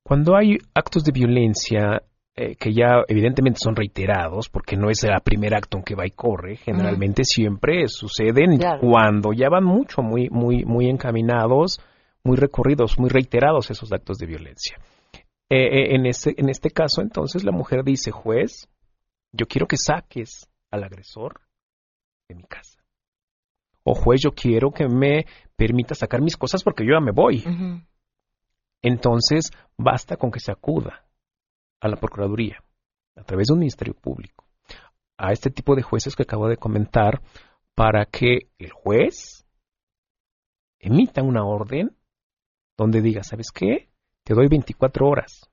Cuando 0.02 0.36
hay 0.36 0.56
actos 0.74 1.04
de 1.04 1.12
violencia 1.12 2.02
eh, 2.40 2.55
que 2.55 2.72
ya 2.72 3.03
evidentemente 3.09 3.59
son 3.61 3.74
reiterados, 3.74 4.48
porque 4.48 4.77
no 4.77 4.90
es 4.90 5.03
el 5.03 5.11
primer 5.24 5.57
acto 5.57 5.77
en 5.77 5.83
que 5.83 5.96
va 5.96 6.07
y 6.07 6.12
corre, 6.12 6.55
generalmente 6.55 7.24
siempre 7.24 7.88
suceden 7.88 8.61
cuando 8.81 9.33
ya 9.33 9.48
van 9.48 9.64
mucho, 9.64 10.03
muy, 10.03 10.31
muy, 10.31 10.64
muy 10.64 10.88
encaminados 10.88 11.81
muy 12.22 12.37
recorridos, 12.37 12.96
muy 12.96 13.09
reiterados 13.09 13.72
esos 13.72 13.92
actos 13.92 14.18
de 14.18 14.27
violencia. 14.27 14.79
Eh, 15.51 15.57
eh, 15.57 15.96
en, 15.96 16.07
este, 16.07 16.40
en 16.40 16.48
este 16.48 16.70
caso, 16.70 17.01
entonces, 17.01 17.42
la 17.42 17.51
mujer 17.51 17.83
dice, 17.83 18.12
juez, 18.12 18.68
yo 19.33 19.46
quiero 19.46 19.66
que 19.66 19.77
saques 19.77 20.48
al 20.70 20.85
agresor 20.85 21.40
de 22.29 22.37
mi 22.37 22.44
casa. 22.44 22.79
O 23.83 23.94
juez, 23.94 24.20
yo 24.22 24.31
quiero 24.31 24.70
que 24.70 24.87
me 24.87 25.27
permita 25.57 25.96
sacar 25.96 26.20
mis 26.20 26.37
cosas 26.37 26.62
porque 26.62 26.85
yo 26.85 26.92
ya 26.92 27.01
me 27.01 27.11
voy. 27.11 27.42
Entonces, 28.81 29.51
basta 29.77 30.16
con 30.16 30.31
que 30.31 30.38
se 30.38 30.53
acuda 30.53 31.07
a 31.80 31.88
la 31.88 31.96
Procuraduría, 31.96 32.62
a 33.16 33.22
través 33.22 33.48
de 33.48 33.54
un 33.54 33.60
Ministerio 33.60 33.94
Público, 33.94 34.44
a 35.16 35.32
este 35.32 35.50
tipo 35.50 35.74
de 35.74 35.82
jueces 35.82 36.14
que 36.14 36.22
acabo 36.22 36.48
de 36.48 36.56
comentar, 36.56 37.20
para 37.74 38.06
que 38.06 38.50
el 38.58 38.70
juez 38.70 39.46
emita 40.80 41.22
una 41.22 41.44
orden 41.44 41.96
donde 42.76 43.00
diga, 43.00 43.22
¿sabes 43.22 43.50
qué? 43.52 43.88
Te 44.24 44.34
doy 44.34 44.48
24 44.48 45.06
horas 45.06 45.48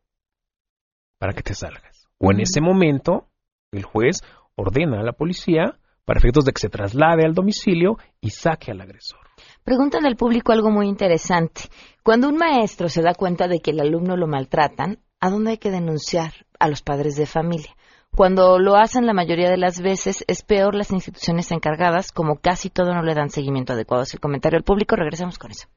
para 1.20 1.34
que 1.34 1.44
te 1.44 1.54
salgas. 1.54 2.08
O 2.18 2.32
en 2.32 2.40
ese 2.40 2.62
momento, 2.62 3.30
el 3.72 3.84
juez 3.84 4.22
ordena 4.56 5.00
a 5.00 5.04
la 5.04 5.14
policía 5.14 5.78
para 6.06 6.20
efectos 6.20 6.46
de 6.46 6.52
que 6.52 6.62
se 6.62 6.70
traslade 6.70 7.26
al 7.26 7.34
domicilio 7.34 7.98
y 8.22 8.30
saque 8.30 8.72
al 8.72 8.82
agresor. 8.82 9.20
Preguntan 9.64 10.06
al 10.06 10.16
público 10.16 10.52
algo 10.52 10.70
muy 10.70 10.88
interesante. 10.88 11.64
Cuando 12.04 12.30
un 12.30 12.38
maestro 12.38 12.88
se 12.90 13.02
da 13.02 13.16
cuenta 13.16 13.48
de 13.48 13.60
que 13.60 13.72
el 13.72 13.80
alumno 13.80 14.16
lo 14.16 14.28
maltratan, 14.28 15.00
¿a 15.26 15.30
dónde 15.32 15.52
hay 15.52 15.58
que 15.58 15.72
denunciar? 15.72 16.34
A 16.60 16.68
los 16.68 16.84
padres 16.84 17.16
de 17.16 17.26
familia. 17.26 17.76
Cuando 18.16 18.60
lo 18.60 18.76
hacen 18.76 19.08
la 19.08 19.14
mayoría 19.14 19.50
de 19.50 19.58
las 19.58 19.82
veces, 19.82 20.24
es 20.28 20.44
peor 20.44 20.76
las 20.76 20.92
instituciones 20.92 21.52
encargadas, 21.52 22.12
como 22.12 22.36
casi 22.38 22.70
todo 22.70 22.94
no 22.94 23.02
le 23.02 23.16
dan 23.16 23.32
seguimiento 23.32 23.74
adecuado. 23.74 24.04
Es 24.04 24.14
el 24.14 24.20
comentario 24.20 24.58
del 24.58 24.64
público. 24.64 24.96
Regresamos 24.96 25.40
con 25.40 25.50
eso. 25.50 25.68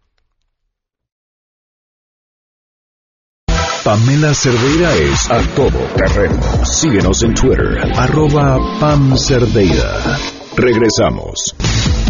Pamela 3.82 4.34
Cerdeira 4.34 4.92
es 4.94 5.30
a 5.30 5.40
todo 5.56 5.78
terreno. 5.96 6.42
Síguenos 6.66 7.22
en 7.22 7.34
Twitter, 7.34 7.90
arroba 7.96 8.58
Pam 8.78 9.16
Cerdeira. 9.16 10.18
Regresamos. 10.56 11.54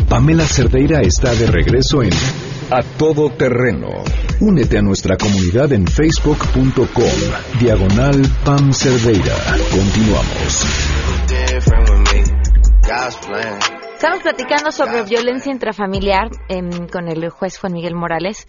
Pamela 0.08 0.44
Cerdeira 0.44 1.02
está 1.02 1.32
de 1.36 1.46
regreso 1.46 2.02
en 2.02 2.10
A 2.70 2.82
Todo 2.98 3.30
Terreno. 3.30 3.88
Únete 4.40 4.76
a 4.76 4.82
nuestra 4.82 5.16
comunidad 5.16 5.72
en 5.72 5.86
facebook.com, 5.86 7.58
diagonal 7.58 8.20
Pam 8.44 8.74
Cerdeira. 8.74 9.34
Continuamos. 9.70 10.66
Estamos 13.94 14.22
platicando 14.22 14.70
sobre 14.70 15.02
violencia 15.04 15.50
intrafamiliar 15.50 16.28
em, 16.50 16.88
con 16.88 17.08
el 17.08 17.30
juez 17.30 17.58
Juan 17.58 17.72
Miguel 17.72 17.94
Morales 17.94 18.46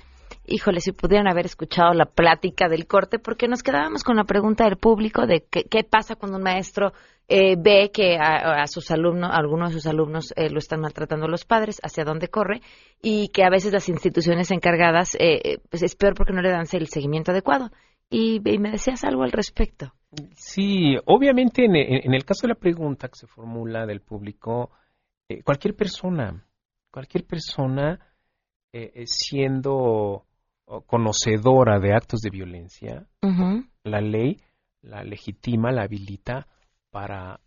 híjole, 0.50 0.82
si 0.82 0.92
pudieran 0.92 1.28
haber 1.28 1.46
escuchado 1.46 1.94
la 1.94 2.06
plática 2.06 2.68
del 2.68 2.88
corte, 2.88 3.20
porque 3.20 3.48
nos 3.48 3.64
quedábamos 3.64 4.04
con 4.04 4.18
la 4.18 4.24
pregunta 4.24 4.66
del 4.66 4.78
público 4.78 5.26
de 5.26 5.46
qué, 5.50 5.84
pasa 5.84 6.16
cuando 6.16 6.38
un 6.38 6.44
maestro 6.44 6.94
eh, 7.30 7.56
ve 7.58 7.92
que 7.94 8.18
a, 8.20 8.66
sus 8.68 8.92
alumnos, 8.92 9.30
a 9.32 9.38
algunos 9.38 9.70
de 9.70 9.74
sus 9.76 9.88
alumnos 9.88 10.34
eh, 10.36 10.50
lo 10.50 10.60
están 10.60 10.82
maltratando 10.82 11.28
los 11.28 11.46
padres, 11.46 11.80
hacia 11.84 12.04
dónde 12.04 12.28
corre, 12.28 12.62
y 13.02 13.30
que 13.30 13.44
a 13.44 13.50
veces 13.50 13.72
las 13.72 13.88
instituciones 13.90 14.52
encargadas, 14.52 15.16
eh, 15.20 15.60
pues 15.70 15.84
es 15.84 15.96
peor 15.96 16.16
porque 16.16 16.34
no 16.34 16.42
le 16.42 16.52
dan 16.52 16.66
el 16.72 16.88
seguimiento 16.88 17.32
adecuado. 17.32 17.72
Y, 18.10 18.40
me 18.40 18.72
decías 18.72 19.04
algo 19.04 19.24
al 19.24 19.32
respecto. 19.32 19.94
Sí, 20.36 20.98
obviamente 21.06 21.66
en, 21.66 21.76
en, 21.76 22.14
el 22.16 22.26
caso 22.26 22.48
de 22.48 22.54
la 22.54 22.60
pregunta 22.60 23.08
que 23.08 23.20
se 23.20 23.28
formula 23.28 23.86
del 23.86 24.02
público, 24.02 24.72
cualquier 25.44 25.76
persona, 25.76 26.44
cualquier 26.90 27.26
persona 27.26 28.00
siendo 29.06 30.26
conocedora 30.88 31.80
de 31.80 31.94
actos 31.94 32.22
de 32.22 32.32
violencia, 32.32 33.06
la 33.84 34.02
ley 34.02 34.40
la 34.82 35.04
legitima, 35.04 35.72
la 35.72 35.84
habilita 35.84 36.48
para 36.92 37.40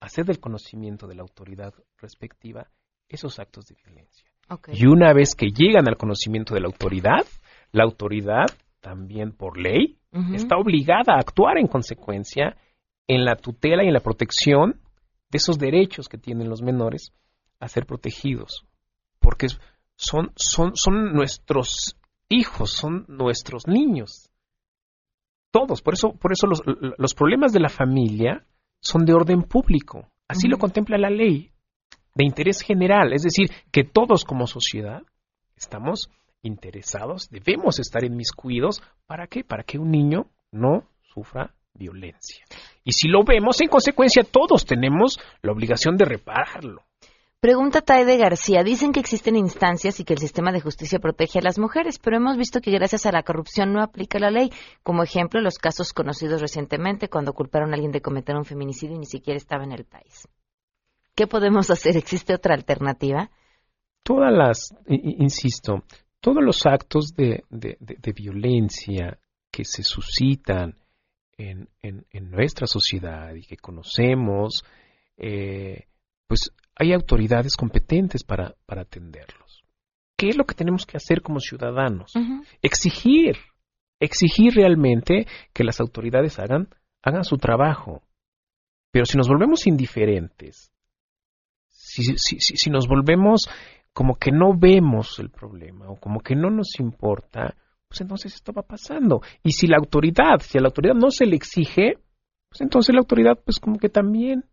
hacer 0.00 0.24
del 0.24 0.40
conocimiento 0.40 1.06
de 1.06 1.14
la 1.14 1.22
autoridad 1.22 1.74
respectiva 1.98 2.68
esos 3.08 3.38
actos 3.38 3.66
de 3.66 3.76
violencia. 3.84 4.30
Y 4.72 4.86
una 4.86 5.12
vez 5.12 5.34
que 5.36 5.50
llegan 5.50 5.88
al 5.88 5.96
conocimiento 5.96 6.54
de 6.54 6.60
la 6.60 6.66
autoridad, 6.66 7.24
la 7.70 7.84
autoridad 7.84 8.46
también 8.80 9.32
por 9.32 9.58
ley 9.58 9.98
está 10.34 10.56
obligada 10.56 11.14
a 11.14 11.20
actuar 11.20 11.58
en 11.58 11.68
consecuencia 11.68 12.56
en 13.06 13.24
la 13.24 13.36
tutela 13.36 13.84
y 13.84 13.86
en 13.86 13.92
la 13.92 14.00
protección 14.00 14.80
de 15.30 15.38
esos 15.38 15.56
derechos 15.58 16.08
que 16.08 16.18
tienen 16.18 16.48
los 16.48 16.62
menores 16.62 17.12
a 17.60 17.68
ser 17.68 17.86
protegidos, 17.86 18.66
porque 19.20 19.46
son, 19.94 20.32
son, 20.34 20.72
son 20.74 21.12
nuestros 21.12 21.96
hijos, 22.28 22.72
son 22.72 23.04
nuestros 23.06 23.68
niños. 23.68 24.30
Todos. 25.52 25.82
Por 25.82 25.94
eso, 25.94 26.12
por 26.14 26.32
eso 26.32 26.46
los, 26.48 26.62
los 26.96 27.14
problemas 27.14 27.52
de 27.52 27.60
la 27.60 27.68
familia 27.68 28.44
son 28.80 29.04
de 29.04 29.12
orden 29.12 29.42
público. 29.42 30.08
Así 30.28 30.48
lo 30.48 30.58
contempla 30.58 30.96
la 30.96 31.10
ley, 31.10 31.50
de 32.14 32.24
interés 32.24 32.62
general. 32.62 33.12
Es 33.12 33.22
decir, 33.22 33.50
que 33.70 33.84
todos 33.84 34.24
como 34.24 34.46
sociedad 34.46 35.02
estamos 35.56 36.10
interesados, 36.42 37.28
debemos 37.30 37.78
estar 37.78 38.04
inmiscuidos. 38.04 38.82
¿Para 39.06 39.26
qué? 39.26 39.44
Para 39.44 39.64
que 39.64 39.78
un 39.78 39.90
niño 39.90 40.26
no 40.50 40.84
sufra 41.02 41.54
violencia. 41.74 42.44
Y 42.84 42.92
si 42.92 43.08
lo 43.08 43.24
vemos, 43.24 43.60
en 43.60 43.68
consecuencia, 43.68 44.22
todos 44.24 44.64
tenemos 44.64 45.18
la 45.42 45.52
obligación 45.52 45.96
de 45.96 46.04
repararlo. 46.04 46.82
Pregunta 47.40 47.80
Taide 47.80 48.18
García. 48.18 48.62
Dicen 48.62 48.92
que 48.92 49.00
existen 49.00 49.34
instancias 49.34 49.98
y 49.98 50.04
que 50.04 50.12
el 50.12 50.18
sistema 50.18 50.52
de 50.52 50.60
justicia 50.60 50.98
protege 50.98 51.38
a 51.38 51.42
las 51.42 51.58
mujeres, 51.58 51.98
pero 51.98 52.18
hemos 52.18 52.36
visto 52.36 52.60
que 52.60 52.70
gracias 52.70 53.06
a 53.06 53.12
la 53.12 53.22
corrupción 53.22 53.72
no 53.72 53.82
aplica 53.82 54.18
la 54.18 54.30
ley. 54.30 54.50
Como 54.82 55.02
ejemplo, 55.02 55.40
los 55.40 55.56
casos 55.56 55.94
conocidos 55.94 56.42
recientemente 56.42 57.08
cuando 57.08 57.32
culparon 57.32 57.70
a 57.70 57.76
alguien 57.76 57.92
de 57.92 58.02
cometer 58.02 58.36
un 58.36 58.44
feminicidio 58.44 58.96
y 58.96 58.98
ni 58.98 59.06
siquiera 59.06 59.38
estaba 59.38 59.64
en 59.64 59.72
el 59.72 59.86
país. 59.86 60.28
¿Qué 61.14 61.26
podemos 61.26 61.70
hacer? 61.70 61.96
¿Existe 61.96 62.34
otra 62.34 62.54
alternativa? 62.54 63.30
Todas 64.02 64.32
las, 64.32 64.74
insisto, 64.86 65.82
todos 66.20 66.44
los 66.44 66.66
actos 66.66 67.14
de, 67.16 67.42
violencia 68.14 69.18
que 69.50 69.64
se 69.64 69.82
suscitan 69.82 70.76
en, 71.38 71.68
nuestra 72.30 72.66
sociedad 72.66 73.34
y 73.34 73.46
que 73.46 73.56
conocemos, 73.56 74.62
eh, 75.16 75.86
pues 76.26 76.52
hay 76.80 76.94
autoridades 76.94 77.56
competentes 77.56 78.24
para, 78.24 78.54
para 78.64 78.82
atenderlos. 78.82 79.62
¿Qué 80.16 80.30
es 80.30 80.36
lo 80.36 80.44
que 80.44 80.54
tenemos 80.54 80.86
que 80.86 80.96
hacer 80.96 81.20
como 81.20 81.38
ciudadanos? 81.38 82.14
Exigir, 82.62 83.36
exigir 84.00 84.54
realmente 84.54 85.26
que 85.52 85.62
las 85.62 85.78
autoridades 85.78 86.38
hagan, 86.38 86.68
hagan 87.02 87.24
su 87.24 87.36
trabajo. 87.36 88.02
Pero 88.90 89.04
si 89.04 89.18
nos 89.18 89.28
volvemos 89.28 89.66
indiferentes, 89.66 90.72
si, 91.68 92.02
si, 92.16 92.38
si, 92.40 92.70
nos 92.70 92.88
volvemos 92.88 93.46
como 93.92 94.14
que 94.14 94.32
no 94.32 94.58
vemos 94.58 95.18
el 95.18 95.28
problema 95.28 95.90
o 95.90 95.96
como 95.96 96.20
que 96.20 96.34
no 96.34 96.48
nos 96.50 96.80
importa, 96.80 97.56
pues 97.88 98.00
entonces 98.00 98.34
esto 98.34 98.54
va 98.54 98.62
pasando. 98.62 99.20
Y 99.42 99.52
si 99.52 99.66
la 99.66 99.76
autoridad, 99.76 100.40
si 100.40 100.56
a 100.56 100.62
la 100.62 100.68
autoridad 100.68 100.94
no 100.94 101.10
se 101.10 101.26
le 101.26 101.36
exige, 101.36 101.98
pues 102.48 102.62
entonces 102.62 102.94
la 102.94 103.00
autoridad 103.00 103.38
pues 103.44 103.58
como 103.58 103.78
que 103.78 103.90
también 103.90 104.46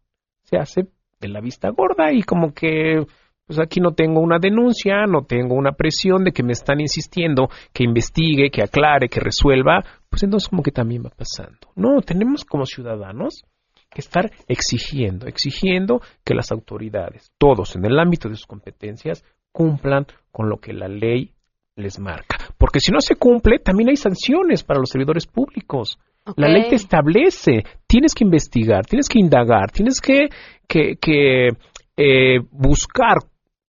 se 0.44 0.58
hace 0.58 0.90
de 1.20 1.28
la 1.28 1.42
vista 1.42 1.70
gorda 1.70 2.12
y 2.12 2.24
como 2.24 2.54
que 2.54 3.06
pues 3.48 3.60
aquí 3.60 3.80
no 3.80 3.94
tengo 3.94 4.20
una 4.20 4.40
denuncia, 4.40 5.06
no 5.08 5.24
tengo 5.24 5.56
una 5.56 5.72
presión 5.72 6.26
de 6.26 6.34
que 6.34 6.44
me 6.44 6.52
están 6.52 6.82
insistiendo 6.82 7.50
que 7.72 7.86
investigue, 7.86 8.52
que 8.52 8.62
aclare, 8.62 9.08
que 9.08 9.22
resuelva, 9.22 9.84
pues 10.10 10.24
entonces 10.24 10.50
como 10.50 10.62
que 10.62 10.72
también 10.72 11.04
va 11.06 11.10
pasando. 11.10 11.60
No, 11.76 12.02
tenemos 12.02 12.44
como 12.44 12.66
ciudadanos 12.66 13.46
que 13.90 14.02
estar 14.02 14.30
exigiendo, 14.50 15.28
exigiendo 15.28 16.02
que 16.26 16.36
las 16.36 16.52
autoridades, 16.52 17.32
todos 17.38 17.78
en 17.78 17.86
el 17.86 17.98
ámbito 17.98 18.28
de 18.28 18.36
sus 18.36 18.46
competencias, 18.46 19.24
cumplan 19.54 20.06
con 20.32 20.50
lo 20.50 20.58
que 20.58 20.74
la 20.74 20.90
ley 20.90 21.32
les 21.78 22.00
marca. 22.00 22.38
Porque 22.58 22.82
si 22.82 22.92
no 22.92 23.00
se 23.00 23.16
cumple, 23.16 23.60
también 23.60 23.90
hay 23.90 23.96
sanciones 23.96 24.64
para 24.64 24.80
los 24.80 24.90
servidores 24.90 25.26
públicos. 25.26 26.00
La 26.36 26.48
ley 26.48 26.70
te 26.70 26.76
establece, 26.76 27.64
tienes 27.88 28.14
que 28.14 28.24
investigar, 28.24 28.86
tienes 28.86 29.08
que 29.08 29.20
indagar, 29.20 29.72
tienes 29.72 30.02
que, 30.02 30.28
que, 30.68 31.50
eh, 31.96 32.40
buscar, 32.52 33.18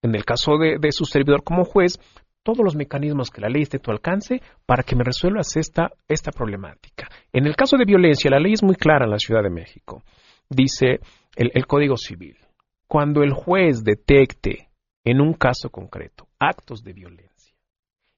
en 0.02 0.14
el 0.14 0.24
caso 0.24 0.58
de, 0.58 0.92
su 0.92 1.04
servidor 1.04 1.44
como 1.44 1.64
juez, 1.64 1.98
todos 2.42 2.64
los 2.64 2.74
mecanismos 2.74 3.30
que 3.30 3.40
la 3.40 3.48
ley 3.48 3.62
esté 3.62 3.76
a 3.76 3.80
tu 3.80 3.90
alcance 3.90 4.40
para 4.66 4.82
que 4.82 4.96
me 4.96 5.04
resuelvas 5.04 5.56
esta, 5.56 5.90
esta 6.08 6.32
problemática. 6.32 7.08
En 7.32 7.46
el 7.46 7.54
caso 7.54 7.76
de 7.76 7.84
violencia, 7.84 8.30
la 8.30 8.40
ley 8.40 8.54
es 8.54 8.62
muy 8.62 8.74
clara 8.74 9.04
en 9.04 9.10
la 9.10 9.18
Ciudad 9.18 9.42
de 9.42 9.50
México. 9.50 10.02
Dice 10.48 11.00
el, 11.36 11.50
el 11.54 11.66
Código 11.66 11.96
Civil, 11.96 12.38
cuando 12.86 13.22
el 13.22 13.32
juez 13.32 13.84
detecte 13.84 14.70
en 15.04 15.20
un 15.20 15.34
caso 15.34 15.70
concreto 15.70 16.26
actos 16.38 16.82
de 16.82 16.92
violencia, 16.94 17.28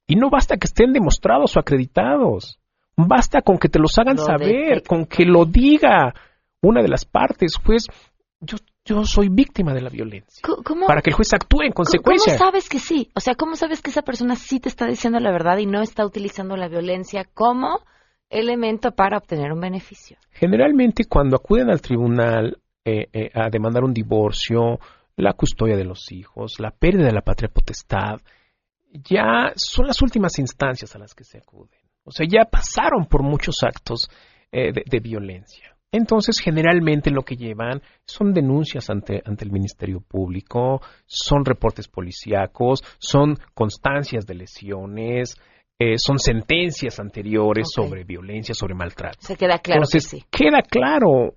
y 0.07 0.17
no 0.17 0.31
basta 0.31 0.57
que 0.57 0.67
estén 0.67 0.93
demostrados 0.93 1.57
o 1.57 1.61
acreditados, 1.61 2.60
Basta 3.07 3.43
con 3.43 3.59
que 3.59 3.69
te 3.69 3.79
los 3.79 3.97
hagan 3.99 4.19
saber, 4.19 4.83
con 4.83 5.07
que 5.07 5.25
lo 5.25 5.45
diga 5.45 6.15
una 6.63 6.83
de 6.83 6.89
las 6.89 7.05
partes, 7.05 7.55
pues 7.65 7.87
yo, 8.41 8.57
yo 8.85 9.05
soy 9.05 9.29
víctima 9.29 9.75
de 9.75 9.83
la 9.83 9.91
violencia. 9.91 10.43
para 10.87 11.03
que 11.03 11.11
el 11.11 11.17
juez 11.17 11.33
actúe 11.33 11.63
en 11.63 11.73
consecuencia. 11.73 12.37
¿Cómo 12.39 12.51
sabes 12.51 12.69
que 12.69 12.79
sí? 12.79 13.11
O 13.15 13.21
sea, 13.21 13.35
¿cómo 13.35 13.57
sabes 13.57 13.83
que 13.83 13.91
esa 13.91 14.03
persona 14.03 14.37
sí 14.37 14.61
te 14.61 14.69
está 14.69 14.87
diciendo 14.87 15.21
la 15.21 15.31
verdad 15.31 15.59
y 15.59 15.67
no 15.67 15.83
está 15.83 16.05
utilizando 16.05 16.57
la 16.57 16.69
violencia 16.69 17.27
como 17.35 17.81
elemento 18.29 18.93
para 18.93 19.19
obtener 19.19 19.53
un 19.53 19.61
beneficio? 19.61 20.17
Generalmente 20.31 21.05
cuando 21.05 21.37
acuden 21.37 21.71
al 21.71 21.81
tribunal 21.81 22.59
eh, 22.85 23.09
eh, 23.13 23.31
a 23.35 23.51
demandar 23.51 23.85
un 23.85 23.93
divorcio, 23.93 24.79
la 25.17 25.35
custodia 25.35 25.77
de 25.77 25.85
los 25.85 26.11
hijos, 26.13 26.59
la 26.59 26.71
pérdida 26.71 27.07
de 27.07 27.13
la 27.13 27.21
patria 27.21 27.51
potestad, 27.53 28.21
ya 28.93 29.53
son 29.55 29.87
las 29.87 30.01
últimas 30.03 30.39
instancias 30.39 30.95
a 30.97 30.99
las 30.99 31.15
que 31.15 31.25
se 31.25 31.39
acuden. 31.39 31.80
O 32.05 32.11
sea, 32.11 32.27
ya 32.29 32.45
pasaron 32.45 33.07
por 33.07 33.23
muchos 33.23 33.57
actos 33.63 34.09
eh, 34.53 34.73
de, 34.73 35.01
violencia. 35.01 35.77
Entonces, 35.93 36.41
generalmente 36.41 37.11
lo 37.11 37.23
que 37.23 37.37
llevan 37.37 37.83
son 38.05 38.33
denuncias 38.33 38.91
ante, 38.91 39.23
ante 39.25 39.45
el 39.45 39.53
Ministerio 39.53 40.01
Público, 40.01 40.81
son 41.07 41.45
reportes 41.45 41.89
policíacos, 41.89 42.83
son 42.99 43.37
constancias 43.55 44.27
de 44.27 44.35
lesiones, 44.35 45.37
eh, 45.79 45.99
son 45.99 46.19
sentencias 46.19 47.01
anteriores 47.01 47.69
sobre 47.73 48.05
violencia, 48.05 48.55
sobre 48.55 48.75
maltrato. 48.75 49.19
Se 49.21 49.37
queda 49.37 49.59
claro. 49.59 49.83
Entonces, 49.83 50.25
queda 50.31 50.63
claro, 50.63 51.35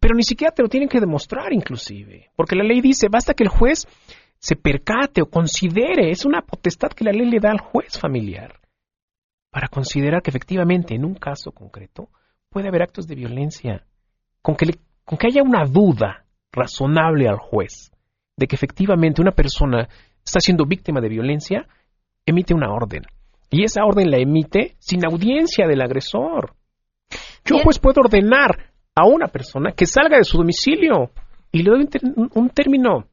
pero 0.00 0.14
ni 0.14 0.22
siquiera 0.22 0.52
te 0.52 0.62
lo 0.62 0.68
tienen 0.68 0.88
que 0.88 1.00
demostrar 1.00 1.52
inclusive, 1.52 2.30
porque 2.36 2.56
la 2.56 2.64
ley 2.64 2.80
dice, 2.80 3.08
basta 3.10 3.34
que 3.34 3.44
el 3.44 3.50
juez 3.50 3.86
se 4.38 4.56
percate 4.56 5.22
o 5.22 5.26
considere, 5.26 6.10
es 6.10 6.24
una 6.24 6.42
potestad 6.42 6.88
que 6.88 7.04
la 7.04 7.12
ley 7.12 7.30
le 7.30 7.40
da 7.40 7.50
al 7.50 7.60
juez 7.60 7.98
familiar 7.98 8.60
para 9.56 9.68
considerar 9.68 10.20
que 10.20 10.28
efectivamente 10.28 10.94
en 10.94 11.02
un 11.02 11.14
caso 11.14 11.50
concreto 11.50 12.10
puede 12.50 12.68
haber 12.68 12.82
actos 12.82 13.06
de 13.06 13.14
violencia, 13.14 13.86
con 14.42 14.54
que, 14.54 14.66
con 15.02 15.16
que 15.16 15.28
haya 15.28 15.42
una 15.42 15.64
duda 15.64 16.26
razonable 16.52 17.26
al 17.26 17.38
juez 17.38 17.90
de 18.36 18.46
que 18.46 18.54
efectivamente 18.54 19.22
una 19.22 19.30
persona 19.30 19.88
está 20.22 20.40
siendo 20.40 20.66
víctima 20.66 21.00
de 21.00 21.08
violencia, 21.08 21.66
emite 22.26 22.52
una 22.52 22.70
orden. 22.70 23.04
Y 23.48 23.64
esa 23.64 23.86
orden 23.86 24.10
la 24.10 24.18
emite 24.18 24.76
sin 24.78 25.06
audiencia 25.06 25.66
del 25.66 25.80
agresor. 25.80 26.54
Yo 27.42 27.56
pues 27.64 27.78
puedo 27.78 28.02
ordenar 28.02 28.74
a 28.94 29.06
una 29.06 29.28
persona 29.28 29.72
que 29.72 29.86
salga 29.86 30.18
de 30.18 30.24
su 30.24 30.36
domicilio 30.36 31.12
y 31.50 31.62
le 31.62 31.70
doy 31.70 31.88
un, 32.02 32.30
un 32.34 32.50
término 32.50 33.06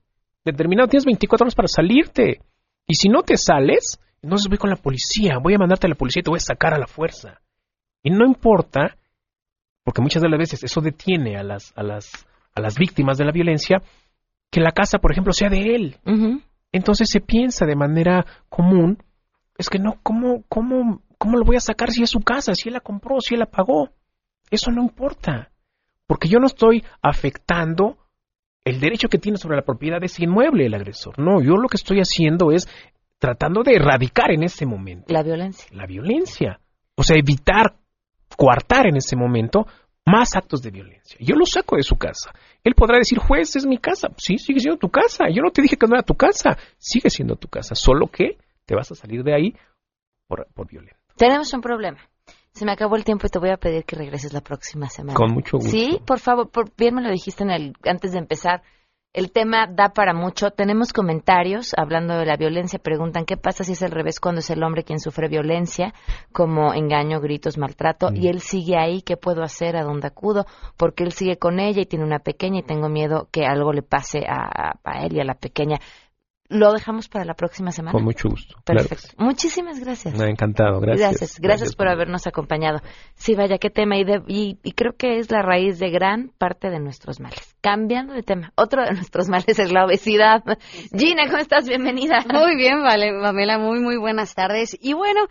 determinado. 0.43 0.89
Tienes 0.89 1.05
24 1.05 1.45
horas 1.45 1.55
para 1.55 1.69
salirte. 1.69 2.41
Y 2.85 2.95
si 2.95 3.07
no 3.07 3.21
te 3.21 3.37
sales, 3.37 3.97
entonces 4.23 4.47
voy 4.47 4.57
con 4.57 4.69
la 4.69 4.77
policía, 4.77 5.37
voy 5.41 5.53
a 5.53 5.57
mandarte 5.57 5.85
a 5.85 5.89
la 5.89 5.95
policía 5.95 6.21
y 6.21 6.23
te 6.23 6.29
voy 6.29 6.37
a 6.37 6.39
sacar 6.39 6.73
a 6.73 6.79
la 6.79 6.87
fuerza. 6.87 7.41
Y 8.01 8.09
no 8.09 8.25
importa, 8.25 8.97
porque 9.83 10.01
muchas 10.01 10.21
de 10.21 10.29
las 10.29 10.39
veces 10.39 10.63
eso 10.63 10.79
detiene 10.79 11.37
a 11.37 11.43
las, 11.43 11.73
a 11.75 11.83
las, 11.83 12.25
a 12.55 12.61
las 12.61 12.77
víctimas 12.77 13.17
de 13.17 13.25
la 13.25 13.33
violencia, 13.33 13.81
que 14.49 14.61
la 14.61 14.71
casa, 14.71 14.99
por 14.99 15.11
ejemplo, 15.11 15.33
sea 15.33 15.49
de 15.49 15.75
él. 15.75 15.97
Entonces 16.71 17.09
se 17.11 17.19
piensa 17.19 17.65
de 17.65 17.75
manera 17.75 18.25
común, 18.47 18.97
es 19.57 19.69
que 19.69 19.77
no, 19.77 19.99
¿cómo, 20.01 20.43
cómo, 20.47 21.01
¿cómo 21.17 21.37
lo 21.37 21.45
voy 21.45 21.57
a 21.57 21.61
sacar 21.61 21.91
si 21.91 22.01
es 22.01 22.09
su 22.09 22.21
casa, 22.21 22.55
si 22.55 22.69
él 22.69 22.73
la 22.73 22.79
compró, 22.79 23.19
si 23.19 23.35
él 23.35 23.41
la 23.41 23.45
pagó? 23.45 23.89
Eso 24.49 24.71
no 24.71 24.81
importa, 24.81 25.51
porque 26.07 26.29
yo 26.29 26.39
no 26.39 26.47
estoy 26.47 26.83
afectando 27.01 27.97
el 28.63 28.79
derecho 28.79 29.09
que 29.09 29.17
tiene 29.17 29.37
sobre 29.37 29.57
la 29.57 29.63
propiedad 29.63 29.99
de 29.99 30.05
ese 30.05 30.23
inmueble 30.23 30.65
el 30.65 30.73
agresor. 30.73 31.19
No, 31.19 31.41
yo 31.41 31.57
lo 31.57 31.67
que 31.67 31.75
estoy 31.75 31.99
haciendo 31.99 32.51
es 32.51 32.67
tratando 33.23 33.63
de 33.63 33.75
erradicar 33.75 34.31
en 34.31 34.43
ese 34.43 34.65
momento. 34.65 35.05
La 35.07 35.23
violencia. 35.23 35.65
La 35.71 35.85
violencia. 35.85 36.59
O 36.97 37.03
sea, 37.03 37.15
evitar 37.17 37.77
coartar 38.35 38.85
en 38.87 38.97
ese 38.97 39.15
momento 39.15 39.65
más 40.05 40.35
actos 40.35 40.61
de 40.61 40.71
violencia. 40.71 41.17
Yo 41.21 41.33
lo 41.35 41.45
saco 41.45 41.77
de 41.77 41.83
su 41.83 41.95
casa. 41.95 42.33
Él 42.65 42.75
podrá 42.75 42.97
decir, 42.97 43.19
juez, 43.19 43.55
es 43.55 43.65
mi 43.65 43.77
casa. 43.77 44.09
Sí, 44.17 44.37
sigue 44.37 44.59
siendo 44.59 44.77
tu 44.77 44.89
casa. 44.89 45.29
Yo 45.29 45.41
no 45.41 45.51
te 45.51 45.61
dije 45.61 45.77
que 45.77 45.87
no 45.87 45.95
era 45.95 46.03
tu 46.03 46.15
casa. 46.15 46.57
Sigue 46.77 47.09
siendo 47.09 47.37
tu 47.37 47.47
casa. 47.47 47.75
Solo 47.75 48.07
que 48.07 48.39
te 48.65 48.75
vas 48.75 48.91
a 48.91 48.95
salir 48.95 49.23
de 49.23 49.33
ahí 49.33 49.55
por, 50.27 50.45
por 50.53 50.67
violento. 50.67 50.99
Tenemos 51.15 51.53
un 51.53 51.61
problema. 51.61 51.99
Se 52.51 52.65
me 52.65 52.73
acabó 52.73 52.97
el 52.97 53.05
tiempo 53.05 53.25
y 53.25 53.29
te 53.29 53.39
voy 53.39 53.51
a 53.51 53.57
pedir 53.57 53.85
que 53.85 53.95
regreses 53.95 54.33
la 54.33 54.41
próxima 54.41 54.89
semana. 54.89 55.15
Con 55.15 55.33
mucho 55.33 55.59
gusto. 55.59 55.71
Sí, 55.71 55.97
por 56.05 56.19
favor, 56.19 56.51
por, 56.51 56.75
bien 56.75 56.93
me 56.95 57.01
lo 57.01 57.09
dijiste 57.09 57.43
en 57.43 57.51
el, 57.51 57.73
antes 57.85 58.11
de 58.11 58.17
empezar. 58.17 58.63
El 59.13 59.31
tema 59.31 59.67
da 59.67 59.89
para 59.89 60.15
mucho. 60.15 60.49
Tenemos 60.49 60.91
comentarios 60.91 61.75
hablando 61.77 62.17
de 62.17 62.25
la 62.25 62.35
violencia. 62.35 62.79
Preguntan 62.79 63.25
qué 63.25 63.37
pasa 63.37 63.63
si 63.63 63.73
es 63.73 63.83
al 63.83 63.91
revés 63.91 64.19
cuando 64.19 64.39
es 64.39 64.49
el 64.49 64.63
hombre 64.63 64.83
quien 64.83 64.99
sufre 64.99 65.27
violencia, 65.27 65.93
como 66.31 66.73
engaño, 66.73 67.21
gritos, 67.21 67.59
maltrato, 67.59 68.09
y 68.11 68.27
él 68.27 68.39
sigue 68.39 68.75
ahí. 68.75 69.03
¿Qué 69.03 69.15
puedo 69.15 69.43
hacer? 69.43 69.77
¿A 69.77 69.83
dónde 69.83 70.07
acudo? 70.07 70.47
Porque 70.77 71.03
él 71.03 71.11
sigue 71.11 71.37
con 71.37 71.59
ella 71.59 71.83
y 71.83 71.85
tiene 71.85 72.05
una 72.05 72.17
pequeña 72.17 72.61
y 72.61 72.63
tengo 72.63 72.89
miedo 72.89 73.27
que 73.31 73.45
algo 73.45 73.71
le 73.71 73.83
pase 73.83 74.23
a, 74.27 74.79
a 74.83 75.05
él 75.05 75.15
y 75.15 75.19
a 75.19 75.25
la 75.25 75.35
pequeña. 75.35 75.77
Lo 76.49 76.73
dejamos 76.73 77.07
para 77.07 77.23
la 77.25 77.35
próxima 77.35 77.71
semana. 77.71 77.93
Con 77.93 78.03
mucho 78.03 78.29
gusto. 78.29 78.55
Perfecto. 78.65 79.07
Muchísimas 79.17 79.79
gracias. 79.79 80.17
Me 80.17 80.25
ha 80.25 80.29
encantado, 80.29 80.79
gracias. 80.81 81.09
Gracias, 81.09 81.39
gracias, 81.39 81.75
por 81.75 81.87
habernos 81.87 82.27
acompañado. 82.27 82.79
Sí, 83.15 83.33
vaya, 83.33 83.57
qué 83.57 83.69
tema. 83.69 83.97
Y, 83.97 84.03
de, 84.03 84.21
y, 84.27 84.59
y, 84.61 84.73
creo 84.73 84.93
que 84.97 85.19
es 85.19 85.31
la 85.31 85.41
raíz 85.41 85.79
de 85.79 85.89
gran 85.89 86.29
parte 86.37 86.69
de 86.69 86.79
nuestros 86.79 87.19
males. 87.19 87.55
Cambiando 87.61 88.13
de 88.13 88.23
tema, 88.23 88.51
otro 88.55 88.83
de 88.83 88.91
nuestros 88.93 89.29
males 89.29 89.57
es 89.57 89.71
la 89.71 89.85
obesidad. 89.85 90.43
Gina, 90.95 91.27
¿cómo 91.27 91.37
estás? 91.37 91.67
Bienvenida. 91.67 92.23
Muy 92.31 92.57
bien, 92.57 92.83
vale, 92.83 93.11
Pamela, 93.21 93.57
muy, 93.57 93.79
muy 93.79 93.97
buenas 93.97 94.35
tardes. 94.35 94.77
Y 94.79 94.93
bueno, 94.93 95.21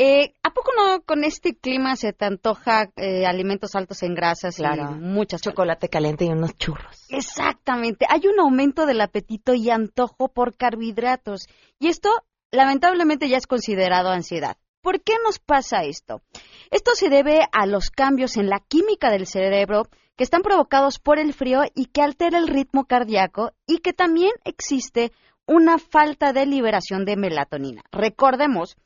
eh, 0.00 0.32
¿A 0.44 0.50
poco 0.50 0.70
no 0.76 1.02
con 1.02 1.24
este 1.24 1.56
clima 1.56 1.96
se 1.96 2.12
te 2.12 2.24
antoja 2.24 2.88
eh, 2.94 3.26
alimentos 3.26 3.74
altos 3.74 4.04
en 4.04 4.14
grasas 4.14 4.54
claro. 4.54 4.92
y 4.92 5.00
muchas 5.00 5.40
chocolate 5.42 5.88
caliente 5.88 6.24
y 6.24 6.28
unos 6.28 6.56
churros? 6.56 7.04
Exactamente. 7.08 8.06
Hay 8.08 8.28
un 8.28 8.38
aumento 8.38 8.86
del 8.86 9.00
apetito 9.00 9.54
y 9.54 9.70
antojo 9.70 10.28
por 10.28 10.56
carbohidratos. 10.56 11.48
Y 11.80 11.88
esto, 11.88 12.10
lamentablemente, 12.52 13.28
ya 13.28 13.38
es 13.38 13.48
considerado 13.48 14.10
ansiedad. 14.10 14.56
¿Por 14.82 15.02
qué 15.02 15.14
nos 15.24 15.40
pasa 15.40 15.82
esto? 15.82 16.22
Esto 16.70 16.92
se 16.94 17.08
debe 17.08 17.40
a 17.50 17.66
los 17.66 17.90
cambios 17.90 18.36
en 18.36 18.48
la 18.48 18.60
química 18.60 19.10
del 19.10 19.26
cerebro 19.26 19.88
que 20.14 20.22
están 20.22 20.42
provocados 20.42 21.00
por 21.00 21.18
el 21.18 21.34
frío 21.34 21.62
y 21.74 21.86
que 21.86 22.02
altera 22.02 22.38
el 22.38 22.46
ritmo 22.46 22.84
cardíaco 22.84 23.50
y 23.66 23.78
que 23.78 23.92
también 23.92 24.30
existe 24.44 25.10
una 25.44 25.78
falta 25.78 26.32
de 26.32 26.46
liberación 26.46 27.04
de 27.04 27.16
melatonina. 27.16 27.82
Recordemos 27.90 28.76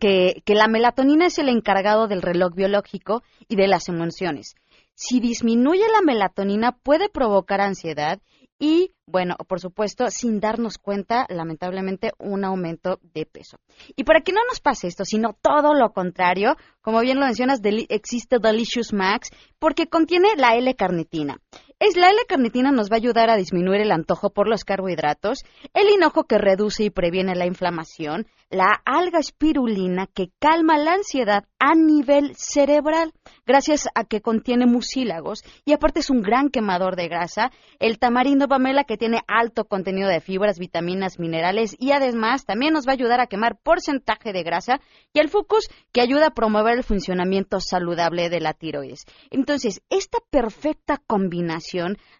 que, 0.00 0.42
que, 0.44 0.54
la 0.54 0.68
melatonina 0.68 1.26
es 1.26 1.38
el 1.38 1.48
encargado 1.48 2.08
del 2.08 2.22
reloj 2.22 2.54
biológico 2.54 3.22
y 3.48 3.56
de 3.56 3.68
las 3.68 3.88
emociones. 3.88 4.54
Si 4.94 5.20
disminuye 5.20 5.84
la 5.92 6.02
melatonina 6.02 6.72
puede 6.72 7.08
provocar 7.08 7.60
ansiedad 7.60 8.20
y, 8.58 8.92
bueno, 9.06 9.36
por 9.46 9.60
supuesto, 9.60 10.10
sin 10.10 10.40
darnos 10.40 10.78
cuenta, 10.78 11.26
lamentablemente, 11.28 12.10
un 12.18 12.44
aumento 12.44 12.98
de 13.14 13.24
peso. 13.24 13.58
Y 13.94 14.02
para 14.02 14.22
que 14.22 14.32
no 14.32 14.40
nos 14.48 14.60
pase 14.60 14.88
esto, 14.88 15.04
sino 15.04 15.36
todo 15.40 15.74
lo 15.74 15.92
contrario, 15.92 16.56
como 16.80 17.00
bien 17.00 17.20
lo 17.20 17.26
mencionas, 17.26 17.60
existe 17.88 18.38
Delicious 18.40 18.92
Max 18.92 19.30
porque 19.60 19.86
contiene 19.86 20.30
la 20.36 20.56
L-carnitina. 20.56 21.38
Es 21.80 21.96
la 21.96 22.10
L-carnitina 22.10 22.72
nos 22.72 22.90
va 22.90 22.96
a 22.96 22.96
ayudar 22.96 23.30
a 23.30 23.36
disminuir 23.36 23.80
el 23.80 23.92
antojo 23.92 24.30
por 24.30 24.48
los 24.48 24.64
carbohidratos, 24.64 25.44
el 25.74 25.88
hinojo 25.88 26.24
que 26.24 26.36
reduce 26.36 26.82
y 26.82 26.90
previene 26.90 27.36
la 27.36 27.46
inflamación, 27.46 28.26
la 28.50 28.82
alga 28.84 29.20
espirulina 29.20 30.08
que 30.08 30.30
calma 30.40 30.76
la 30.76 30.94
ansiedad 30.94 31.44
a 31.60 31.76
nivel 31.76 32.34
cerebral, 32.34 33.12
gracias 33.46 33.88
a 33.94 34.02
que 34.02 34.20
contiene 34.20 34.66
mucílagos 34.66 35.44
y 35.64 35.72
aparte 35.72 36.00
es 36.00 36.10
un 36.10 36.20
gran 36.20 36.48
quemador 36.48 36.96
de 36.96 37.06
grasa, 37.06 37.52
el 37.78 38.00
tamarindo 38.00 38.48
pamela 38.48 38.82
que 38.82 38.96
tiene 38.96 39.20
alto 39.28 39.66
contenido 39.66 40.08
de 40.08 40.20
fibras, 40.20 40.58
vitaminas, 40.58 41.20
minerales 41.20 41.76
y 41.78 41.92
además 41.92 42.44
también 42.44 42.72
nos 42.72 42.88
va 42.88 42.92
a 42.92 42.94
ayudar 42.94 43.20
a 43.20 43.28
quemar 43.28 43.56
porcentaje 43.56 44.32
de 44.32 44.42
grasa 44.42 44.80
y 45.12 45.20
el 45.20 45.28
fucus 45.28 45.68
que 45.92 46.00
ayuda 46.00 46.28
a 46.28 46.34
promover 46.34 46.76
el 46.76 46.82
funcionamiento 46.82 47.60
saludable 47.60 48.30
de 48.30 48.40
la 48.40 48.52
tiroides. 48.52 49.04
Entonces, 49.30 49.80
esta 49.90 50.18
perfecta 50.30 51.00
combinación 51.06 51.67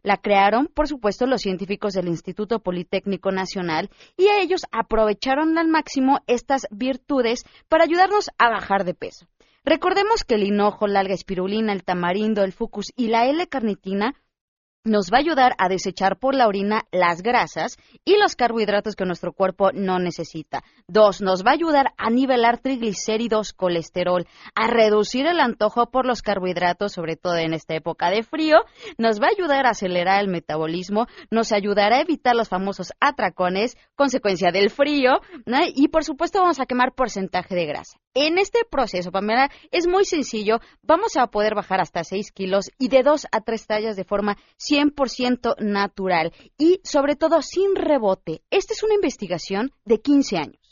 la 0.03 0.17
crearon, 0.17 0.67
por 0.67 0.89
supuesto, 0.89 1.27
los 1.27 1.41
científicos 1.41 1.95
del 1.95 2.09
Instituto 2.09 2.61
Politécnico 2.61 3.31
Nacional 3.33 3.91
y 4.17 4.29
ellos 4.41 4.63
aprovecharon 4.73 5.57
al 5.59 5.69
máximo 5.69 6.21
estas 6.27 6.67
virtudes 6.71 7.45
para 7.69 7.85
ayudarnos 7.85 8.31
a 8.39 8.51
bajar 8.51 8.85
de 8.85 8.95
peso. 8.95 9.27
Recordemos 9.65 10.25
que 10.25 10.37
el 10.37 10.45
hinojo, 10.45 10.87
la 10.87 11.01
alga 11.01 11.15
espirulina, 11.15 11.73
el 11.73 11.85
tamarindo, 11.85 12.43
el 12.43 12.53
fucus 12.53 12.93
y 12.97 13.09
la 13.09 13.27
L-carnitina 13.27 14.15
nos 14.89 15.11
va 15.13 15.19
a 15.19 15.21
ayudar 15.21 15.55
a 15.59 15.69
desechar 15.69 16.19
por 16.19 16.35
la 16.35 16.49
orina 16.49 16.83
las 16.91 17.23
grasas 17.23 17.77
y 18.05 18.17
los 18.17 18.37
carbohidratos 18.37 18.97
que 18.97 19.05
nuestro 19.05 19.33
cuerpo 19.33 19.71
no 19.73 19.99
necesita. 19.99 20.63
Dos, 20.87 21.21
nos 21.21 21.45
va 21.45 21.51
a 21.51 21.55
ayudar 21.55 21.93
a 21.97 22.11
nivelar 22.11 22.59
triglicéridos, 22.59 23.53
colesterol, 23.53 24.27
a 24.55 24.67
reducir 24.67 25.27
el 25.27 25.41
antojo 25.41 25.91
por 25.91 26.07
los 26.07 26.23
carbohidratos, 26.23 26.93
sobre 26.93 27.17
todo 27.17 27.37
en 27.37 27.53
esta 27.53 27.75
época 27.75 28.11
de 28.11 28.23
frío. 28.23 28.57
Nos 28.97 29.21
va 29.21 29.27
a 29.27 29.37
ayudar 29.37 29.67
a 29.67 29.71
acelerar 29.71 30.21
el 30.21 30.29
metabolismo, 30.29 31.07
nos 31.31 31.53
ayudará 31.53 31.97
a 31.97 32.03
evitar 32.03 32.35
los 32.35 32.49
famosos 32.49 32.93
atracones, 33.01 33.77
consecuencia 33.95 34.51
del 34.51 34.71
frío, 34.71 35.21
y 35.75 35.89
por 35.89 36.05
supuesto 36.05 36.41
vamos 36.41 36.61
a 36.61 36.67
quemar 36.67 36.95
porcentaje 36.95 37.55
de 37.55 37.67
grasa. 37.67 37.99
En 38.15 38.39
este 38.39 38.61
proceso, 38.69 39.13
Pamela, 39.13 39.51
es 39.71 39.87
muy 39.87 40.05
sencillo. 40.05 40.61
Vamos 40.83 41.17
a 41.17 41.29
poder 41.29 41.55
bajar 41.55 41.81
hasta 41.81 42.03
6 42.03 42.33
kilos 42.33 42.71
y 42.79 42.89
de 42.89 43.03
2 43.03 43.27
a 43.31 43.41
3 43.43 43.67
tallas 43.67 43.97
de 43.97 44.05
forma 44.05 44.37
100% 44.59 44.78
natural 45.61 46.33
y 46.57 46.81
sobre 46.85 47.17
todo 47.17 47.43
sin 47.43 47.75
rebote. 47.75 48.43
Esta 48.51 48.75
es 48.75 48.83
una 48.83 48.95
investigación 48.95 49.73
de 49.85 50.01
15 50.01 50.39
años. 50.39 50.69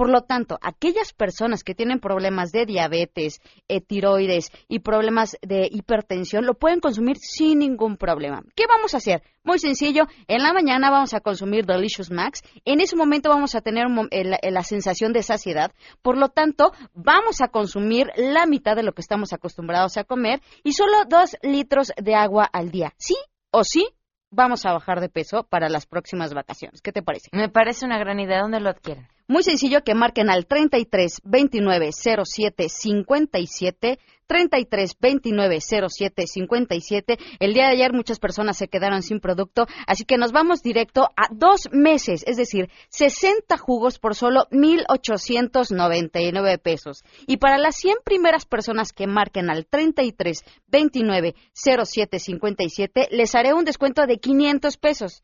Por 0.00 0.08
lo 0.08 0.22
tanto, 0.22 0.58
aquellas 0.62 1.12
personas 1.12 1.62
que 1.62 1.74
tienen 1.74 2.00
problemas 2.00 2.52
de 2.52 2.64
diabetes, 2.64 3.42
eh, 3.68 3.82
tiroides 3.82 4.50
y 4.66 4.78
problemas 4.78 5.36
de 5.42 5.68
hipertensión 5.70 6.46
lo 6.46 6.54
pueden 6.54 6.80
consumir 6.80 7.18
sin 7.18 7.58
ningún 7.58 7.98
problema. 7.98 8.42
¿Qué 8.56 8.64
vamos 8.66 8.94
a 8.94 8.96
hacer? 8.96 9.22
Muy 9.44 9.58
sencillo, 9.58 10.04
en 10.26 10.42
la 10.42 10.54
mañana 10.54 10.90
vamos 10.90 11.12
a 11.12 11.20
consumir 11.20 11.66
Delicious 11.66 12.10
Max. 12.10 12.42
En 12.64 12.80
ese 12.80 12.96
momento 12.96 13.28
vamos 13.28 13.54
a 13.54 13.60
tener 13.60 13.88
la 13.90 14.62
sensación 14.62 15.12
de 15.12 15.22
saciedad. 15.22 15.72
Por 16.00 16.16
lo 16.16 16.30
tanto, 16.30 16.72
vamos 16.94 17.42
a 17.42 17.48
consumir 17.48 18.06
la 18.16 18.46
mitad 18.46 18.76
de 18.76 18.84
lo 18.84 18.92
que 18.92 19.02
estamos 19.02 19.34
acostumbrados 19.34 19.98
a 19.98 20.04
comer 20.04 20.40
y 20.64 20.72
solo 20.72 21.04
dos 21.10 21.36
litros 21.42 21.92
de 22.02 22.14
agua 22.14 22.48
al 22.50 22.70
día. 22.70 22.94
¿Sí 22.96 23.16
o 23.50 23.64
sí? 23.64 23.88
Vamos 24.30 24.64
a 24.64 24.72
bajar 24.72 25.00
de 25.00 25.08
peso 25.08 25.42
para 25.42 25.68
las 25.68 25.86
próximas 25.86 26.32
vacaciones. 26.34 26.82
¿Qué 26.82 26.92
te 26.92 27.02
parece? 27.02 27.30
Me 27.32 27.48
parece 27.48 27.84
una 27.84 27.98
gran 27.98 28.20
idea. 28.20 28.42
¿Dónde 28.42 28.60
lo 28.60 28.70
adquieren? 28.70 29.08
Muy 29.30 29.42
sencillo 29.44 29.84
que 29.84 29.94
marquen 29.94 30.28
al 30.28 30.44
33 30.44 31.20
29 31.22 31.90
07 31.92 32.68
57 32.68 34.00
33 34.26 34.96
29 35.00 35.60
07 35.60 36.26
57. 36.26 37.16
El 37.38 37.54
día 37.54 37.66
de 37.66 37.72
ayer 37.74 37.92
muchas 37.92 38.18
personas 38.18 38.56
se 38.56 38.66
quedaron 38.66 39.04
sin 39.04 39.20
producto, 39.20 39.68
así 39.86 40.04
que 40.04 40.18
nos 40.18 40.32
vamos 40.32 40.64
directo 40.64 41.10
a 41.16 41.28
dos 41.30 41.68
meses, 41.70 42.24
es 42.26 42.38
decir, 42.38 42.70
60 42.88 43.56
jugos 43.56 44.00
por 44.00 44.16
solo 44.16 44.48
1,899 44.50 46.58
pesos. 46.58 47.04
Y 47.28 47.36
para 47.36 47.56
las 47.56 47.76
100 47.76 47.98
primeras 48.04 48.46
personas 48.46 48.92
que 48.92 49.06
marquen 49.06 49.48
al 49.48 49.64
33 49.64 50.42
29 50.66 51.36
07 51.52 52.18
57, 52.18 53.06
les 53.12 53.32
haré 53.36 53.54
un 53.54 53.64
descuento 53.64 54.08
de 54.08 54.18
500 54.18 54.76
pesos. 54.76 55.22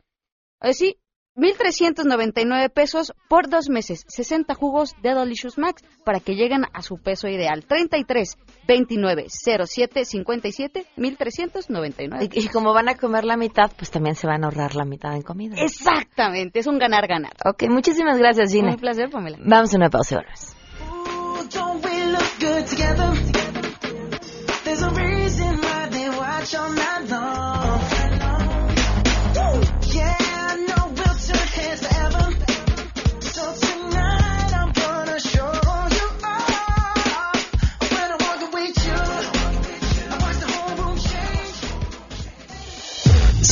Así, 0.61 0.97
1.399 1.37 2.71
pesos 2.71 3.13
por 3.29 3.49
dos 3.49 3.69
meses, 3.69 4.05
60 4.09 4.55
jugos 4.55 4.95
de 5.03 5.15
Delicious 5.15 5.59
Max 5.59 5.83
para 6.05 6.21
que 6.21 6.35
lleguen 6.35 6.65
a 6.73 6.83
su 6.83 6.99
peso 6.99 7.29
ideal. 7.29 7.65
33 7.67 8.37
29 8.67 9.27
07 9.29 10.05
57 10.05 10.87
1.399. 10.97 12.29
Y, 12.33 12.45
y 12.45 12.49
como 12.49 12.73
van 12.73 12.89
a 12.89 12.97
comer 12.97 13.25
la 13.25 13.37
mitad, 13.37 13.71
pues 13.77 13.91
también 13.91 14.15
se 14.15 14.27
van 14.27 14.45
a 14.45 14.47
ahorrar 14.47 14.75
la 14.75 14.85
mitad 14.85 15.15
en 15.15 15.23
comida. 15.23 15.57
Exactamente, 15.59 16.61
es 16.61 16.67
un 16.67 16.79
ganar-ganar. 16.79 17.35
Ok, 17.45 17.65
muchísimas 17.69 18.19
gracias, 18.19 18.53
Gina. 18.53 18.71
Un 18.71 18.77
placer, 18.77 19.11
Pamela. 19.11 19.39
Vamos 19.41 19.73
a 19.75 19.77
una 19.77 19.91
pausa 19.91 20.15
y 20.15 20.19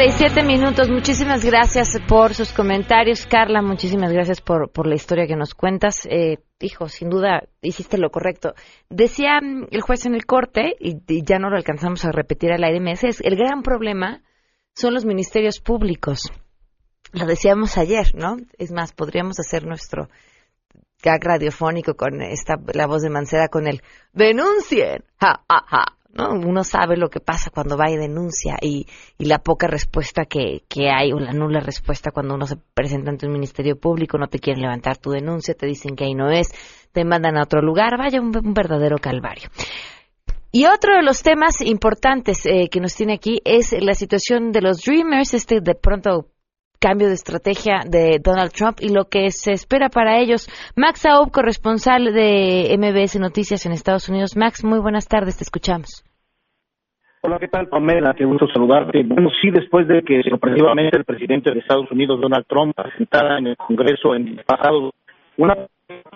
37 0.00 0.44
minutos. 0.44 0.88
Muchísimas 0.88 1.44
gracias 1.44 1.98
por 2.08 2.32
sus 2.32 2.54
comentarios, 2.54 3.26
Carla. 3.26 3.60
Muchísimas 3.60 4.10
gracias 4.10 4.40
por, 4.40 4.86
la 4.86 4.94
historia 4.94 5.26
que 5.26 5.36
nos 5.36 5.54
cuentas. 5.54 6.06
Eh, 6.10 6.38
hijo, 6.58 6.88
sin 6.88 7.10
duda 7.10 7.42
hiciste 7.60 7.98
lo 7.98 8.08
correcto. 8.10 8.54
Decía 8.88 9.42
mm, 9.42 9.66
el 9.70 9.82
juez 9.82 10.06
en 10.06 10.14
el 10.14 10.24
corte, 10.24 10.74
y, 10.80 10.96
ya 11.22 11.38
no 11.38 11.50
lo 11.50 11.56
alcanzamos 11.58 12.06
a 12.06 12.12
repetir 12.12 12.50
al 12.50 12.64
aire, 12.64 12.80
me 12.80 12.92
es 12.92 13.20
el 13.20 13.36
gran 13.36 13.62
problema 13.62 14.22
son 14.72 14.94
los 14.94 15.04
ministerios 15.04 15.60
públicos. 15.60 16.32
Lo 17.12 17.26
decíamos 17.26 17.76
ayer, 17.76 18.14
¿no? 18.14 18.38
Es 18.56 18.72
más, 18.72 18.94
podríamos 18.94 19.38
hacer 19.38 19.66
nuestro 19.66 20.08
gag 21.02 21.22
radiofónico 21.22 21.92
con 21.94 22.22
esta, 22.22 22.54
la 22.72 22.86
voz 22.86 23.02
de 23.02 23.10
Mancera 23.10 23.48
con 23.48 23.66
el 23.66 23.82
denuncien, 24.14 25.04
ja, 25.20 25.44
ja, 25.46 25.62
ja, 25.66 25.84
¿no? 26.12 26.30
Uno 26.30 26.64
sabe 26.64 26.96
lo 26.96 27.08
que 27.08 27.20
pasa 27.20 27.50
cuando 27.50 27.76
va 27.76 27.90
y 27.90 27.96
denuncia 27.96 28.56
y, 28.60 28.86
la 29.18 29.38
poca 29.38 29.68
respuesta 29.68 30.24
que, 30.24 30.64
que 30.68 30.90
hay 30.90 31.12
o 31.12 31.20
la 31.20 31.32
nula 31.32 31.60
respuesta 31.60 32.10
cuando 32.10 32.34
uno 32.34 32.46
se 32.46 32.56
presenta 32.56 33.10
ante 33.10 33.26
un 33.26 33.32
ministerio 33.32 33.78
público, 33.78 34.18
no 34.18 34.26
te 34.26 34.40
quieren 34.40 34.62
levantar 34.62 34.96
tu 34.96 35.10
denuncia, 35.10 35.54
te 35.54 35.66
dicen 35.66 35.94
que 35.94 36.04
ahí 36.04 36.14
no 36.14 36.30
es, 36.30 36.48
te 36.92 37.04
mandan 37.04 37.36
a 37.36 37.42
otro 37.42 37.62
lugar, 37.62 37.96
vaya 37.96 38.20
un, 38.20 38.36
un 38.36 38.54
verdadero 38.54 38.98
calvario. 38.98 39.50
Y 40.52 40.66
otro 40.66 40.96
de 40.96 41.02
los 41.02 41.22
temas 41.22 41.60
importantes 41.60 42.44
eh, 42.44 42.68
que 42.70 42.80
nos 42.80 42.94
tiene 42.96 43.14
aquí 43.14 43.40
es 43.44 43.72
la 43.80 43.94
situación 43.94 44.50
de 44.50 44.62
los 44.62 44.82
Dreamers, 44.82 45.34
este 45.34 45.60
de 45.60 45.76
pronto 45.76 46.26
cambio 46.80 47.08
de 47.08 47.14
estrategia 47.14 47.80
de 47.86 48.18
Donald 48.22 48.52
Trump 48.52 48.78
y 48.80 48.88
lo 48.88 49.04
que 49.04 49.30
se 49.30 49.52
espera 49.52 49.90
para 49.90 50.18
ellos. 50.18 50.48
Max 50.76 51.04
Aub, 51.06 51.30
corresponsal 51.30 52.12
de 52.12 52.74
MBS 52.78 53.20
Noticias 53.20 53.66
en 53.66 53.72
Estados 53.72 54.08
Unidos. 54.08 54.36
Max, 54.36 54.64
muy 54.64 54.80
buenas 54.80 55.06
tardes, 55.06 55.36
te 55.36 55.44
escuchamos. 55.44 56.02
Hola, 57.22 57.38
¿qué 57.38 57.48
tal, 57.48 57.68
Pamela? 57.68 58.14
Qué 58.14 58.24
gusto 58.24 58.46
saludarte. 58.48 59.02
Bueno, 59.04 59.28
sí, 59.42 59.50
después 59.50 59.86
de 59.86 60.02
que 60.02 60.22
sorpresivamente 60.22 60.96
el 60.96 61.04
presidente 61.04 61.52
de 61.52 61.60
Estados 61.60 61.90
Unidos, 61.92 62.18
Donald 62.18 62.46
Trump, 62.48 62.74
presentara 62.74 63.38
en 63.38 63.48
el 63.48 63.56
Congreso 63.58 64.14
en 64.14 64.28
el 64.28 64.44
pasado 64.44 64.92
una 65.36 65.54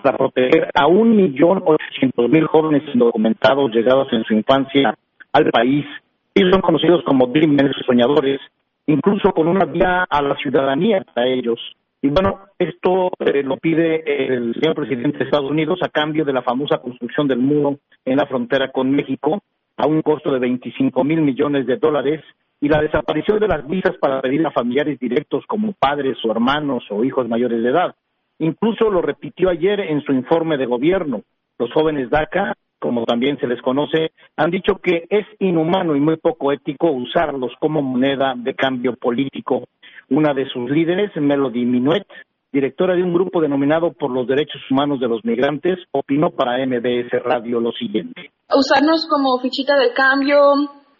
para 0.01 0.17
proteger 0.17 0.69
a 0.73 0.87
un 0.87 1.15
millón 1.15 1.61
ochocientos 1.63 2.29
mil 2.29 2.47
jóvenes 2.47 2.83
indocumentados 2.91 3.71
llegados 3.71 4.07
en 4.13 4.23
su 4.23 4.33
infancia 4.33 4.97
al 5.31 5.51
país. 5.51 5.85
Ellos 6.33 6.49
son 6.51 6.61
conocidos 6.61 7.03
como 7.05 7.27
Dreamers, 7.27 7.75
soñadores, 7.85 8.39
incluso 8.87 9.31
con 9.31 9.47
una 9.47 9.65
vía 9.65 10.05
a 10.09 10.21
la 10.21 10.35
ciudadanía 10.35 11.03
para 11.13 11.27
ellos. 11.27 11.59
Y 12.01 12.09
bueno, 12.09 12.41
esto 12.59 13.11
eh, 13.19 13.41
lo 13.43 13.57
pide 13.57 14.03
el 14.27 14.53
señor 14.55 14.75
presidente 14.75 15.17
de 15.17 15.23
Estados 15.25 15.49
Unidos 15.49 15.79
a 15.81 15.89
cambio 15.89 16.23
de 16.23 16.33
la 16.33 16.43
famosa 16.43 16.77
construcción 16.77 17.27
del 17.27 17.39
muro 17.39 17.79
en 18.05 18.17
la 18.17 18.27
frontera 18.27 18.71
con 18.71 18.91
México 18.91 19.41
a 19.77 19.87
un 19.87 20.01
costo 20.01 20.31
de 20.31 20.39
25 20.39 21.03
mil 21.03 21.21
millones 21.21 21.65
de 21.65 21.77
dólares 21.77 22.21
y 22.61 22.69
la 22.69 22.81
desaparición 22.81 23.39
de 23.39 23.47
las 23.47 23.67
visas 23.67 23.97
para 23.99 24.21
pedir 24.21 24.45
a 24.45 24.51
familiares 24.51 24.99
directos 24.99 25.43
como 25.47 25.73
padres 25.73 26.17
o 26.23 26.31
hermanos 26.31 26.83
o 26.89 27.03
hijos 27.03 27.27
mayores 27.27 27.61
de 27.61 27.69
edad. 27.69 27.95
Incluso 28.39 28.89
lo 28.89 29.01
repitió 29.01 29.49
ayer 29.49 29.79
en 29.79 30.01
su 30.03 30.11
informe 30.11 30.57
de 30.57 30.65
gobierno. 30.65 31.21
Los 31.57 31.71
jóvenes 31.71 32.09
DACA, 32.09 32.53
como 32.85 33.03
también 33.03 33.39
se 33.39 33.47
les 33.47 33.59
conoce, 33.63 34.11
han 34.37 34.51
dicho 34.51 34.75
que 34.75 35.07
es 35.09 35.25
inhumano 35.39 35.95
y 35.95 35.99
muy 35.99 36.17
poco 36.17 36.51
ético 36.51 36.91
usarlos 36.91 37.51
como 37.59 37.81
moneda 37.81 38.35
de 38.37 38.53
cambio 38.53 38.95
político. 38.95 39.63
Una 40.11 40.35
de 40.35 40.47
sus 40.49 40.69
líderes, 40.69 41.09
Melody 41.15 41.65
Minuet, 41.65 42.05
directora 42.53 42.93
de 42.93 43.01
un 43.01 43.11
grupo 43.11 43.41
denominado 43.41 43.91
por 43.93 44.11
los 44.11 44.27
derechos 44.27 44.61
humanos 44.69 44.99
de 44.99 45.07
los 45.07 45.25
migrantes, 45.25 45.79
opinó 45.93 46.29
para 46.29 46.63
MBS 46.63 47.09
Radio 47.23 47.59
lo 47.59 47.71
siguiente. 47.71 48.29
usarnos 48.55 49.07
como 49.09 49.39
fichita 49.39 49.79
de 49.79 49.91
cambio 49.91 50.37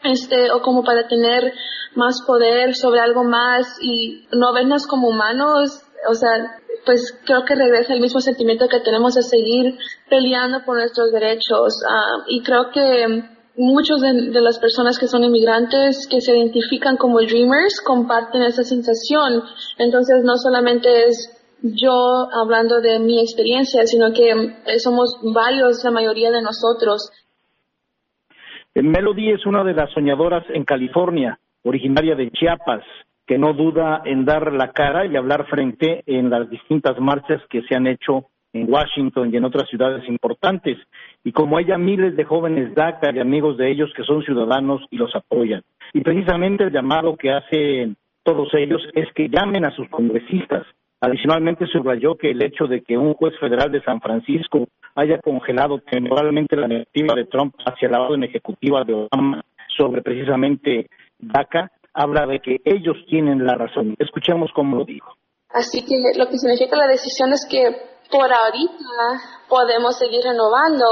este 0.03 0.51
o 0.51 0.63
como 0.63 0.83
para 0.83 1.07
tener 1.07 1.53
más 1.95 2.23
poder 2.25 2.73
sobre 2.73 2.99
algo 2.99 3.23
más 3.23 3.77
y 3.79 4.25
no 4.31 4.53
vernos 4.55 4.87
como 4.87 5.09
humanos 5.09 5.84
o 6.09 6.13
sea 6.13 6.59
pues 6.85 7.19
creo 7.25 7.43
que 7.45 7.55
regresa 7.55 7.93
el 7.93 8.01
mismo 8.01 8.19
sentimiento 8.19 8.67
que 8.67 8.79
tenemos 8.79 9.15
de 9.15 9.23
seguir 9.23 9.77
peleando 10.09 10.63
por 10.65 10.77
nuestros 10.77 11.11
derechos 11.11 11.81
ah, 11.89 12.23
y 12.27 12.41
creo 12.43 12.69
que 12.71 13.23
muchos 13.57 14.01
de, 14.01 14.31
de 14.31 14.41
las 14.41 14.59
personas 14.59 14.99
que 14.99 15.07
son 15.07 15.23
inmigrantes 15.23 16.07
que 16.09 16.21
se 16.21 16.35
identifican 16.35 16.97
como 16.97 17.19
dreamers 17.21 17.81
comparten 17.81 18.43
esa 18.43 18.63
sensación 18.63 19.43
entonces 19.77 20.23
no 20.23 20.35
solamente 20.37 21.07
es 21.07 21.35
yo 21.73 22.27
hablando 22.31 22.81
de 22.81 22.99
mi 22.99 23.19
experiencia, 23.21 23.83
sino 23.85 24.13
que 24.13 24.29
eh, 24.29 24.79
somos 24.79 25.19
varios, 25.33 25.83
la 25.83 25.91
mayoría 25.91 26.31
de 26.31 26.41
nosotros. 26.41 27.11
Melody 28.75 29.31
es 29.31 29.45
una 29.45 29.63
de 29.63 29.73
las 29.73 29.91
soñadoras 29.93 30.43
en 30.49 30.65
California, 30.65 31.39
originaria 31.63 32.15
de 32.15 32.29
Chiapas, 32.31 32.83
que 33.25 33.37
no 33.37 33.53
duda 33.53 34.01
en 34.05 34.25
dar 34.25 34.53
la 34.53 34.71
cara 34.71 35.05
y 35.05 35.15
hablar 35.15 35.47
frente 35.47 36.03
en 36.05 36.29
las 36.29 36.49
distintas 36.49 36.99
marchas 36.99 37.41
que 37.49 37.63
se 37.63 37.75
han 37.75 37.87
hecho 37.87 38.25
en 38.53 38.71
Washington 38.71 39.33
y 39.33 39.37
en 39.37 39.45
otras 39.45 39.67
ciudades 39.69 40.07
importantes. 40.07 40.77
Y 41.23 41.31
como 41.31 41.59
ella, 41.59 41.77
miles 41.77 42.15
de 42.15 42.23
jóvenes 42.23 42.73
DACA 42.73 43.11
y 43.13 43.19
amigos 43.19 43.57
de 43.57 43.69
ellos 43.69 43.91
que 43.95 44.03
son 44.03 44.23
ciudadanos 44.23 44.81
y 44.89 44.97
los 44.97 45.13
apoyan. 45.15 45.61
Y 45.93 46.01
precisamente 46.01 46.63
el 46.63 46.71
llamado 46.71 47.17
que 47.17 47.31
hacen 47.31 47.97
todos 48.23 48.53
ellos 48.53 48.81
es 48.93 49.11
que 49.13 49.29
llamen 49.29 49.65
a 49.65 49.71
sus 49.71 49.89
congresistas. 49.89 50.65
Adicionalmente 51.01 51.67
subrayó 51.67 52.15
que 52.15 52.31
el 52.31 52.41
hecho 52.41 52.65
de 52.65 52.81
que 52.81 52.97
un 52.97 53.13
juez 53.13 53.37
federal 53.39 53.71
de 53.71 53.83
San 53.83 53.99
Francisco 53.99 54.67
haya 54.95 55.19
congelado 55.19 55.79
temporalmente 55.79 56.55
la 56.55 56.67
negativa 56.67 57.13
de 57.13 57.25
Trump 57.25 57.53
hacia 57.65 57.89
la 57.89 58.01
orden 58.01 58.23
ejecutiva 58.23 58.83
de 58.83 58.93
Obama 58.93 59.43
sobre 59.77 60.01
precisamente 60.01 60.87
DACA 61.19 61.71
habla 61.95 62.27
de 62.27 62.39
que 62.39 62.57
ellos 62.65 62.97
tienen 63.07 63.45
la 63.45 63.55
razón. 63.55 63.95
Escuchemos 63.97 64.51
cómo 64.53 64.77
lo 64.77 64.85
dijo. 64.85 65.13
Así 65.49 65.83
que 65.85 65.95
lo 66.17 66.27
que 66.27 66.37
significa 66.37 66.75
la 66.75 66.87
decisión 66.87 67.31
es 67.31 67.45
que 67.49 67.63
por 68.11 68.31
ahorita 68.31 69.47
podemos 69.47 69.97
seguir 69.97 70.21
renovando, 70.23 70.85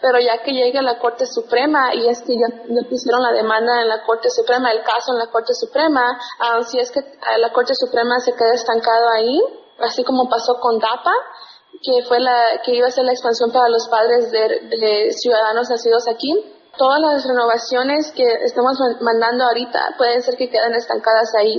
pero 0.00 0.18
ya 0.18 0.42
que 0.42 0.52
llegue 0.52 0.78
a 0.78 0.82
la 0.82 0.98
Corte 0.98 1.26
Suprema, 1.26 1.94
y 1.94 2.08
es 2.08 2.22
que 2.22 2.34
ya, 2.34 2.48
ya 2.48 2.88
pusieron 2.88 3.22
la 3.22 3.32
demanda 3.32 3.82
en 3.82 3.88
la 3.88 4.02
Corte 4.02 4.30
Suprema, 4.30 4.72
el 4.72 4.82
caso 4.82 5.12
en 5.12 5.18
la 5.18 5.30
Corte 5.30 5.54
Suprema, 5.54 6.18
ah, 6.40 6.62
si 6.64 6.78
es 6.78 6.90
que 6.90 7.00
ah, 7.00 7.38
la 7.38 7.52
Corte 7.52 7.74
Suprema 7.74 8.18
se 8.18 8.32
queda 8.32 8.54
estancado 8.54 9.10
ahí, 9.10 9.38
así 9.78 10.02
como 10.02 10.28
pasó 10.28 10.58
con 10.58 10.78
DAPA, 10.78 11.12
que 11.82 12.02
fue 12.08 12.18
la 12.20 12.62
que 12.64 12.74
iba 12.74 12.88
a 12.88 12.90
ser 12.90 13.04
la 13.04 13.12
expansión 13.12 13.52
para 13.52 13.68
los 13.68 13.86
padres 13.88 14.30
de 14.30 15.12
ciudadanos 15.12 15.68
nacidos 15.68 16.08
aquí, 16.08 16.32
todas 16.78 17.00
las 17.00 17.26
renovaciones 17.26 18.12
que 18.16 18.24
estamos 18.44 18.78
man- 18.80 18.96
mandando 19.02 19.44
ahorita 19.44 19.78
pueden 19.98 20.22
ser 20.22 20.36
que 20.36 20.48
queden 20.48 20.74
estancadas 20.74 21.32
ahí. 21.38 21.56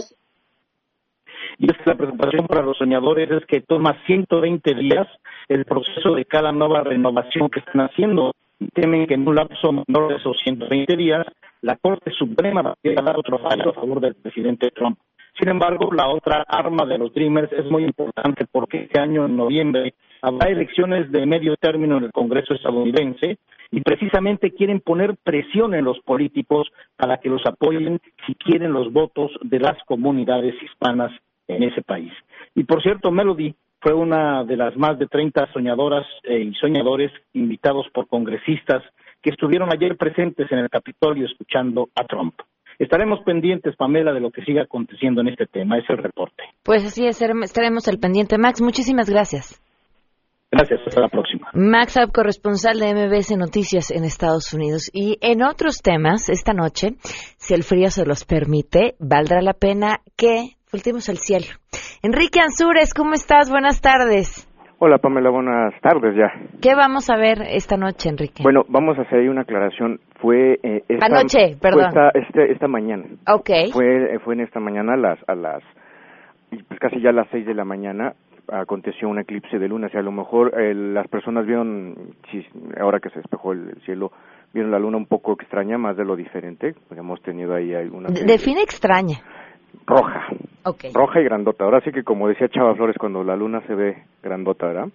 Y 1.59 1.71
es 1.71 1.77
que 1.77 1.89
la 1.89 1.95
preocupación 1.95 2.45
para 2.47 2.61
los 2.61 2.77
soñadores 2.77 3.29
es 3.31 3.45
que 3.47 3.61
toma 3.61 3.95
120 4.05 4.75
días 4.75 5.07
el 5.47 5.65
proceso 5.65 6.13
de 6.13 6.25
cada 6.25 6.51
nueva 6.51 6.81
renovación 6.81 7.49
que 7.49 7.59
están 7.59 7.81
haciendo. 7.81 8.31
Temen 8.73 9.07
que 9.07 9.15
en 9.15 9.27
un 9.27 9.35
lapso 9.35 9.71
menor 9.71 10.09
de 10.09 10.15
esos 10.17 10.37
120 10.43 10.95
días 10.95 11.25
la 11.61 11.75
Corte 11.77 12.11
Suprema 12.11 12.61
va 12.61 12.73
a 12.73 13.01
dar 13.01 13.17
otro 13.17 13.39
fallo 13.39 13.69
a 13.69 13.73
favor 13.73 13.99
del 13.99 14.15
presidente 14.15 14.71
Trump. 14.71 14.99
Sin 15.39 15.49
embargo, 15.49 15.91
la 15.93 16.07
otra 16.09 16.43
arma 16.47 16.85
de 16.85 16.97
los 16.97 17.13
Dreamers 17.13 17.51
es 17.53 17.65
muy 17.69 17.83
importante 17.83 18.45
porque 18.51 18.83
este 18.83 18.99
año, 18.99 19.25
en 19.25 19.37
noviembre, 19.37 19.93
habrá 20.21 20.49
elecciones 20.49 21.11
de 21.11 21.25
medio 21.27 21.55
término 21.57 21.97
en 21.97 22.05
el 22.05 22.11
Congreso 22.11 22.55
estadounidense 22.55 23.37
y 23.71 23.81
precisamente 23.81 24.51
quieren 24.51 24.79
poner 24.79 25.15
presión 25.23 25.73
en 25.73 25.85
los 25.85 25.99
políticos 25.99 26.67
para 26.95 27.17
que 27.17 27.29
los 27.29 27.45
apoyen 27.45 27.99
si 28.25 28.35
quieren 28.35 28.73
los 28.73 28.91
votos 28.91 29.31
de 29.41 29.59
las 29.59 29.77
comunidades 29.85 30.55
hispanas 30.63 31.11
en 31.47 31.63
ese 31.63 31.81
país. 31.81 32.11
Y 32.55 32.63
por 32.63 32.81
cierto, 32.81 33.11
Melody 33.11 33.53
fue 33.79 33.93
una 33.93 34.43
de 34.43 34.57
las 34.57 34.75
más 34.75 34.97
de 34.97 35.07
30 35.07 35.51
soñadoras 35.53 36.05
eh, 36.23 36.39
y 36.39 36.53
soñadores 36.55 37.11
invitados 37.33 37.85
por 37.93 38.07
congresistas 38.07 38.83
que 39.21 39.29
estuvieron 39.29 39.69
ayer 39.71 39.97
presentes 39.97 40.51
en 40.51 40.59
el 40.59 40.69
Capitolio 40.69 41.25
escuchando 41.25 41.89
a 41.95 42.03
Trump. 42.05 42.35
Estaremos 42.79 43.21
pendientes, 43.21 43.75
Pamela, 43.75 44.13
de 44.13 44.19
lo 44.19 44.31
que 44.31 44.43
siga 44.43 44.63
aconteciendo 44.63 45.21
en 45.21 45.29
este 45.29 45.47
tema. 45.47 45.79
Es 45.79 45.89
el 45.89 45.97
reporte. 45.97 46.43
Pues 46.63 46.85
así 46.85 47.07
es, 47.07 47.21
estaremos 47.21 47.87
al 47.87 47.97
pendiente. 47.97 48.37
Max, 48.37 48.61
muchísimas 48.61 49.09
gracias. 49.09 49.61
Gracias, 50.57 50.79
hasta 50.87 51.01
la 51.01 51.09
próxima. 51.09 51.47
Max 51.53 51.97
Ab, 51.97 52.11
corresponsal 52.11 52.79
de 52.79 52.93
MBS 52.95 53.37
Noticias 53.37 53.91
en 53.91 54.03
Estados 54.03 54.53
Unidos. 54.53 54.89
Y 54.91 55.17
en 55.21 55.43
otros 55.43 55.81
temas, 55.83 56.29
esta 56.29 56.53
noche, 56.53 56.95
si 57.37 57.53
el 57.53 57.61
frío 57.63 57.89
se 57.91 58.05
los 58.05 58.25
permite, 58.25 58.95
valdrá 58.99 59.41
la 59.41 59.53
pena 59.53 59.99
que 60.17 60.55
volteemos 60.71 61.09
al 61.09 61.17
cielo. 61.17 61.45
Enrique 62.01 62.39
Ansures, 62.41 62.93
¿cómo 62.95 63.13
estás? 63.13 63.51
Buenas 63.51 63.81
tardes. 63.81 64.45
Hola 64.79 64.97
Pamela, 64.99 65.29
buenas 65.31 65.73
tardes 65.81 66.15
ya. 66.15 66.31
¿Qué 66.61 66.75
vamos 66.75 67.09
a 67.09 67.17
ver 67.17 67.41
esta 67.49 67.77
noche, 67.77 68.09
Enrique? 68.09 68.43
Bueno, 68.43 68.63
vamos 68.67 68.97
a 68.97 69.01
hacer 69.03 69.19
ahí 69.19 69.27
una 69.27 69.41
aclaración. 69.41 69.99
Fue 70.21 70.59
eh, 70.63 70.83
esta, 70.87 71.05
Anoche, 71.07 71.49
fue 71.49 71.57
perdón. 71.59 71.85
esta, 71.87 72.09
este- 72.13 72.51
esta 72.51 72.67
mañana. 72.67 73.05
Ok. 73.27 73.49
Fue, 73.73 74.15
eh, 74.15 74.19
fue 74.23 74.35
en 74.35 74.41
esta 74.41 74.59
mañana 74.59 74.93
a 74.93 74.97
las, 74.97 75.19
a 75.27 75.35
las 75.35 75.63
pues 76.49 76.79
casi 76.79 77.01
ya 77.01 77.09
a 77.09 77.13
las 77.13 77.27
seis 77.31 77.45
de 77.45 77.53
la 77.53 77.65
mañana 77.65 78.13
aconteció 78.51 79.09
un 79.09 79.19
eclipse 79.19 79.59
de 79.59 79.67
luna. 79.67 79.87
O 79.87 79.89
sea, 79.89 79.99
a 79.99 80.03
lo 80.03 80.11
mejor 80.11 80.53
eh, 80.59 80.73
las 80.73 81.07
personas 81.07 81.45
vieron, 81.45 81.95
ahora 82.79 82.99
que 82.99 83.09
se 83.09 83.19
despejó 83.19 83.51
el, 83.53 83.69
el 83.69 83.81
cielo, 83.81 84.11
vieron 84.53 84.71
la 84.71 84.79
luna 84.79 84.97
un 84.97 85.05
poco 85.05 85.33
extraña, 85.33 85.77
más 85.77 85.97
de 85.97 86.05
lo 86.05 86.15
diferente. 86.15 86.75
Pues 86.87 86.99
hemos 86.99 87.21
tenido 87.21 87.53
ahí 87.53 87.73
algunas 87.73 88.13
De- 88.13 88.25
Define 88.25 88.61
extraña. 88.61 89.17
roja. 89.85 90.25
Ok. 90.63 90.85
roja 90.93 91.21
y 91.21 91.23
grandota. 91.23 91.63
Ahora 91.63 91.81
sí 91.81 91.91
que 91.91 92.03
como 92.03 92.27
decía 92.27 92.49
Chava 92.49 92.75
Flores, 92.75 92.97
cuando 92.97 93.23
la 93.23 93.35
luna 93.35 93.61
se 93.67 93.73
ve 93.75 94.03
grandota, 94.21 94.67
¿verdad? 94.67 94.89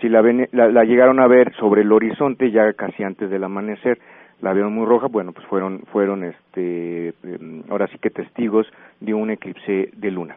Si 0.00 0.08
la, 0.08 0.20
ven, 0.22 0.48
la, 0.52 0.68
la 0.70 0.84
llegaron 0.84 1.20
a 1.20 1.28
ver 1.28 1.54
sobre 1.54 1.82
el 1.82 1.92
horizonte 1.92 2.50
ya 2.50 2.72
casi 2.72 3.04
antes 3.04 3.30
del 3.30 3.44
amanecer, 3.44 3.98
la 4.42 4.52
vieron 4.52 4.74
muy 4.74 4.84
roja, 4.86 5.06
bueno, 5.06 5.32
pues 5.32 5.46
fueron, 5.46 5.80
fueron 5.92 6.24
este, 6.24 7.08
em, 7.22 7.62
ahora 7.70 7.86
sí 7.86 7.98
que 7.98 8.10
testigos 8.10 8.66
de 9.00 9.14
un 9.14 9.30
eclipse 9.30 9.90
de 9.96 10.10
luna. 10.10 10.36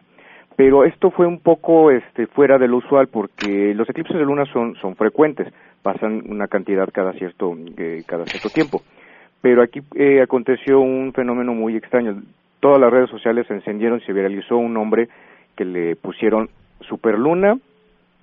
Pero 0.58 0.84
esto 0.84 1.12
fue 1.12 1.24
un 1.26 1.38
poco 1.38 1.92
este, 1.92 2.26
fuera 2.26 2.58
de 2.58 2.66
lo 2.66 2.78
usual 2.78 3.06
porque 3.06 3.72
los 3.76 3.88
eclipses 3.88 4.16
de 4.18 4.24
luna 4.24 4.44
son, 4.52 4.74
son 4.82 4.96
frecuentes, 4.96 5.46
pasan 5.82 6.24
una 6.28 6.48
cantidad 6.48 6.88
cada 6.92 7.12
cierto, 7.12 7.56
eh, 7.76 8.02
cada 8.04 8.24
cierto 8.26 8.48
tiempo. 8.50 8.82
Pero 9.40 9.62
aquí 9.62 9.80
eh, 9.94 10.20
aconteció 10.20 10.80
un 10.80 11.12
fenómeno 11.12 11.54
muy 11.54 11.76
extraño. 11.76 12.20
Todas 12.58 12.80
las 12.80 12.90
redes 12.90 13.08
sociales 13.08 13.46
se 13.46 13.54
encendieron, 13.54 14.00
se 14.00 14.12
viralizó 14.12 14.56
un 14.56 14.74
nombre 14.74 15.08
que 15.56 15.64
le 15.64 15.94
pusieron 15.94 16.48
superluna 16.80 17.56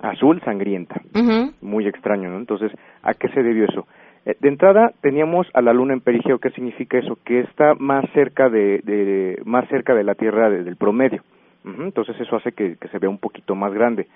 azul 0.00 0.42
sangrienta. 0.44 1.00
Muy 1.62 1.86
extraño, 1.88 2.28
¿no? 2.28 2.36
Entonces, 2.36 2.70
¿a 3.02 3.14
qué 3.14 3.28
se 3.28 3.42
debió 3.42 3.64
eso? 3.64 3.86
Eh, 4.26 4.36
De 4.40 4.48
entrada 4.50 4.92
teníamos 5.00 5.46
a 5.54 5.62
la 5.62 5.72
luna 5.72 5.94
en 5.94 6.00
perigeo. 6.02 6.38
¿Qué 6.38 6.50
significa 6.50 6.98
eso? 6.98 7.18
Que 7.24 7.40
está 7.40 7.72
más 7.78 8.04
cerca 8.12 8.50
de, 8.50 8.80
de- 8.84 9.40
más 9.46 9.66
cerca 9.70 9.94
de 9.94 10.04
la 10.04 10.14
Tierra 10.14 10.50
de- 10.50 10.64
del 10.64 10.76
promedio. 10.76 11.22
Entonces 11.66 12.14
eso 12.20 12.36
hace 12.36 12.52
que, 12.52 12.76
que 12.76 12.88
se 12.88 12.98
vea 12.98 13.10
un 13.10 13.18
poquito 13.18 13.54
más 13.54 13.72
grande. 13.74 14.06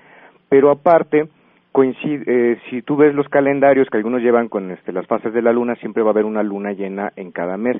Pero 0.48 0.70
aparte 0.70 1.28
coincide, 1.72 2.24
eh, 2.26 2.58
si 2.70 2.82
tú 2.82 2.96
ves 2.96 3.14
los 3.14 3.28
calendarios 3.28 3.88
que 3.90 3.96
algunos 3.98 4.22
llevan 4.22 4.48
con 4.48 4.70
este, 4.70 4.92
las 4.92 5.06
fases 5.06 5.32
de 5.32 5.42
la 5.42 5.52
luna, 5.52 5.74
siempre 5.76 6.02
va 6.02 6.10
a 6.10 6.12
haber 6.12 6.24
una 6.24 6.42
luna 6.42 6.72
llena 6.72 7.12
en 7.16 7.30
cada 7.32 7.56
mes. 7.56 7.76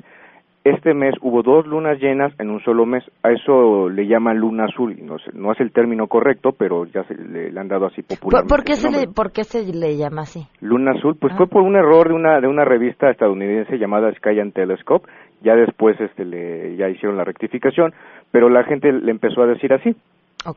Este 0.63 0.93
mes 0.93 1.15
hubo 1.21 1.41
dos 1.41 1.65
lunas 1.65 1.99
llenas 1.99 2.31
en 2.39 2.51
un 2.51 2.61
solo 2.61 2.85
mes. 2.85 3.03
A 3.23 3.31
eso 3.31 3.89
le 3.89 4.05
llaman 4.05 4.37
luna 4.37 4.65
azul. 4.65 4.95
No, 5.01 5.17
sé, 5.17 5.31
no 5.33 5.51
es 5.51 5.59
el 5.59 5.71
término 5.71 6.05
correcto, 6.07 6.51
pero 6.51 6.85
ya 6.85 7.03
se 7.05 7.15
le, 7.15 7.51
le 7.51 7.59
han 7.59 7.67
dado 7.67 7.87
así 7.87 8.03
¿Por, 8.03 8.19
popularmente. 8.19 8.53
por 8.55 8.63
qué 8.63 8.73
ese 8.73 8.81
se 8.83 8.87
nombre. 8.91 9.07
le, 9.07 9.13
¿Por 9.13 9.31
qué 9.31 9.43
se 9.43 9.73
le 9.73 9.97
llama 9.97 10.21
así? 10.21 10.41
Luna 10.61 10.91
Azul, 10.91 11.17
pues 11.19 11.33
Ah. 11.33 11.37
fue 11.37 11.47
por 11.47 11.63
un 11.63 11.75
error 11.75 12.09
de 12.09 12.13
una 12.13 12.39
de 12.39 12.47
una 12.47 12.63
revista 12.63 13.09
estadounidense 13.09 13.77
llamada 13.79 14.13
Sky 14.13 14.39
and 14.39 14.53
Telescope. 14.53 15.09
Ya 15.41 15.55
después 15.55 15.99
este 15.99 16.23
le 16.25 16.75
ya 16.75 16.87
hicieron 16.89 17.17
la 17.17 17.23
rectificación, 17.23 17.91
pero 18.31 18.49
la 18.49 18.63
gente 18.63 18.91
le 18.91 19.11
empezó 19.11 19.43
a 19.43 19.47
decir 19.47 19.73
así. 19.73 19.95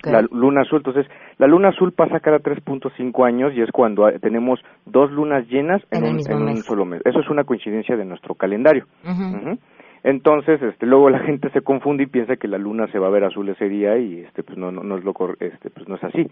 La 0.04 0.22
luna 0.22 0.62
azul, 0.62 0.78
entonces 0.78 1.06
la 1.36 1.46
luna 1.46 1.68
azul 1.68 1.92
pasa 1.92 2.20
cada 2.20 2.38
3.5 2.38 3.26
años 3.26 3.52
y 3.54 3.60
es 3.60 3.70
cuando 3.70 4.10
tenemos 4.18 4.58
dos 4.86 5.10
lunas 5.12 5.46
llenas 5.48 5.82
en, 5.90 6.04
un, 6.04 6.20
en 6.26 6.42
un 6.42 6.56
solo 6.62 6.86
mes. 6.86 7.02
Eso 7.04 7.20
es 7.20 7.28
una 7.28 7.44
coincidencia 7.44 7.94
de 7.94 8.06
nuestro 8.06 8.34
calendario. 8.34 8.86
Entonces, 10.02 10.62
este, 10.62 10.86
luego 10.86 11.08
la 11.08 11.18
gente 11.20 11.50
se 11.50 11.62
confunde 11.62 12.04
y 12.04 12.06
piensa 12.06 12.36
que 12.36 12.48
la 12.48 12.58
luna 12.58 12.86
se 12.88 12.98
va 12.98 13.08
a 13.08 13.10
ver 13.10 13.24
azul 13.24 13.48
ese 13.48 13.68
día 13.68 13.96
y 13.98 14.20
este, 14.20 14.42
pues 14.42 14.56
no, 14.58 14.70
no, 14.70 14.82
no 14.82 14.98
es 14.98 15.04
lo 15.04 15.14
este, 15.40 15.70
pues 15.70 15.88
no 15.88 15.96
es 15.96 16.04
así. 16.04 16.30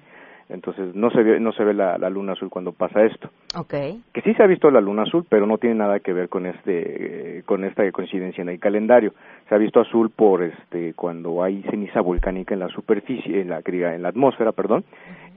Entonces 0.53 0.95
no 0.95 1.11
se 1.11 1.23
ve, 1.23 1.41
no 1.41 1.53
se 1.53 1.65
ve 1.65 1.73
la, 1.73 1.97
la 1.99 2.11
luna 2.11 2.33
azul 2.33 2.51
cuando 2.51 2.73
pasa 2.73 3.03
esto. 3.05 3.31
Ok. 3.57 3.75
Que 4.13 4.21
sí 4.23 4.35
se 4.35 4.43
ha 4.43 4.47
visto 4.47 4.71
la 4.71 4.81
luna 4.81 5.03
azul, 5.03 5.25
pero 5.29 5.47
no 5.47 5.59
tiene 5.59 5.77
nada 5.77 6.01
que 6.01 6.13
ver 6.13 6.29
con 6.29 6.47
este, 6.47 7.39
eh, 7.39 7.43
con 7.45 7.65
esta 7.65 7.91
coincidencia 7.91 8.43
en 8.43 8.51
el 8.51 8.61
calendario. 8.61 9.15
Se 9.49 9.55
ha 9.55 9.59
visto 9.59 9.81
azul 9.81 10.11
por 10.11 10.43
este, 10.43 10.95
cuando 10.95 11.43
hay 11.43 11.63
ceniza 11.71 12.01
volcánica 12.01 12.55
en 12.55 12.61
la 12.61 12.69
superficie, 12.69 13.41
en 13.41 13.49
la, 13.49 13.63
en 13.65 14.03
la 14.03 14.09
atmósfera, 14.09 14.53
perdón, 14.53 14.85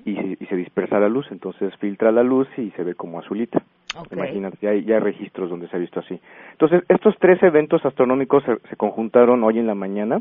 y, 0.03 0.15
se, 0.15 0.37
y 0.39 0.45
se 0.47 0.55
dispersa 0.55 0.99
la 0.99 1.09
luz, 1.09 1.25
entonces 1.31 1.73
filtra 1.77 2.11
la 2.11 2.23
luz 2.23 2.47
y 2.57 2.71
se 2.71 2.83
ve 2.83 2.95
como 2.95 3.19
azulita. 3.19 3.63
Ok. 3.97 4.11
Imagínate, 4.11 4.57
ya 4.61 4.71
hay, 4.71 4.83
ya 4.83 4.95
hay 4.95 5.01
registros 5.01 5.49
donde 5.49 5.69
se 5.69 5.77
ha 5.77 5.79
visto 5.79 6.01
así. 6.01 6.19
Entonces, 6.51 6.83
estos 6.89 7.15
tres 7.19 7.41
eventos 7.41 7.85
astronómicos 7.85 8.43
se, 8.43 8.57
se 8.69 8.75
conjuntaron 8.75 9.43
hoy 9.43 9.59
en 9.59 9.67
la 9.67 9.75
mañana 9.75 10.19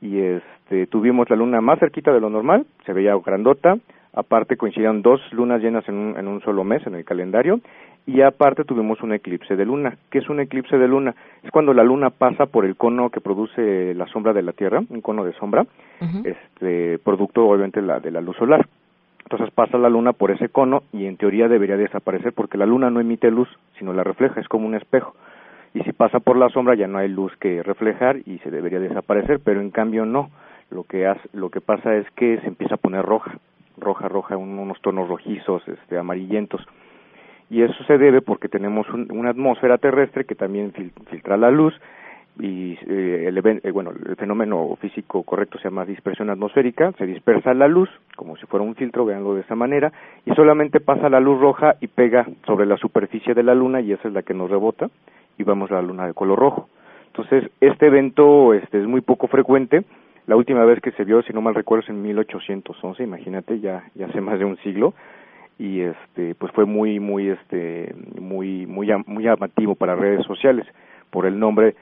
y 0.00 0.18
este, 0.18 0.86
tuvimos 0.88 1.30
la 1.30 1.36
luna 1.36 1.60
más 1.60 1.78
cerquita 1.78 2.12
de 2.12 2.20
lo 2.20 2.28
normal, 2.28 2.66
se 2.84 2.92
veía 2.92 3.14
grandota, 3.24 3.76
aparte 4.14 4.56
coincidieron 4.56 5.02
dos 5.02 5.20
lunas 5.32 5.60
llenas 5.60 5.88
en 5.88 5.94
un, 5.94 6.18
en 6.18 6.28
un 6.28 6.40
solo 6.42 6.64
mes 6.64 6.86
en 6.86 6.94
el 6.94 7.04
calendario 7.04 7.60
y 8.06 8.20
aparte 8.20 8.64
tuvimos 8.64 9.02
un 9.02 9.12
eclipse 9.12 9.56
de 9.56 9.64
luna. 9.64 9.96
¿Qué 10.10 10.18
es 10.18 10.28
un 10.28 10.40
eclipse 10.40 10.76
de 10.76 10.88
luna? 10.88 11.14
Es 11.42 11.50
cuando 11.50 11.72
la 11.72 11.82
luna 11.82 12.10
pasa 12.10 12.46
por 12.46 12.64
el 12.64 12.76
cono 12.76 13.10
que 13.10 13.20
produce 13.20 13.94
la 13.94 14.06
sombra 14.06 14.32
de 14.32 14.42
la 14.42 14.52
Tierra, 14.52 14.82
un 14.88 15.00
cono 15.00 15.24
de 15.24 15.32
sombra, 15.34 15.66
este 16.24 16.98
producto 16.98 17.46
obviamente 17.46 17.80
la, 17.80 18.00
de 18.00 18.10
la 18.10 18.20
luz 18.20 18.36
solar. 18.36 18.66
Entonces 19.22 19.50
pasa 19.54 19.78
la 19.78 19.88
luna 19.88 20.12
por 20.12 20.30
ese 20.30 20.50
cono 20.50 20.82
y 20.92 21.06
en 21.06 21.16
teoría 21.16 21.48
debería 21.48 21.78
desaparecer 21.78 22.34
porque 22.34 22.58
la 22.58 22.66
luna 22.66 22.90
no 22.90 23.00
emite 23.00 23.30
luz, 23.30 23.48
sino 23.78 23.94
la 23.94 24.04
refleja, 24.04 24.38
es 24.38 24.48
como 24.48 24.66
un 24.66 24.74
espejo. 24.74 25.14
Y 25.72 25.80
si 25.80 25.92
pasa 25.92 26.20
por 26.20 26.36
la 26.36 26.50
sombra 26.50 26.74
ya 26.74 26.86
no 26.86 26.98
hay 26.98 27.08
luz 27.08 27.34
que 27.38 27.62
reflejar 27.62 28.18
y 28.26 28.38
se 28.40 28.50
debería 28.50 28.80
desaparecer, 28.80 29.40
pero 29.42 29.60
en 29.60 29.70
cambio 29.70 30.04
no. 30.04 30.30
Lo 30.70 30.84
que 30.84 31.06
hace, 31.06 31.28
lo 31.32 31.50
que 31.50 31.60
pasa 31.60 31.94
es 31.96 32.08
que 32.16 32.38
se 32.40 32.48
empieza 32.48 32.74
a 32.74 32.78
poner 32.78 33.04
roja, 33.04 33.38
roja, 33.78 34.08
roja, 34.08 34.36
un- 34.36 34.58
unos 34.58 34.80
tonos 34.80 35.08
rojizos, 35.08 35.66
este, 35.68 35.98
amarillentos. 35.98 36.64
Y 37.50 37.62
eso 37.62 37.84
se 37.84 37.98
debe 37.98 38.22
porque 38.22 38.48
tenemos 38.48 38.88
un- 38.90 39.08
una 39.10 39.30
atmósfera 39.30 39.78
terrestre 39.78 40.24
que 40.24 40.34
también 40.34 40.72
fil- 40.72 40.92
filtra 41.10 41.36
la 41.36 41.50
luz 41.50 41.74
y 42.40 42.76
eh, 42.88 43.26
el, 43.28 43.38
eh, 43.38 43.70
bueno, 43.70 43.92
el 44.08 44.16
fenómeno 44.16 44.76
físico 44.80 45.22
correcto 45.22 45.58
se 45.58 45.64
llama 45.64 45.84
dispersión 45.84 46.30
atmosférica, 46.30 46.90
se 46.98 47.06
dispersa 47.06 47.54
la 47.54 47.68
luz 47.68 47.88
como 48.16 48.36
si 48.36 48.46
fuera 48.46 48.64
un 48.64 48.74
filtro, 48.74 49.04
veanlo 49.04 49.34
de 49.34 49.42
esa 49.42 49.54
manera, 49.54 49.92
y 50.26 50.32
solamente 50.34 50.80
pasa 50.80 51.08
la 51.08 51.20
luz 51.20 51.40
roja 51.40 51.76
y 51.80 51.86
pega 51.86 52.26
sobre 52.46 52.66
la 52.66 52.76
superficie 52.76 53.34
de 53.34 53.42
la 53.44 53.54
luna 53.54 53.80
y 53.80 53.92
esa 53.92 54.08
es 54.08 54.14
la 54.14 54.22
que 54.22 54.34
nos 54.34 54.50
rebota 54.50 54.88
y 55.38 55.44
vemos 55.44 55.70
la 55.70 55.82
luna 55.82 56.06
de 56.06 56.14
color 56.14 56.38
rojo. 56.38 56.68
Entonces, 57.08 57.48
este 57.60 57.86
evento 57.86 58.52
este, 58.54 58.80
es 58.80 58.86
muy 58.88 59.00
poco 59.02 59.28
frecuente. 59.28 59.84
La 60.26 60.36
última 60.36 60.64
vez 60.64 60.80
que 60.80 60.90
se 60.92 61.04
vio, 61.04 61.22
si 61.22 61.32
no 61.32 61.42
mal 61.42 61.54
recuerdo, 61.54 61.82
es 61.84 61.90
en 61.90 62.00
1811, 62.02 63.02
imagínate, 63.02 63.60
ya, 63.60 63.84
ya 63.94 64.06
hace 64.06 64.20
más 64.20 64.38
de 64.38 64.44
un 64.44 64.56
siglo 64.58 64.94
y 65.58 65.80
este 65.82 66.34
pues 66.34 66.52
fue 66.52 66.64
muy 66.64 66.98
muy 66.98 67.28
este 67.28 67.94
muy 68.20 68.66
muy 68.66 68.88
muy 69.06 69.24
llamativo 69.24 69.74
para 69.76 69.94
redes 69.94 70.26
sociales 70.26 70.66
por 71.10 71.26
el 71.26 71.38
nombre 71.38 71.76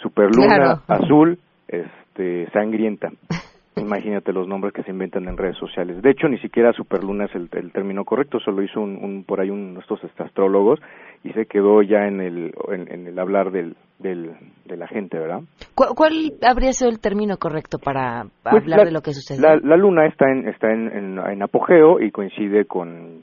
superluna 0.00 0.54
Claro. 0.56 0.82
azul 0.86 1.38
este 1.66 2.48
sangrienta 2.52 3.10
imagínate 3.80 4.32
los 4.32 4.46
nombres 4.48 4.72
que 4.72 4.82
se 4.82 4.90
inventan 4.90 5.28
en 5.28 5.36
redes 5.36 5.56
sociales 5.56 6.00
de 6.02 6.10
hecho 6.10 6.28
ni 6.28 6.38
siquiera 6.38 6.72
superluna 6.72 7.24
es 7.26 7.34
el, 7.34 7.48
el 7.52 7.72
término 7.72 8.04
correcto 8.04 8.38
solo 8.40 8.62
hizo 8.62 8.80
un, 8.80 8.96
un- 9.02 9.24
por 9.24 9.40
ahí 9.40 9.50
un 9.50 9.76
estos 9.80 10.00
astrólogos 10.18 10.80
y 11.24 11.32
se 11.32 11.46
quedó 11.46 11.82
ya 11.82 12.06
en 12.06 12.20
el 12.20 12.54
en, 12.72 12.92
en 12.92 13.06
el 13.06 13.18
hablar 13.18 13.50
del, 13.50 13.76
del 13.98 14.32
de 14.66 14.76
la 14.76 14.86
gente 14.88 15.18
verdad 15.18 15.40
¿Cu- 15.74 15.94
¿Cuál 15.96 16.12
habría 16.42 16.72
sido 16.72 16.90
el 16.90 17.00
término 17.00 17.36
correcto 17.38 17.78
para 17.78 18.24
Pues 18.42 18.62
hablar 18.62 18.78
la- 18.80 18.84
de 18.84 18.92
lo 18.92 19.00
que 19.00 19.12
sucedió? 19.12 19.42
La, 19.42 19.56
la 19.56 19.76
luna 19.76 20.06
está 20.06 20.30
en 20.30 20.48
está 20.48 20.72
en, 20.72 20.88
en, 20.88 21.18
en 21.18 21.42
apogeo 21.42 22.00
y 22.00 22.10
coincide 22.10 22.64
con 22.66 23.22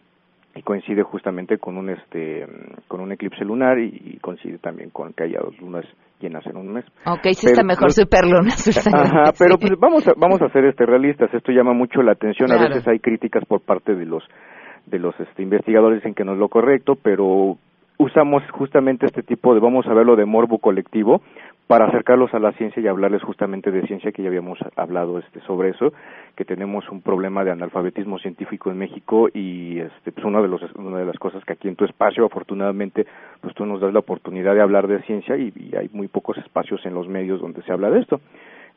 y 0.56 0.62
coincide 0.62 1.04
justamente 1.04 1.58
con 1.58 1.78
un 1.78 1.90
este 1.90 2.46
con 2.88 3.02
un 3.02 3.12
eclipse 3.12 3.44
lunar 3.44 3.78
y, 3.80 3.88
y 4.06 4.18
coincide 4.20 4.58
también 4.60 4.90
con 4.90 5.12
que 5.14 5.24
haya 5.24 5.40
dos 5.40 5.58
lunas 5.60 5.86
llenas 6.20 6.46
en 6.46 6.58
un 6.58 6.74
mes. 6.74 6.86
Ok, 7.06 7.24
sí 7.32 7.48
Pero, 7.48 7.54
está 7.54 7.64
mejor 7.64 7.88
pues, 7.88 7.96
superluna. 7.96 8.54
Ajá, 8.94 9.32
pero 9.38 9.58
pues 9.58 9.74
vamos 9.80 10.08
a, 10.08 10.14
vamos 10.18 10.42
a 10.42 10.50
ser 10.50 10.66
este 10.66 10.86
realistas. 10.86 11.34
Esto 11.34 11.52
llama 11.52 11.74
mucho 11.74 12.02
la 12.02 12.14
atención. 12.14 12.52
A 12.52 12.58
veces 12.58 12.88
hay 12.88 13.00
críticas 13.00 13.44
por 13.46 13.62
parte 13.62 13.96
de 13.96 14.06
los 14.06 14.24
de 14.86 15.00
los 15.00 15.20
este, 15.20 15.42
investigadores 15.42 16.06
en 16.06 16.14
que 16.14 16.24
no 16.24 16.34
es 16.34 16.40
lo 16.40 16.48
correcto, 16.48 16.96
pero 17.02 17.58
usamos 17.98 18.44
justamente 18.52 19.06
este 19.06 19.24
tipo 19.24 19.54
de, 19.54 19.60
vamos 19.60 19.86
a 19.88 19.94
verlo 19.94 20.16
de 20.16 20.26
morbo 20.26 20.60
colectivo, 20.60 21.22
para 21.68 21.86
acercarlos 21.86 22.34
a 22.34 22.40
la 22.40 22.52
ciencia 22.54 22.82
y 22.82 22.88
hablarles 22.88 23.24
justamente 23.24 23.72
de 23.72 23.86
ciencia, 23.88 24.12
que 24.12 24.22
ya 24.22 24.28
habíamos 24.28 24.60
hablado 24.76 25.18
este, 25.18 25.42
sobre 25.42 25.70
eso, 25.70 25.94
que 26.36 26.46
tenemos 26.46 26.88
un 26.90 27.02
problema 27.02 27.44
de 27.44 27.52
analfabetismo 27.52 28.20
científico 28.20 28.70
en 28.70 28.78
México 28.78 29.30
y 29.34 29.80
este, 29.80 30.12
pues 30.12 30.26
uno 30.26 30.42
de 30.42 30.48
los, 30.48 30.62
una 30.76 31.00
de 31.00 31.06
las 31.06 31.18
cosas 31.18 31.44
que 31.44 31.54
aquí 31.54 31.68
en 31.68 31.76
tu 31.76 31.86
espacio, 31.86 32.26
afortunadamente, 32.26 33.08
pues 33.42 33.56
tú 33.56 33.66
nos 33.66 33.82
das 33.82 33.94
la 33.94 34.00
oportunidad 34.00 34.54
de 34.54 34.62
hablar 34.62 34.88
de 34.88 35.02
ciencia 35.04 35.36
y 35.38 35.52
hay 35.78 35.90
muy 35.92 36.08
pocos 36.08 36.38
espacios 36.38 36.86
en 36.86 36.94
los 36.94 37.08
medios 37.08 37.42
donde 37.42 37.64
se 37.64 37.72
habla 37.72 37.90
de 37.90 38.02
esto. 38.02 38.22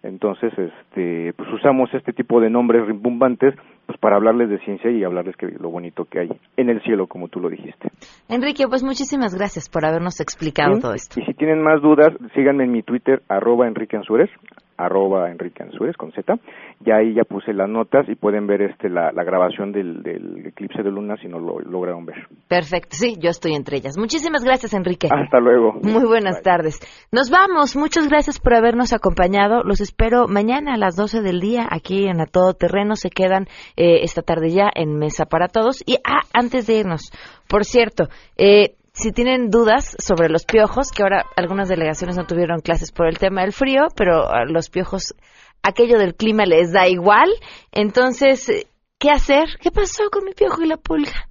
Entonces, 0.02 0.52
este, 0.56 1.32
pues 1.34 1.48
usamos 1.52 1.92
este 1.92 2.12
tipo 2.12 2.40
de 2.40 2.50
nombres 2.50 2.86
rimbombantes 2.86 3.54
pues 3.86 3.98
para 3.98 4.16
hablarles 4.16 4.50
de 4.50 4.58
ciencia 4.60 4.90
y 4.90 5.02
hablarles 5.02 5.34
que 5.36 5.46
lo 5.46 5.70
bonito 5.70 6.04
que 6.04 6.20
hay 6.20 6.28
en 6.56 6.68
el 6.68 6.82
cielo, 6.82 7.06
como 7.06 7.28
tú 7.28 7.40
lo 7.40 7.48
dijiste. 7.48 7.88
Enrique, 8.28 8.66
pues 8.68 8.84
muchísimas 8.84 9.34
gracias 9.34 9.68
por 9.68 9.86
habernos 9.86 10.20
explicado 10.20 10.74
¿Sí? 10.74 10.80
todo 10.82 10.94
esto. 10.94 11.20
Y 11.20 11.24
si 11.24 11.34
tienen 11.34 11.62
más 11.62 11.80
dudas, 11.80 12.12
síganme 12.34 12.64
en 12.64 12.72
mi 12.72 12.82
Twitter, 12.82 13.22
arroba 13.28 13.66
Enrique 13.66 13.96
Ansúrez, 13.96 14.30
arroba 14.78 15.30
Enrique 15.30 15.62
Ansúrez, 15.62 15.96
con 15.96 16.12
Z. 16.12 16.34
Ya 16.80 16.96
ahí 16.96 17.14
ya 17.14 17.24
puse 17.24 17.52
las 17.52 17.68
notas 17.68 18.08
y 18.08 18.14
pueden 18.14 18.46
ver 18.46 18.62
este 18.62 18.88
la, 18.88 19.12
la 19.12 19.24
grabación 19.24 19.72
del, 19.72 20.02
del 20.02 20.46
eclipse 20.46 20.82
de 20.82 20.90
luna 20.90 21.16
si 21.20 21.28
no 21.28 21.38
lo 21.38 21.58
lograron 21.58 22.06
ver. 22.06 22.28
Perfecto, 22.46 22.96
sí, 22.96 23.16
yo 23.20 23.30
estoy 23.30 23.54
entre 23.54 23.76
ellas. 23.76 23.98
Muchísimas 23.98 24.44
gracias, 24.44 24.72
Enrique. 24.74 25.08
Hasta 25.10 25.40
luego. 25.40 25.74
Muy 25.82 26.06
buenas 26.06 26.42
tardes. 26.42 26.80
Nos 27.12 27.30
vamos. 27.30 27.76
Muchas 27.76 28.08
gracias 28.08 28.38
por 28.38 28.54
habernos 28.54 28.92
acompañado. 28.92 29.62
Los 29.64 29.80
espero 29.80 30.28
mañana 30.28 30.74
a 30.74 30.78
las 30.78 30.96
12 30.96 31.22
del 31.22 31.40
día 31.40 31.66
aquí 31.68 32.06
en 32.06 32.20
A 32.20 32.26
Todo 32.26 32.54
Terreno. 32.54 32.94
Se 32.94 33.10
quedan 33.10 33.46
eh, 33.76 34.00
esta 34.02 34.22
tarde 34.22 34.50
ya 34.50 34.70
en 34.74 34.96
Mesa 34.96 35.26
para 35.26 35.48
Todos. 35.48 35.82
Y 35.86 35.96
ah, 36.04 36.22
antes 36.32 36.66
de 36.66 36.78
irnos, 36.78 37.10
por 37.48 37.64
cierto, 37.64 38.08
eh, 38.36 38.74
si 38.98 39.12
tienen 39.12 39.48
dudas 39.48 39.96
sobre 40.04 40.28
los 40.28 40.44
piojos, 40.44 40.90
que 40.90 41.04
ahora 41.04 41.24
algunas 41.36 41.68
delegaciones 41.68 42.16
no 42.16 42.26
tuvieron 42.26 42.60
clases 42.60 42.90
por 42.90 43.06
el 43.06 43.16
tema 43.16 43.42
del 43.42 43.52
frío, 43.52 43.86
pero 43.94 44.28
a 44.28 44.44
los 44.44 44.70
piojos, 44.70 45.14
aquello 45.62 45.98
del 45.98 46.16
clima 46.16 46.46
les 46.46 46.72
da 46.72 46.88
igual. 46.88 47.30
Entonces, 47.70 48.48
eh, 48.48 48.66
¿qué 48.98 49.10
hacer? 49.10 49.44
¿Qué 49.60 49.70
pasó 49.70 50.10
con 50.10 50.24
mi 50.24 50.32
piojo 50.32 50.62
y 50.62 50.66
la 50.66 50.78
pulga? 50.78 51.28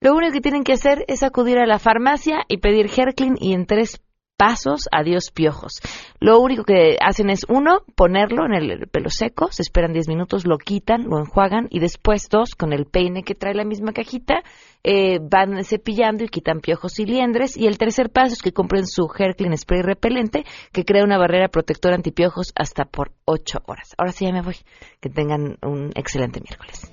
Lo 0.00 0.14
único 0.16 0.32
que 0.32 0.40
tienen 0.40 0.64
que 0.64 0.72
hacer 0.72 1.04
es 1.06 1.22
acudir 1.22 1.58
a 1.58 1.66
la 1.66 1.78
farmacia 1.78 2.44
y 2.48 2.58
pedir 2.58 2.90
Herclin 2.94 3.36
y 3.38 3.54
en 3.54 3.66
tres 3.66 4.02
pasos, 4.36 4.88
adiós 4.90 5.30
piojos. 5.30 5.80
Lo 6.18 6.40
único 6.40 6.64
que 6.64 6.96
hacen 7.00 7.30
es, 7.30 7.46
uno, 7.48 7.82
ponerlo 7.94 8.44
en 8.44 8.54
el 8.54 8.88
pelo 8.88 9.08
seco, 9.08 9.52
se 9.52 9.62
esperan 9.62 9.92
10 9.92 10.08
minutos, 10.08 10.46
lo 10.46 10.58
quitan, 10.58 11.04
lo 11.08 11.20
enjuagan 11.20 11.68
y 11.70 11.78
después, 11.78 12.28
dos, 12.28 12.56
con 12.56 12.72
el 12.72 12.86
peine 12.86 13.22
que 13.22 13.36
trae 13.36 13.54
la 13.54 13.64
misma 13.64 13.92
cajita, 13.92 14.42
eh, 14.84 15.18
van 15.20 15.64
cepillando 15.64 16.24
y 16.24 16.28
quitan 16.28 16.60
piojos 16.60 16.98
y 17.00 17.06
liendres. 17.06 17.56
Y 17.56 17.66
el 17.66 17.78
tercer 17.78 18.10
paso 18.10 18.34
es 18.34 18.42
que 18.42 18.52
compren 18.52 18.86
su 18.86 19.08
Herclin 19.18 19.56
Spray 19.56 19.82
repelente 19.82 20.44
que 20.72 20.84
crea 20.84 21.02
una 21.04 21.18
barrera 21.18 21.48
protectora 21.48 21.96
antipiojos 21.96 22.52
hasta 22.54 22.84
por 22.84 23.12
8 23.24 23.62
horas. 23.66 23.94
Ahora 23.98 24.12
sí 24.12 24.26
ya 24.26 24.32
me 24.32 24.42
voy. 24.42 24.56
Que 25.00 25.08
tengan 25.08 25.58
un 25.62 25.90
excelente 25.96 26.40
miércoles. 26.40 26.92